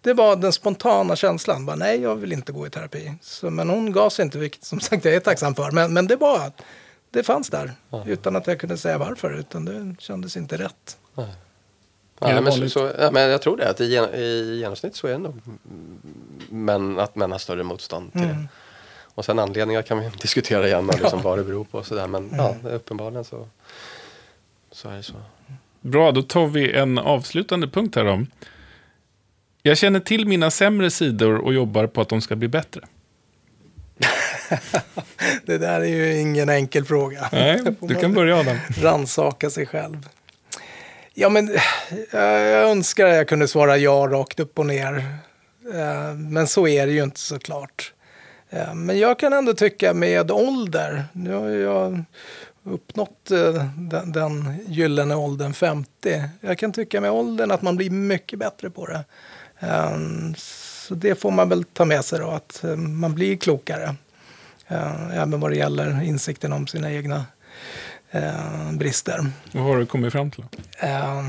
det 0.00 0.14
var 0.14 0.36
den 0.36 0.52
spontana 0.52 1.16
känslan. 1.16 1.66
Bara, 1.66 1.76
nej, 1.76 2.00
jag 2.00 2.16
vill 2.16 2.32
inte 2.32 2.52
gå 2.52 2.66
i 2.66 2.70
terapi. 2.70 3.14
Så, 3.20 3.50
men 3.50 3.68
hon 3.70 3.92
gav 3.92 4.10
sig 4.10 4.24
inte, 4.24 4.38
vilket 4.38 4.64
som 4.64 4.80
sagt 4.80 5.04
jag 5.04 5.14
är 5.14 5.20
tacksam 5.20 5.54
för. 5.54 5.70
Men, 5.70 5.92
men 5.92 6.06
det 6.06 6.16
var 6.16 6.52
det 7.14 7.22
fanns 7.22 7.50
där 7.50 7.72
utan 8.06 8.36
att 8.36 8.46
jag 8.46 8.60
kunde 8.60 8.76
säga 8.76 8.98
varför. 8.98 9.38
Utan 9.38 9.64
det 9.64 9.94
kändes 9.98 10.36
inte 10.36 10.56
rätt. 10.56 10.98
Ja, 11.14 11.26
det 12.18 12.40
men, 12.40 12.52
så, 12.52 12.68
så, 12.68 12.92
ja, 12.98 13.10
men 13.10 13.30
jag 13.30 13.42
tror 13.42 13.56
det, 13.56 13.70
att 13.70 13.80
i, 13.80 13.84
gen, 13.84 14.14
i 14.14 14.56
genomsnitt 14.58 14.96
så 14.96 15.06
är 15.06 15.12
det 15.12 15.18
nog 15.18 15.40
män, 16.48 16.98
att 16.98 17.16
män 17.16 17.32
har 17.32 17.38
större 17.38 17.62
motstånd 17.62 18.12
till 18.12 18.20
det. 18.20 18.46
Och 19.14 19.24
sen 19.24 19.38
anledningar 19.38 19.82
kan 19.82 19.98
vi 19.98 20.10
diskutera 20.20 20.66
igen, 20.66 20.88
och 20.88 21.00
liksom 21.00 21.22
vad 21.22 21.38
det 21.38 21.44
beror 21.44 21.64
på 21.64 21.78
och 21.78 21.86
sådär. 21.86 22.06
Men 22.06 22.30
ja, 22.36 22.56
uppenbarligen 22.70 23.24
så, 23.24 23.48
så 24.70 24.88
är 24.88 24.96
det 24.96 25.02
så. 25.02 25.14
Bra, 25.80 26.12
då 26.12 26.22
tar 26.22 26.46
vi 26.46 26.72
en 26.72 26.98
avslutande 26.98 27.68
punkt 27.68 27.96
här 27.96 28.04
då. 28.04 28.26
Jag 29.62 29.78
känner 29.78 30.00
till 30.00 30.26
mina 30.26 30.50
sämre 30.50 30.90
sidor 30.90 31.34
och 31.34 31.54
jobbar 31.54 31.86
på 31.86 32.00
att 32.00 32.08
de 32.08 32.20
ska 32.20 32.36
bli 32.36 32.48
bättre. 32.48 32.80
Det 35.46 35.58
där 35.58 35.80
är 35.80 35.84
ju 35.84 36.20
ingen 36.20 36.48
enkel 36.48 36.84
fråga. 36.84 37.28
Nej, 37.32 37.60
du 37.80 37.94
kan 37.94 38.14
börja 38.14 38.36
Adam. 38.36 38.56
Ransaka 38.80 39.50
sig 39.50 39.66
själv. 39.66 40.08
Ja, 41.14 41.28
men 41.28 41.48
eh, 42.12 42.20
jag 42.20 42.70
önskar 42.70 43.06
att 43.06 43.14
jag 43.14 43.28
kunde 43.28 43.48
svara 43.48 43.76
ja 43.76 44.08
rakt 44.10 44.40
upp 44.40 44.58
och 44.58 44.66
ner. 44.66 44.96
Eh, 45.74 46.14
Men 46.14 46.46
så 46.46 46.68
är 46.68 46.86
det 46.86 46.92
ju 46.92 47.02
inte 47.02 47.20
såklart. 47.20 47.92
Eh, 48.50 48.74
Men 48.74 48.98
jag 48.98 49.18
kan 49.18 49.32
ändå 49.32 49.54
tycka 49.54 49.94
med 49.94 50.30
ålder, 50.30 51.04
nu 51.12 51.32
har 51.34 51.48
jag 51.48 52.04
uppnått 52.64 53.24
den, 53.90 54.12
den 54.12 54.54
gyllene 54.68 55.16
åldern 55.16 55.52
50. 55.54 56.22
Jag 56.40 56.58
kan 56.58 56.72
tycka 56.72 57.00
med 57.00 57.10
åldern 57.10 57.50
att 57.50 57.62
man 57.62 57.76
blir 57.76 57.90
mycket 57.90 58.38
bättre 58.38 58.70
på 58.70 58.86
det. 58.86 59.04
Så 60.36 60.94
det 60.94 61.14
får 61.14 61.30
man 61.30 61.48
väl 61.48 61.64
ta 61.64 61.84
med 61.84 62.04
sig 62.04 62.18
då, 62.18 62.30
att 62.30 62.64
man 62.76 63.14
blir 63.14 63.36
klokare. 63.36 63.94
Eh, 64.68 65.16
Även 65.18 65.40
vad 65.40 65.50
det 65.50 65.56
gäller 65.56 66.02
insikten 66.02 66.52
om 66.52 66.66
sina 66.66 66.92
egna 66.92 67.26
eh, 68.10 68.72
brister. 68.72 69.26
Vad 69.52 69.64
har 69.64 69.76
du 69.76 69.86
kommit 69.86 70.12
fram 70.12 70.30
till? 70.30 70.44
Eh, 70.78 71.22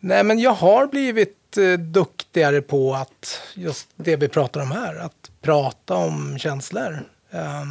nej, 0.00 0.24
men 0.24 0.38
jag 0.38 0.54
har 0.54 0.86
blivit 0.86 1.56
eh, 1.58 1.72
duktigare 1.72 2.62
på 2.62 2.94
att, 2.94 3.40
just 3.54 3.88
det 3.96 4.16
vi 4.16 4.28
pratar 4.28 4.60
om 4.60 4.70
här, 4.70 4.96
att 4.96 5.30
prata 5.42 5.94
om 5.94 6.38
känslor. 6.38 7.02
Eh, 7.30 7.64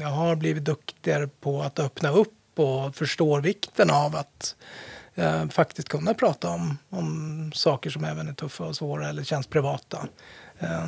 jag 0.00 0.08
har 0.08 0.34
blivit 0.36 0.64
duktigare 0.64 1.28
på 1.40 1.62
att 1.62 1.78
öppna 1.78 2.10
upp 2.10 2.30
och 2.58 2.96
förstå 2.96 3.40
vikten 3.40 3.90
av 3.90 4.16
att 4.16 4.56
eh, 5.14 5.48
faktiskt 5.48 5.88
kunna 5.88 6.14
prata 6.14 6.48
om, 6.48 6.78
om 6.90 7.52
saker 7.54 7.90
som 7.90 8.04
även 8.04 8.28
är 8.28 8.32
tuffa 8.32 8.64
och 8.64 8.76
svåra 8.76 9.08
eller 9.08 9.24
känns 9.24 9.46
privata. 9.46 10.06
Eh, 10.58 10.86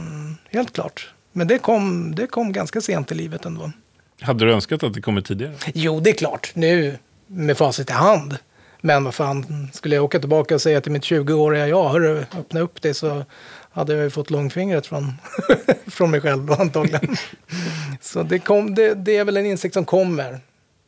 helt 0.50 0.72
klart. 0.72 1.12
Men 1.36 1.48
det 1.48 1.58
kom, 1.58 2.14
det 2.14 2.26
kom 2.26 2.52
ganska 2.52 2.80
sent 2.80 3.12
i 3.12 3.14
livet 3.14 3.44
ändå. 3.44 3.72
Hade 4.20 4.44
du 4.44 4.52
önskat 4.52 4.82
att 4.82 4.94
det 4.94 5.00
kommit 5.00 5.26
tidigare? 5.26 5.54
Jo, 5.74 6.00
det 6.00 6.10
är 6.10 6.14
klart. 6.14 6.50
Nu 6.54 6.98
med 7.26 7.58
facit 7.58 7.90
i 7.90 7.92
hand. 7.92 8.38
Men 8.80 9.04
vad 9.04 9.14
fan, 9.14 9.68
skulle 9.72 9.94
jag 9.94 10.04
åka 10.04 10.18
tillbaka 10.18 10.54
och 10.54 10.62
säga 10.62 10.80
till 10.80 10.92
mitt 10.92 11.02
20-åriga 11.02 11.68
jag, 11.68 11.88
hörru, 11.88 12.24
öppna 12.38 12.60
upp 12.60 12.82
det 12.82 12.94
så 12.94 13.24
hade 13.70 13.94
jag 13.94 14.02
ju 14.02 14.10
fått 14.10 14.30
långfingret 14.30 14.86
från, 14.86 15.12
från 15.86 16.10
mig 16.10 16.20
själv 16.20 16.46
då 16.46 16.54
antagligen. 16.54 17.16
så 18.00 18.22
det, 18.22 18.38
kom, 18.38 18.74
det, 18.74 18.94
det 18.94 19.16
är 19.16 19.24
väl 19.24 19.36
en 19.36 19.46
insikt 19.46 19.74
som 19.74 19.84
kommer. 19.84 20.40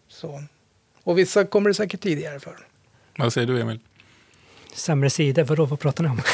Så. 0.09 0.43
Och 1.03 1.19
vissa 1.19 1.45
kommer 1.45 1.71
det 1.71 1.75
säkert 1.75 2.01
tidigare 2.01 2.41
för. 2.41 2.57
Vad 3.19 3.33
säger 3.33 3.47
du 3.47 3.61
Emil? 3.61 3.81
Sämre 4.75 5.11
sidor, 5.11 5.45
vadå, 5.45 5.65
vad 5.65 5.81
pratar 5.81 6.05
ni 6.05 6.11
om? 6.11 6.19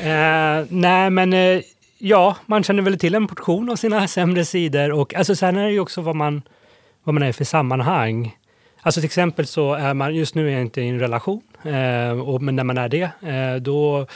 eh, 0.00 0.66
nej, 0.70 1.10
men 1.10 1.32
eh, 1.32 1.62
ja, 2.00 2.36
man 2.46 2.64
känner 2.64 2.82
väl 2.82 2.98
till 2.98 3.14
en 3.14 3.26
portion 3.26 3.70
av 3.70 3.76
sina 3.76 4.08
sämre 4.08 4.44
sidor. 4.44 4.92
Och 4.92 5.14
alltså, 5.14 5.36
sen 5.36 5.56
är 5.56 5.64
det 5.64 5.72
ju 5.72 5.80
också 5.80 6.00
vad 6.00 6.16
man, 6.16 6.42
vad 7.04 7.14
man 7.14 7.22
är 7.22 7.32
för 7.32 7.44
sammanhang. 7.44 8.36
Alltså 8.82 9.00
till 9.00 9.06
exempel 9.06 9.46
så 9.46 9.74
är 9.74 9.94
man, 9.94 10.14
just 10.14 10.34
nu 10.34 10.48
är 10.48 10.52
jag 10.52 10.60
inte 10.60 10.80
i 10.80 10.88
en 10.88 11.00
relation, 11.00 11.42
eh, 11.62 12.20
och, 12.20 12.42
men 12.42 12.56
när 12.56 12.64
man 12.64 12.78
är 12.78 12.88
det, 12.88 13.10
eh, 13.22 13.54
då 13.60 14.06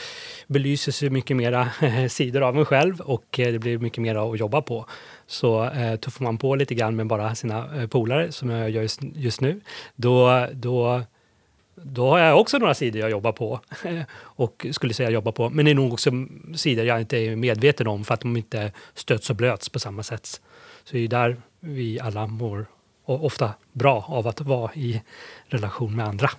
belyses 0.47 1.03
ju 1.03 1.09
mycket 1.09 1.37
mera 1.37 1.69
sidor 2.09 2.41
av 2.41 2.57
en 2.57 2.65
själv 2.65 2.99
och 2.99 3.39
eh, 3.39 3.51
det 3.51 3.59
blir 3.59 3.77
mycket 3.77 4.01
mer 4.01 4.15
att 4.15 4.39
jobba 4.39 4.61
på. 4.61 4.85
Så 5.27 5.63
eh, 5.63 5.95
tuffar 5.95 6.23
man 6.23 6.37
på 6.37 6.55
lite 6.55 6.75
grann 6.75 6.95
med 6.95 7.07
bara 7.07 7.35
sina 7.35 7.81
eh, 7.81 7.87
polare, 7.87 8.31
som 8.31 8.49
jag 8.49 8.69
gör 8.69 8.81
just, 8.81 8.99
just 9.15 9.41
nu, 9.41 9.61
då, 9.95 10.47
då 10.53 11.01
då 11.75 12.09
har 12.09 12.19
jag 12.19 12.39
också 12.39 12.57
några 12.57 12.73
sidor 12.73 13.01
jag 13.01 13.11
jobbar 13.11 13.31
på 13.31 13.59
och 14.17 14.65
skulle 14.71 14.93
säga 14.93 15.09
jobba 15.09 15.31
på. 15.31 15.49
Men 15.49 15.65
det 15.65 15.71
är 15.71 15.75
nog 15.75 15.93
också 15.93 16.11
sidor 16.55 16.85
jag 16.85 17.01
inte 17.01 17.17
är 17.17 17.35
medveten 17.35 17.87
om 17.87 18.03
för 18.03 18.13
att 18.13 18.21
de 18.21 18.37
inte 18.37 18.71
stöts 18.93 19.29
och 19.29 19.35
blöts 19.35 19.69
på 19.69 19.79
samma 19.79 20.03
sätt. 20.03 20.41
Så 20.83 20.93
det 20.93 20.99
är 20.99 21.07
där 21.07 21.37
vi 21.59 21.99
alla 21.99 22.27
mår 22.27 22.65
och 23.05 23.25
ofta 23.25 23.53
bra 23.71 24.05
av 24.07 24.27
att 24.27 24.41
vara 24.41 24.73
i 24.73 25.01
relation 25.47 25.95
med 25.95 26.05
andra. 26.05 26.29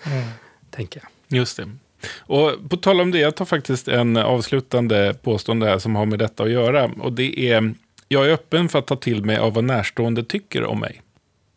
Tänker 0.70 1.02
jag. 1.02 1.38
Just 1.38 1.56
det. 1.56 1.70
Och 2.18 2.70
på 2.70 2.76
tal 2.76 3.00
om 3.00 3.10
det, 3.10 3.18
jag 3.18 3.36
tar 3.36 3.44
faktiskt 3.44 3.88
en 3.88 4.16
avslutande 4.16 5.14
påstående 5.22 5.66
här 5.66 5.78
som 5.78 5.96
har 5.96 6.06
med 6.06 6.18
detta 6.18 6.42
att 6.42 6.50
göra. 6.50 6.90
Och 7.00 7.12
det 7.12 7.40
är, 7.40 7.74
jag 8.08 8.26
är 8.26 8.30
öppen 8.32 8.68
för 8.68 8.78
att 8.78 8.86
ta 8.86 8.96
till 8.96 9.24
mig 9.24 9.36
av 9.36 9.54
vad 9.54 9.64
närstående 9.64 10.24
tycker 10.24 10.64
om 10.64 10.80
mig. 10.80 11.02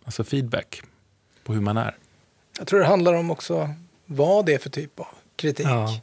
Alltså 0.03 0.23
feedback 0.23 0.81
på 1.43 1.53
hur 1.53 1.61
man 1.61 1.77
är. 1.77 1.95
Jag 2.61 2.67
tror 2.67 2.79
det 2.79 2.85
handlar 2.85 3.13
om 3.13 3.31
också 3.31 3.69
vad 4.05 4.45
det 4.45 4.53
är 4.53 4.57
för 4.57 4.69
typ 4.69 4.99
av 4.99 5.07
kritik. 5.35 5.65
Ja. 5.65 5.99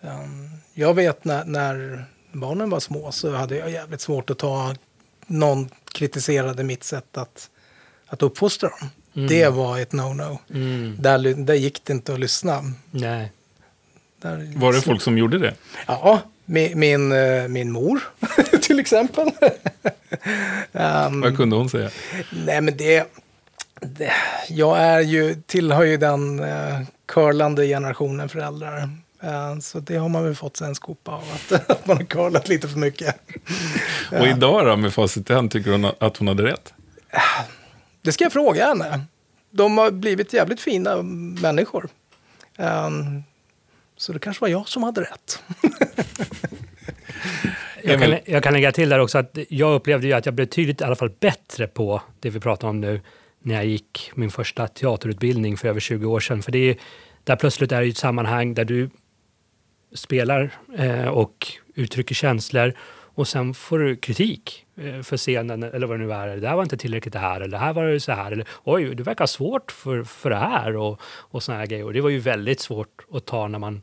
Um, 0.00 0.50
jag 0.74 0.94
vet 0.94 1.24
när, 1.24 1.44
när 1.44 2.04
barnen 2.32 2.70
var 2.70 2.80
små 2.80 3.12
så 3.12 3.34
hade 3.34 3.56
jag 3.56 3.70
jävligt 3.70 4.00
svårt 4.00 4.30
att 4.30 4.38
ta 4.38 4.74
någon 5.26 5.70
kritiserade 5.92 6.62
mitt 6.62 6.84
sätt 6.84 7.16
att, 7.16 7.50
att 8.06 8.22
uppfostra 8.22 8.68
dem. 8.68 9.28
Det 9.28 9.48
var 9.48 9.78
ett 9.78 9.92
no-no. 9.92 10.38
Mm. 10.54 10.96
Där, 10.98 11.18
där 11.44 11.54
gick 11.54 11.84
det 11.84 11.92
inte 11.92 12.12
att 12.12 12.20
lyssna. 12.20 12.72
Nej. 12.90 13.32
Där, 14.18 14.52
Var 14.56 14.72
det 14.72 14.80
folk 14.80 15.02
som 15.02 15.18
gjorde 15.18 15.38
det? 15.38 15.54
Ja, 15.86 16.20
min, 16.44 16.78
min, 16.78 17.12
eh, 17.12 17.48
min 17.48 17.72
mor 17.72 18.00
till 18.62 18.80
exempel. 18.80 19.28
um, 20.72 21.20
Vad 21.20 21.36
kunde 21.36 21.56
hon 21.56 21.70
säga? 21.70 21.90
nej 22.46 22.60
men 22.60 22.76
det, 22.76 23.06
jag 24.48 24.78
är 24.78 25.00
ju, 25.00 25.34
tillhör 25.46 25.84
ju 25.84 25.96
den 25.96 26.40
uh, 26.40 26.80
curlande 27.06 27.66
generationen 27.66 28.28
föräldrar. 28.28 28.82
Uh, 29.24 29.58
så 29.60 29.80
det 29.80 29.96
har 29.96 30.08
man 30.08 30.24
väl 30.24 30.34
fått 30.34 30.56
sig 30.56 30.66
en 30.66 30.74
skopa 30.74 31.10
av, 31.10 31.24
att, 31.34 31.70
att 31.70 31.86
man 31.86 31.96
har 31.96 32.04
curlat 32.04 32.48
lite 32.48 32.68
för 32.68 32.78
mycket. 32.78 33.16
Och 34.12 34.26
idag 34.26 34.66
då, 34.66 34.76
med 34.76 34.94
facit 34.94 35.30
i 35.30 35.32
hand, 35.32 35.50
tycker 35.50 35.70
hon 35.70 35.84
att 35.98 36.16
hon 36.16 36.28
hade 36.28 36.42
rätt? 36.42 36.74
Det 38.02 38.12
ska 38.12 38.24
jag 38.24 38.32
fråga 38.32 38.66
henne. 38.66 39.00
De 39.50 39.78
har 39.78 39.90
blivit 39.90 40.32
jävligt 40.32 40.60
fina 40.60 41.02
människor. 41.42 41.88
Um, 42.56 43.24
så 43.96 44.12
det 44.12 44.18
kanske 44.18 44.40
var 44.40 44.48
jag 44.48 44.68
som 44.68 44.82
hade 44.82 45.00
rätt. 45.00 45.42
Jag 47.84 48.00
kan, 48.00 48.18
jag 48.24 48.42
kan 48.42 48.52
lägga 48.52 48.72
till 48.72 48.88
där 48.88 48.98
också 48.98 49.18
att 49.18 49.38
jag 49.48 49.74
upplevde 49.74 50.06
ju 50.06 50.12
att 50.12 50.26
jag 50.26 50.34
blev 50.34 50.46
tydligt 50.46 50.80
i 50.80 50.84
alla 50.84 50.96
fall 50.96 51.10
bättre 51.20 51.66
på 51.66 52.02
det 52.20 52.30
vi 52.30 52.40
pratar 52.40 52.68
om 52.68 52.80
nu 52.80 53.00
när 53.42 53.54
jag 53.54 53.66
gick 53.66 54.12
min 54.14 54.30
första 54.30 54.68
teaterutbildning 54.68 55.56
för 55.56 55.68
över 55.68 55.80
20 55.80 56.06
år 56.06 56.20
sedan. 56.20 56.42
För 56.42 56.52
det 56.52 56.70
är, 56.70 56.76
där 57.24 57.36
plötsligt 57.36 57.72
är 57.72 57.82
det 57.82 57.88
ett 57.88 57.96
sammanhang 57.96 58.54
där 58.54 58.64
du 58.64 58.90
spelar 59.94 60.50
eh, 60.78 61.08
och 61.08 61.46
uttrycker 61.74 62.14
känslor 62.14 62.72
och 63.14 63.28
sen 63.28 63.54
får 63.54 63.78
du 63.78 63.96
kritik 63.96 64.66
eh, 64.76 65.02
för 65.02 65.16
scenen 65.16 65.62
eller 65.62 65.86
vad 65.86 66.00
det 66.00 66.06
nu 66.06 66.12
är. 66.12 66.26
Det 66.28 66.40
där 66.40 66.54
var 66.54 66.62
inte 66.62 66.76
tillräckligt 66.76 67.12
det 67.12 67.18
här 67.18 67.40
eller 67.40 67.58
det 67.58 67.64
här 67.64 67.72
var 67.72 67.84
det 67.84 68.00
så 68.00 68.12
här. 68.12 68.32
Eller 68.32 68.48
oj, 68.64 68.94
det 68.94 69.02
verkar 69.02 69.26
svårt 69.26 69.72
för, 69.72 70.04
för 70.04 70.30
det 70.30 70.36
här 70.36 70.76
och, 70.76 71.00
och 71.02 71.42
såna 71.42 71.58
här 71.58 71.66
grejer. 71.66 71.84
Och 71.84 71.92
det 71.92 72.00
var 72.00 72.10
ju 72.10 72.18
väldigt 72.18 72.60
svårt 72.60 73.06
att 73.12 73.26
ta 73.26 73.48
när 73.48 73.58
man 73.58 73.82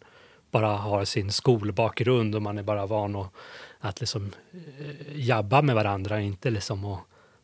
bara 0.51 0.67
har 0.67 1.05
sin 1.05 1.31
skolbakgrund 1.31 2.35
och 2.35 2.41
man 2.41 2.57
är 2.57 2.63
bara 2.63 2.85
van 2.85 3.15
att, 3.15 3.33
att 3.79 3.99
liksom 3.99 4.31
eh, 4.53 5.19
jabba 5.19 5.61
med 5.61 5.75
varandra, 5.75 6.21
inte 6.21 6.49
liksom 6.49 6.85
att 6.85 6.99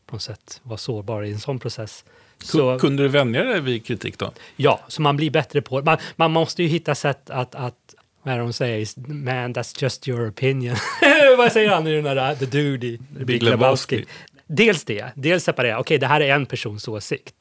på 0.06 0.16
något 0.16 0.22
sätt 0.22 0.62
vara 0.64 0.78
sårbar 0.78 1.24
i 1.24 1.32
en 1.32 1.40
sån 1.40 1.60
process. 1.60 2.06
Så, 2.44 2.80
Kunde 2.80 3.04
du 3.04 3.10
vänja 3.10 3.44
dig 3.44 3.62
vid 3.62 3.86
kritik 3.86 4.18
då? 4.18 4.32
ja, 4.56 4.80
så 4.88 5.02
man 5.02 5.18
blir 5.18 5.30
bättre 5.32 5.62
på 5.62 5.80
det. 5.80 5.86
Man, 5.86 5.98
man 6.16 6.32
måste 6.32 6.64
ju 6.64 6.70
hitta 6.70 6.96
sätt 6.96 7.30
att, 7.30 7.56
att 7.56 7.96
vad 8.24 8.34
är 8.34 8.38
det 8.38 8.44
hon 8.44 8.54
säger? 8.54 8.88
Man, 9.08 9.54
that's 9.54 9.84
just 9.84 10.08
your 10.08 10.30
opinion. 10.30 10.76
vad 11.38 11.52
säger 11.52 11.70
han 11.70 11.88
i 11.88 11.96
den 11.96 12.04
där 12.04 12.36
The 12.36 12.46
Dude 12.46 12.88
i 12.88 13.00
Big 13.10 13.44
Lebowski? 13.44 13.96
Lebowski. 13.96 14.06
Dels 14.48 14.84
det, 14.84 15.06
dels 15.16 15.44
separera. 15.44 15.80
Okej, 15.80 15.98
det 15.98 16.08
här 16.08 16.22
är 16.22 16.36
en 16.36 16.46
persons 16.46 16.88
åsikt. 16.88 17.36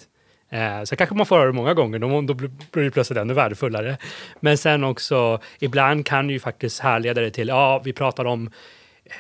Eh, 0.50 0.84
så 0.84 0.96
kanske 0.96 1.14
man 1.14 1.26
får 1.26 1.36
höra 1.36 1.46
det 1.46 1.52
många 1.52 1.74
gånger, 1.74 1.98
då, 1.98 2.20
då 2.20 2.34
blir 2.34 2.84
det 2.84 2.90
plötsligt 2.90 3.18
ännu 3.18 3.34
värdefullare. 3.34 3.96
Men 4.40 4.58
sen 4.58 4.84
också, 4.84 5.40
ibland 5.58 6.06
kan 6.06 6.30
ju 6.30 6.40
faktiskt 6.40 6.80
härleda 6.80 7.20
det 7.20 7.30
till, 7.30 7.48
ja, 7.48 7.82
vi 7.84 7.92
pratar 7.92 8.24
om 8.24 8.50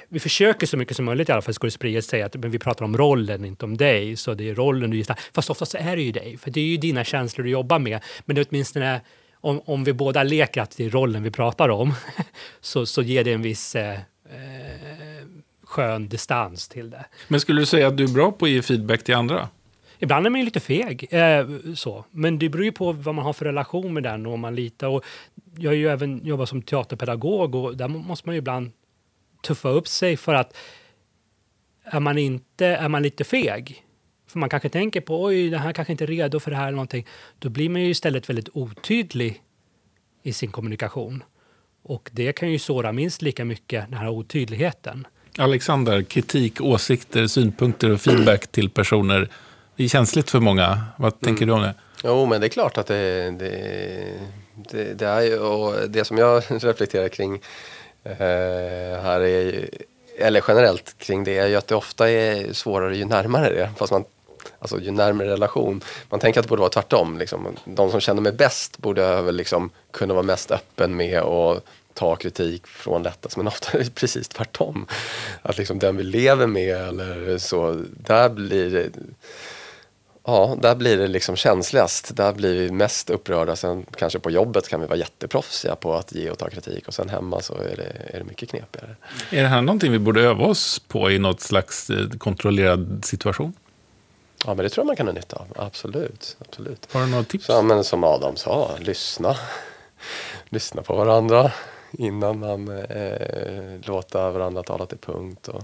vi 0.08 0.20
försöker 0.20 0.66
så 0.66 0.76
mycket 0.76 0.96
som 0.96 1.04
möjligt 1.04 1.28
i 1.28 1.32
alla 1.32 1.42
fall, 1.42 1.54
skådespeleriet 1.54 2.04
säga 2.04 2.26
att 2.26 2.34
men 2.34 2.50
vi 2.50 2.58
pratar 2.58 2.84
om 2.84 2.96
rollen, 2.96 3.44
inte 3.44 3.64
om 3.64 3.76
dig. 3.76 4.16
Så 4.16 4.34
det 4.34 4.48
är 4.48 4.54
rollen 4.54 4.90
du 4.90 4.96
gestaltar. 4.96 5.24
Fast 5.34 5.50
oftast 5.50 5.74
är 5.74 5.96
det 5.96 6.02
ju 6.02 6.12
dig, 6.12 6.36
för 6.36 6.50
det 6.50 6.60
är 6.60 6.64
ju 6.64 6.76
dina 6.76 7.04
känslor 7.04 7.44
du 7.44 7.50
jobbar 7.50 7.78
med. 7.78 8.00
Men 8.24 8.36
det 8.36 8.42
är 8.42 8.46
åtminstone, 8.50 9.00
om, 9.34 9.60
om 9.64 9.84
vi 9.84 9.92
båda 9.92 10.22
leker 10.22 10.60
att 10.62 10.76
det 10.76 10.84
är 10.84 10.90
rollen 10.90 11.22
vi 11.22 11.30
pratar 11.30 11.68
om, 11.68 11.94
så, 12.60 12.86
så 12.86 13.02
ger 13.02 13.24
det 13.24 13.32
en 13.32 13.42
viss 13.42 13.74
eh, 13.74 13.92
eh, 13.92 13.98
skön 15.64 16.08
distans 16.08 16.68
till 16.68 16.90
det. 16.90 17.04
Men 17.28 17.40
skulle 17.40 17.60
du 17.60 17.66
säga 17.66 17.88
att 17.88 17.96
du 17.96 18.04
är 18.04 18.08
bra 18.08 18.32
på 18.32 18.44
att 18.44 18.50
ge 18.50 18.62
feedback 18.62 19.04
till 19.04 19.14
andra? 19.14 19.48
Ibland 19.98 20.26
är 20.26 20.30
man 20.30 20.40
ju 20.40 20.44
lite 20.44 20.60
feg, 20.60 21.08
eh, 21.10 21.46
så. 21.74 22.04
men 22.10 22.38
det 22.38 22.48
beror 22.48 22.64
ju 22.64 22.72
på 22.72 22.92
vad 22.92 23.14
man 23.14 23.24
har 23.24 23.32
för 23.32 23.44
relation 23.44 23.94
med 23.94 24.02
den 24.02 24.26
och 24.26 24.32
om 24.32 24.40
man 24.40 24.54
litar. 24.54 24.88
Och 24.88 25.04
jag 25.58 25.70
har 25.70 25.74
ju 25.74 25.88
även 25.88 26.26
jobbat 26.26 26.48
som 26.48 26.62
teaterpedagog 26.62 27.54
och 27.54 27.76
där 27.76 27.88
måste 27.88 28.28
man 28.28 28.34
ju 28.34 28.38
ibland 28.38 28.70
tuffa 29.42 29.68
upp 29.68 29.88
sig 29.88 30.16
för 30.16 30.34
att 30.34 30.56
är 31.84 32.00
man, 32.00 32.18
inte, 32.18 32.66
är 32.66 32.88
man 32.88 33.02
lite 33.02 33.24
feg, 33.24 33.84
för 34.26 34.38
man 34.38 34.48
kanske 34.48 34.68
tänker 34.68 35.00
på 35.00 35.22
oj, 35.22 35.50
den 35.50 35.60
här 35.60 35.72
kanske 35.72 35.92
inte 35.92 36.04
är 36.04 36.06
redo 36.06 36.40
för 36.40 36.50
det 36.50 36.56
här 36.56 36.66
eller 36.66 36.76
någonting, 36.76 37.06
då 37.38 37.48
blir 37.48 37.68
man 37.68 37.82
ju 37.82 37.90
istället 37.90 38.28
väldigt 38.28 38.48
otydlig 38.52 39.42
i 40.22 40.32
sin 40.32 40.50
kommunikation. 40.50 41.24
Och 41.82 42.10
det 42.12 42.32
kan 42.32 42.50
ju 42.50 42.58
såra 42.58 42.92
minst 42.92 43.22
lika 43.22 43.44
mycket, 43.44 43.90
den 43.90 43.98
här 43.98 44.08
otydligheten. 44.08 45.06
Alexander, 45.38 46.02
kritik, 46.02 46.60
åsikter, 46.60 47.26
synpunkter 47.26 47.90
och 47.90 48.00
feedback 48.00 48.46
till 48.46 48.70
personer. 48.70 49.28
Det 49.76 49.84
är 49.84 49.88
känsligt 49.88 50.30
för 50.30 50.40
många. 50.40 50.84
Vad 50.98 51.20
tänker 51.20 51.46
du 51.46 51.52
om 51.52 51.62
det? 51.62 51.74
Jo, 52.04 52.26
men 52.26 52.40
det 52.40 52.46
är 52.46 52.48
klart 52.48 52.78
att 52.78 52.86
det, 52.86 53.30
det, 53.30 54.18
det, 54.70 54.98
det 54.98 55.06
är 55.06 55.20
ju, 55.20 55.38
och 55.38 55.90
det 55.90 56.04
som 56.04 56.18
jag 56.18 56.42
reflekterar 56.48 57.08
kring 57.08 57.40
Eh, 58.04 59.02
här 59.02 59.20
är 59.20 59.68
eller 60.18 60.44
generellt 60.48 60.98
kring 60.98 61.24
det 61.24 61.38
är 61.38 61.46
ju 61.46 61.56
att 61.56 61.66
det 61.66 61.74
ofta 61.74 62.10
är 62.10 62.52
svårare 62.52 62.96
ju 62.96 63.04
närmare 63.04 63.54
det 63.54 63.62
är. 63.62 63.70
Fast 63.76 63.92
man, 63.92 64.04
alltså 64.58 64.80
ju 64.80 64.90
närmare 64.90 65.28
relation. 65.28 65.84
Man 66.10 66.20
tänker 66.20 66.40
att 66.40 66.44
det 66.44 66.48
borde 66.48 66.60
vara 66.60 66.70
tvärtom. 66.70 67.18
Liksom. 67.18 67.56
De 67.64 67.90
som 67.90 68.00
känner 68.00 68.22
mig 68.22 68.32
bäst 68.32 68.78
borde 68.78 69.02
jag 69.02 69.22
väl 69.22 69.36
liksom 69.36 69.70
kunna 69.90 70.14
vara 70.14 70.22
mest 70.22 70.50
öppen 70.50 70.96
med 70.96 71.22
och 71.22 71.60
ta 71.94 72.16
kritik 72.16 72.66
från 72.66 73.02
lättast. 73.02 73.36
Men 73.36 73.46
ofta 73.46 73.78
är 73.78 73.84
det 73.84 73.94
precis 73.94 74.28
tvärtom. 74.28 74.86
Att 75.42 75.58
liksom 75.58 75.78
den 75.78 75.96
vi 75.96 76.02
lever 76.02 76.46
med 76.46 76.76
eller 76.76 77.38
så, 77.38 77.84
där 77.90 78.28
blir 78.28 78.70
det 78.70 78.90
Ja, 80.24 80.56
där 80.62 80.74
blir 80.74 80.96
det 80.96 81.08
liksom 81.08 81.36
känsligast. 81.36 82.16
Där 82.16 82.32
blir 82.32 82.54
vi 82.54 82.70
mest 82.70 83.10
upprörda. 83.10 83.56
Sen 83.56 83.86
kanske 83.96 84.18
på 84.18 84.30
jobbet 84.30 84.68
kan 84.68 84.80
vi 84.80 84.86
vara 84.86 84.98
jätteproffsiga 84.98 85.76
på 85.76 85.94
att 85.94 86.12
ge 86.12 86.30
och 86.30 86.38
ta 86.38 86.48
kritik. 86.48 86.88
Och 86.88 86.94
sen 86.94 87.08
hemma 87.08 87.40
så 87.40 87.54
är 87.54 87.76
det, 87.76 88.16
är 88.16 88.18
det 88.18 88.24
mycket 88.24 88.50
knepigare. 88.50 88.96
Är 89.30 89.42
det 89.42 89.48
här 89.48 89.62
någonting 89.62 89.92
vi 89.92 89.98
borde 89.98 90.20
öva 90.20 90.44
oss 90.44 90.78
på 90.78 91.10
i 91.10 91.18
något 91.18 91.40
slags 91.40 91.90
eh, 91.90 92.08
kontrollerad 92.08 93.04
situation? 93.04 93.52
Ja, 94.44 94.54
men 94.54 94.64
det 94.64 94.68
tror 94.68 94.82
jag 94.82 94.86
man 94.86 94.96
kan 94.96 95.06
ha 95.06 95.14
nytta 95.14 95.36
av. 95.36 95.46
Absolut. 95.56 96.36
absolut. 96.40 96.88
Har 96.92 97.00
du 97.00 97.06
några 97.06 97.24
tips? 97.24 97.46
Så, 97.46 97.62
men 97.62 97.84
som 97.84 98.04
Adam 98.04 98.36
sa, 98.36 98.70
lyssna. 98.78 99.36
lyssna 100.48 100.82
på 100.82 100.96
varandra 100.96 101.52
innan 101.92 102.38
man 102.38 102.68
eh, 102.68 103.80
låter 103.82 104.30
varandra 104.30 104.62
tala 104.62 104.86
till 104.86 104.98
punkt. 104.98 105.48
Och 105.48 105.62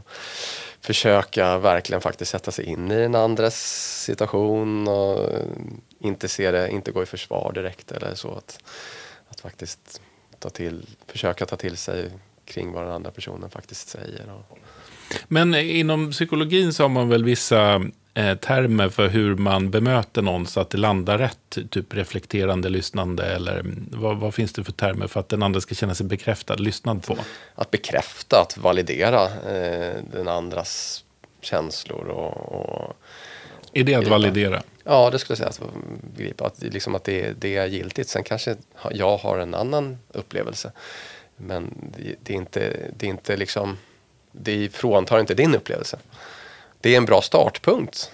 försöka 0.80 1.58
verkligen 1.58 2.00
faktiskt 2.00 2.30
sätta 2.30 2.50
sig 2.50 2.64
in 2.64 2.90
i 2.90 2.94
den 2.94 3.14
andres 3.14 3.56
situation 4.04 4.88
och 4.88 5.28
inte 6.00 6.28
se 6.28 6.50
det, 6.50 6.70
inte 6.70 6.92
gå 6.92 7.02
i 7.02 7.06
försvar 7.06 7.52
direkt 7.54 7.92
eller 7.92 8.14
så. 8.14 8.34
Att, 8.34 8.58
att 9.28 9.40
faktiskt 9.40 10.00
ta 10.38 10.50
till, 10.50 10.86
försöka 11.06 11.46
ta 11.46 11.56
till 11.56 11.76
sig 11.76 12.10
kring 12.44 12.72
vad 12.72 12.84
den 12.84 12.92
andra 12.92 13.10
personen 13.10 13.50
faktiskt 13.50 13.88
säger. 13.88 14.32
Och, 14.32 14.58
Men 15.28 15.54
inom 15.54 16.10
psykologin 16.10 16.72
så 16.72 16.84
har 16.84 16.88
man 16.88 17.08
väl 17.08 17.24
vissa 17.24 17.82
termer 18.40 18.88
för 18.88 19.08
hur 19.08 19.34
man 19.34 19.70
bemöter 19.70 20.22
någon 20.22 20.46
så 20.46 20.60
att 20.60 20.70
det 20.70 20.78
landar 20.78 21.18
rätt. 21.18 21.58
Typ 21.70 21.94
reflekterande, 21.94 22.68
lyssnande 22.68 23.26
eller 23.26 23.60
mm, 23.60 23.88
vad, 23.92 24.16
vad 24.16 24.34
finns 24.34 24.52
det 24.52 24.64
för 24.64 24.72
termer 24.72 25.06
för 25.06 25.20
att 25.20 25.28
den 25.28 25.42
andra 25.42 25.60
ska 25.60 25.74
känna 25.74 25.94
sig 25.94 26.06
bekräftad, 26.06 26.54
lyssnad 26.54 27.06
på? 27.06 27.16
att 27.54 27.70
bekräfta, 27.70 28.40
att 28.40 28.58
validera 28.58 29.24
eh, 29.24 29.94
den 30.12 30.28
andras 30.28 31.04
känslor 31.40 32.08
och, 32.08 32.52
och 32.52 32.96
Är 33.72 33.84
det 33.84 33.94
att 33.94 34.08
validera? 34.08 34.62
Ja, 34.84 35.10
det 35.10 35.18
skulle 35.18 35.38
jag 35.44 35.54
säga. 35.54 35.66
Att, 35.68 36.16
begripa 36.16 36.46
att, 36.46 36.62
liksom 36.62 36.94
att 36.94 37.04
det, 37.04 37.32
det 37.40 37.56
är 37.56 37.66
giltigt. 37.66 38.08
Sen 38.08 38.22
kanske 38.22 38.56
jag 38.90 39.16
har 39.16 39.38
en 39.38 39.54
annan 39.54 39.98
upplevelse. 40.12 40.72
Men 41.36 41.92
det, 41.96 42.14
det 42.22 42.32
är 42.32 42.36
inte, 42.36 42.76
det 42.96 43.06
är 43.06 43.10
inte 43.10 43.36
liksom, 43.36 43.76
det 44.32 44.74
fråntar 44.74 45.20
inte 45.20 45.34
din 45.34 45.54
upplevelse. 45.54 45.98
Det 46.80 46.94
är 46.94 46.96
en 46.96 47.04
bra 47.04 47.22
startpunkt. 47.22 48.10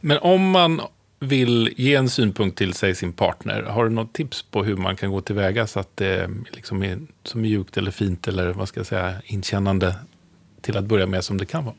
Men 0.00 0.18
om 0.18 0.50
man 0.50 0.80
vill 1.18 1.74
ge 1.76 1.94
en 1.94 2.08
synpunkt 2.08 2.58
till 2.58 2.74
sig 2.74 2.94
sin 2.94 3.12
partner, 3.12 3.62
har 3.62 3.84
du 3.84 3.90
något 3.90 4.12
tips 4.12 4.42
på 4.42 4.64
hur 4.64 4.76
man 4.76 4.96
kan 4.96 5.10
gå 5.10 5.20
tillväga 5.20 5.66
så 5.66 5.80
att 5.80 5.96
det 5.96 6.30
liksom 6.50 6.82
är 6.82 6.98
så 7.24 7.38
mjukt 7.38 7.76
eller 7.76 7.90
fint 7.90 8.28
eller 8.28 8.52
vad 8.52 8.68
ska 8.68 8.80
jag 8.80 8.86
säga, 8.86 9.14
inkännande 9.24 9.94
till 10.60 10.76
att 10.76 10.84
börja 10.84 11.06
med 11.06 11.24
som 11.24 11.38
det 11.38 11.46
kan 11.46 11.64
vara? 11.64 11.74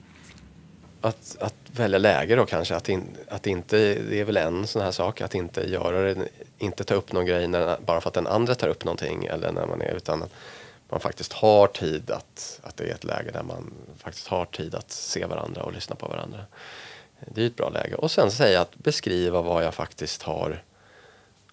Att, 1.01 1.38
att 1.39 1.55
välja 1.72 1.97
läge 1.97 2.36
då 2.36 2.45
kanske, 2.45 2.76
att, 2.76 2.89
in, 2.89 3.03
att 3.30 3.47
inte, 3.47 3.78
det 4.09 4.19
är 4.19 4.26
väl 4.26 4.38
en 4.38 4.67
sån 4.67 4.82
här 4.82 4.91
sak, 4.91 5.22
att 5.22 5.36
inte 5.36 5.61
göra 5.61 6.01
det, 6.01 6.28
inte 6.57 6.84
ta 6.84 6.93
upp 6.93 7.13
någon 7.13 7.26
grej 7.26 7.47
när, 7.47 7.78
bara 7.86 8.01
för 8.01 8.07
att 8.07 8.13
den 8.13 8.28
andra 8.28 8.55
tar 8.55 8.67
upp 8.67 8.86
någonting 8.86 9.26
eller 9.26 9.51
när 9.51 9.67
man 9.67 9.82
är, 9.82 9.95
utan 9.95 10.24
man 10.91 10.99
faktiskt 10.99 11.33
har 11.33 11.67
tid 11.67 12.11
att, 12.11 12.59
att 12.63 12.77
det 12.77 12.83
är 12.83 12.93
ett 12.93 13.03
läge 13.03 13.31
där 13.31 13.43
man 13.43 13.73
faktiskt 13.97 14.27
har 14.27 14.45
tid 14.45 14.75
att 14.75 14.91
se 14.91 15.25
varandra 15.25 15.63
och 15.63 15.73
lyssna 15.73 15.95
på 15.95 16.07
varandra. 16.07 16.45
Det 17.19 17.41
är 17.41 17.47
ett 17.47 17.55
bra 17.55 17.69
läge. 17.69 17.95
Och 17.95 18.11
sen 18.11 18.31
säga 18.31 18.61
att 18.61 18.75
beskriva 18.75 19.41
vad 19.41 19.63
jag 19.63 19.73
faktiskt 19.73 20.21
har 20.21 20.63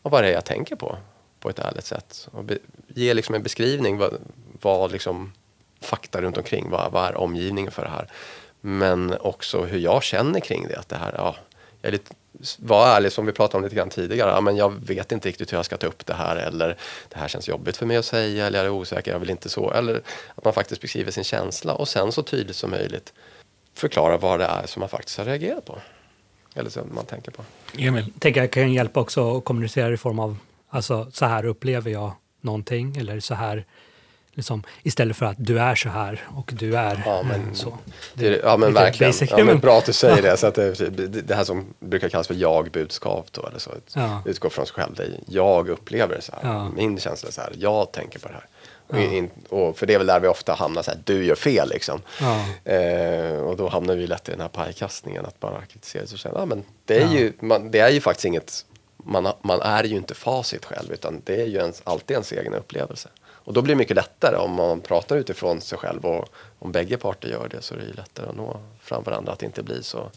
och 0.02 0.10
vad 0.10 0.24
det 0.24 0.28
är 0.28 0.32
jag 0.32 0.44
tänker 0.44 0.76
på 0.76 0.96
på 1.40 1.50
ett 1.50 1.58
ärligt 1.58 1.84
sätt. 1.84 2.28
Och 2.32 2.44
be, 2.44 2.58
ge 2.88 3.14
liksom 3.14 3.34
en 3.34 3.42
beskrivning, 3.42 3.98
vad, 3.98 4.14
vad 4.60 4.92
liksom 4.92 5.32
fakta 5.80 6.20
runt 6.20 6.36
omkring, 6.36 6.70
vad, 6.70 6.92
vad 6.92 7.08
är 7.08 7.16
omgivningen 7.16 7.72
för 7.72 7.82
det 7.82 7.90
här? 7.90 8.08
Men 8.60 9.14
också 9.20 9.64
hur 9.64 9.78
jag 9.78 10.02
känner 10.02 10.40
kring 10.40 10.68
det. 10.68 10.76
Att 10.76 10.88
det 10.88 10.96
här, 10.96 11.14
ja, 11.16 11.36
jag 11.82 11.88
är 11.88 11.92
lite, 11.92 12.14
var 12.58 12.86
ärlig 12.96 13.12
som 13.12 13.26
vi 13.26 13.32
pratade 13.32 13.56
om 13.56 13.64
lite 13.64 13.76
grann 13.76 13.90
tidigare. 13.90 14.30
Ja, 14.30 14.40
men 14.40 14.56
jag 14.56 14.86
vet 14.86 15.12
inte 15.12 15.28
riktigt 15.28 15.52
hur 15.52 15.58
jag 15.58 15.64
ska 15.64 15.76
ta 15.76 15.86
upp 15.86 16.06
det 16.06 16.14
här 16.14 16.36
eller 16.36 16.76
det 17.08 17.18
här 17.18 17.28
känns 17.28 17.48
jobbigt 17.48 17.76
för 17.76 17.86
mig 17.86 17.96
att 17.96 18.04
säga 18.04 18.46
eller 18.46 18.58
jag 18.58 18.66
är 18.66 18.70
osäker, 18.70 19.12
jag 19.12 19.18
vill 19.18 19.30
inte 19.30 19.48
så. 19.48 19.70
Eller 19.70 20.02
att 20.34 20.44
man 20.44 20.52
faktiskt 20.52 20.80
beskriver 20.80 21.10
sin 21.10 21.24
känsla 21.24 21.74
och 21.74 21.88
sen 21.88 22.12
så 22.12 22.22
tydligt 22.22 22.56
som 22.56 22.70
möjligt 22.70 23.12
förklara 23.74 24.16
vad 24.16 24.40
det 24.40 24.46
är 24.46 24.66
som 24.66 24.80
man 24.80 24.88
faktiskt 24.88 25.18
har 25.18 25.24
reagerat 25.24 25.64
på. 25.64 25.78
Eller 26.54 26.70
som 26.70 26.94
man 26.94 27.06
tänker 27.06 27.30
på. 27.30 27.44
Emil? 27.78 28.12
tänker 28.18 28.40
jag 28.40 28.50
kan 28.50 28.72
hjälpa 28.72 29.00
också 29.00 29.36
att 29.36 29.44
kommunicera 29.44 29.92
i 29.92 29.96
form 29.96 30.18
av, 30.18 30.36
alltså 30.68 31.10
så 31.12 31.26
här 31.26 31.44
upplever 31.44 31.90
jag 31.90 32.12
någonting 32.40 32.96
eller 32.96 33.20
så 33.20 33.34
här, 33.34 33.64
liksom, 34.38 34.62
istället 34.82 35.16
för 35.16 35.26
att 35.26 35.36
du 35.38 35.58
är 35.60 35.74
så 35.74 35.88
här 35.88 36.28
och 36.36 36.50
du 36.54 36.76
är 36.76 37.02
Ja, 37.06 37.22
men- 37.22 37.48
eh, 37.48 37.52
så. 37.54 37.78
Det, 38.14 38.40
ja 38.44 38.56
men 38.56 38.72
verkligen. 38.74 39.10
basic, 39.12 39.30
Ja, 39.36 39.44
men 39.44 39.58
bra 39.58 39.78
att 39.78 39.84
du 39.86 39.92
säger 39.92 40.22
det. 40.22 40.36
Så 40.40 40.46
att 40.46 40.54
det, 40.54 40.88
det, 41.22 41.34
här 41.34 41.44
som 41.44 41.74
brukar 41.80 42.08
kallas 42.08 42.26
för 42.26 42.34
jag-budskap. 42.34 43.32
Då, 43.32 43.46
eller 43.46 43.58
så. 43.58 43.70
Ja. 43.94 44.22
Utgå 44.26 44.50
från 44.50 44.66
sig 44.66 44.74
själv. 44.74 44.94
Det 44.94 45.02
är, 45.02 45.10
jag 45.26 45.68
upplever 45.68 46.14
det 46.16 46.22
så 46.22 46.32
här. 46.42 46.52
Ja. 46.52 46.68
Min 46.68 46.98
känsla 46.98 47.28
är 47.28 47.32
så 47.32 47.40
här. 47.40 47.52
Jag 47.58 47.92
tänker 47.92 48.18
på 48.18 48.28
det 48.28 48.34
här. 48.34 48.46
Och, 48.88 48.96
Ja. 48.98 49.00
in, 49.16 49.30
och 49.48 49.78
för 49.78 49.86
det 49.86 49.94
är 49.94 49.98
väl 49.98 50.06
där 50.06 50.20
vi 50.20 50.28
ofta 50.28 50.52
hamnar 50.54 50.82
så 50.82 50.90
här. 50.90 51.00
Du 51.04 51.24
gör 51.24 51.34
fel 51.34 51.68
liksom. 51.68 52.00
Ja. 52.20 52.44
Eh, 52.72 53.36
och 53.38 53.56
då 53.56 53.68
hamnar 53.68 53.94
vi 53.96 54.06
lätt 54.06 54.28
i 54.28 54.30
den 54.30 54.40
här 54.40 54.48
pajkastningen. 54.48 55.26
Att 55.26 55.40
bara 55.40 55.60
kritisera 55.72 56.06
sig 56.06 56.18
själv. 56.18 56.34
Ja, 56.38 56.44
men 56.46 56.64
det, 56.84 56.96
är 56.98 57.00
Ja. 57.06 57.12
ju, 57.12 57.32
man, 57.40 57.70
det 57.70 57.78
är 57.78 57.90
ju 57.90 58.00
faktiskt 58.00 58.24
inget. 58.24 58.64
Man, 59.04 59.28
man 59.42 59.60
är 59.60 59.84
ju 59.84 59.96
inte 59.96 60.14
facit 60.14 60.64
själv. 60.64 60.92
Utan 60.92 61.22
det 61.24 61.40
är 61.42 61.46
ju 61.46 61.56
ens, 61.58 61.82
alltid 61.84 62.14
ens 62.14 62.32
egen 62.32 62.54
upplevelse. 62.54 63.08
Och 63.48 63.54
då 63.54 63.62
blir 63.62 63.74
det 63.74 63.78
mycket 63.78 63.96
lättare 63.96 64.36
om 64.36 64.54
man 64.54 64.80
pratar 64.80 65.16
utifrån 65.16 65.60
sig 65.60 65.78
själv 65.78 66.04
och 66.04 66.28
om 66.58 66.72
bägge 66.72 66.96
parter 66.96 67.28
gör 67.28 67.48
det 67.50 67.62
så 67.62 67.74
är 67.74 67.78
det 67.78 67.84
ju 67.84 67.92
lättare 67.92 68.26
att 68.28 68.36
nå 68.36 68.60
fram 68.80 69.02
varandra, 69.02 69.32
att 69.32 69.38
det 69.38 69.46
inte 69.46 69.62
blir 69.62 69.82
så 69.82 70.10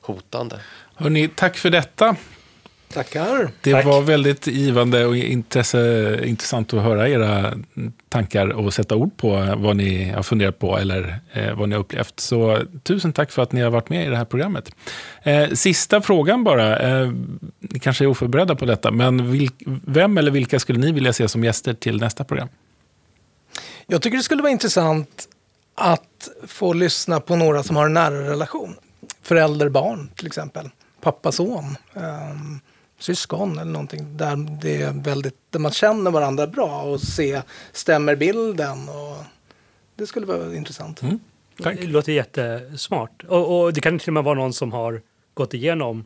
hotande. 0.00 0.60
Hörrni, 0.94 1.28
tack 1.28 1.56
för 1.56 1.70
detta. 1.70 2.16
Tackar. 2.92 3.50
Det 3.62 3.72
Tack. 3.72 3.84
var 3.84 4.02
väldigt 4.02 4.46
givande 4.46 5.06
och 5.06 5.16
intresse, 5.16 6.20
intressant 6.24 6.74
att 6.74 6.82
höra 6.82 7.08
era 7.08 7.54
tankar 8.08 8.48
och 8.48 8.74
sätta 8.74 8.96
ord 8.96 9.16
på 9.16 9.54
vad 9.56 9.76
ni 9.76 10.10
har 10.10 10.22
funderat 10.22 10.58
på 10.58 10.78
eller 10.78 11.18
eh, 11.32 11.54
vad 11.54 11.68
ni 11.68 11.74
har 11.74 11.80
upplevt. 11.80 12.20
Så 12.20 12.58
tusen 12.82 13.12
tack 13.12 13.30
för 13.30 13.42
att 13.42 13.52
ni 13.52 13.60
har 13.60 13.70
varit 13.70 13.88
med 13.88 14.06
i 14.06 14.10
det 14.10 14.16
här 14.16 14.24
programmet. 14.24 14.70
Eh, 15.22 15.48
sista 15.48 16.00
frågan 16.00 16.44
bara. 16.44 16.78
Eh, 16.78 17.12
ni 17.60 17.78
kanske 17.78 18.04
är 18.04 18.08
oförberedda 18.08 18.54
på 18.54 18.64
detta, 18.64 18.90
men 18.90 19.30
vilk, 19.30 19.54
vem 19.86 20.18
eller 20.18 20.30
vilka 20.30 20.58
skulle 20.58 20.78
ni 20.78 20.92
vilja 20.92 21.12
se 21.12 21.28
som 21.28 21.44
gäster 21.44 21.74
till 21.74 22.00
nästa 22.00 22.24
program? 22.24 22.48
Jag 23.90 24.02
tycker 24.02 24.16
det 24.16 24.22
skulle 24.22 24.42
vara 24.42 24.52
intressant 24.52 25.28
att 25.74 26.28
få 26.46 26.72
lyssna 26.72 27.20
på 27.20 27.36
några 27.36 27.62
som 27.62 27.76
har 27.76 27.86
en 27.86 27.94
nära 27.94 28.30
relation. 28.30 28.76
Förälder-barn 29.22 30.10
till 30.16 30.26
exempel. 30.26 30.70
Pappa-son. 31.00 31.76
Um, 31.94 32.60
syskon 32.98 33.58
eller 33.58 33.72
någonting. 33.72 34.16
Där, 34.16 34.36
det 34.62 34.82
är 34.82 34.92
väldigt, 34.92 35.36
där 35.50 35.58
man 35.58 35.72
känner 35.72 36.10
varandra 36.10 36.46
bra 36.46 36.82
och 36.82 37.00
se 37.00 37.42
stämmer 37.72 38.16
bilden. 38.16 38.88
Och 38.88 39.24
det 39.96 40.06
skulle 40.06 40.26
vara 40.26 40.54
intressant. 40.54 41.02
Mm. 41.02 41.18
Tack. 41.62 41.76
Det 41.80 41.86
låter 41.86 42.12
jättesmart. 42.12 43.24
Och, 43.28 43.60
och 43.60 43.72
det 43.72 43.80
kan 43.80 43.98
till 43.98 44.08
och 44.08 44.14
med 44.14 44.24
vara 44.24 44.34
någon 44.34 44.52
som 44.52 44.72
har 44.72 45.02
gått 45.34 45.54
igenom 45.54 45.98
en 45.98 46.04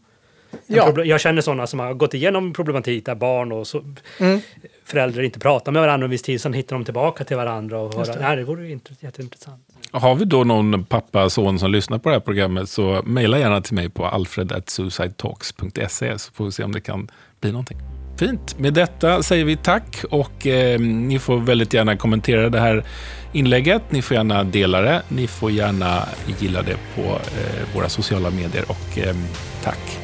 Ja. 0.67 1.05
Jag 1.05 1.21
känner 1.21 1.43
sådana 1.43 1.67
som 1.67 1.79
har 1.81 1.95
gått 1.95 2.15
igenom 2.15 2.53
problematik 2.53 3.07
där 3.07 3.15
barn 3.15 3.53
och 3.53 3.67
så, 3.67 3.83
Mm. 4.21 4.41
föräldrar 4.85 5.23
inte 5.23 5.39
pratar 5.39 5.73
med 5.73 5.83
varandra 5.83 6.05
en 6.05 6.11
viss 6.11 6.23
tid, 6.23 6.41
sen 6.41 6.53
hittar 6.53 6.77
de 6.77 6.85
tillbaka 6.85 7.25
till 7.25 7.37
varandra. 7.37 7.79
Och 7.79 7.95
höra. 7.95 8.05
det. 8.15 8.21
Nej, 8.21 8.37
det 8.37 8.45
vore 8.45 8.69
ju 8.69 8.75
int- 8.77 8.91
jätteintressant. 9.01 9.63
Har 9.91 10.15
vi 10.15 10.25
då 10.25 10.45
någon 10.45 10.85
pappa, 10.85 11.31
son 11.31 11.59
som 11.59 11.71
lyssnar 11.73 11.99
på 11.99 12.09
det 12.09 12.15
här 12.15 12.21
programmet 12.21 12.69
så 12.69 13.03
mejla 13.05 13.39
gärna 13.39 13.61
till 13.61 13.75
mig 13.75 13.89
på 13.91 14.07
alfred.suicidetalks.se 14.07 16.19
så 16.19 16.33
får 16.33 16.45
vi 16.45 16.53
se 16.53 16.65
om 16.65 16.73
det 16.73 16.81
kan 16.81 17.11
bli 17.41 17.53
någonting. 17.53 17.79
Fint. 18.19 18.59
Med 18.59 18.75
detta 18.75 19.23
säger 19.23 19.45
vi 19.45 19.57
tack 19.57 20.05
och 20.11 20.47
eh, 20.47 20.81
ni 20.81 21.19
får 21.19 21.37
väldigt 21.39 21.75
gärna 21.75 21.97
kommentera 21.97 22.49
det 22.49 22.61
här 22.61 22.85
inlägget. 23.33 23.83
Ni 23.91 24.03
får 24.03 24.17
gärna 24.17 24.45
dela 24.45 24.81
det. 24.81 25.03
Ni 25.09 25.27
får 25.27 25.51
gärna 25.51 26.09
gilla 26.39 26.63
det 26.63 26.77
på 26.95 27.03
eh, 27.03 27.75
våra 27.75 27.89
sociala 27.89 28.31
medier 28.31 28.65
och 28.69 28.99
eh, 28.99 29.17
tack. 29.65 29.99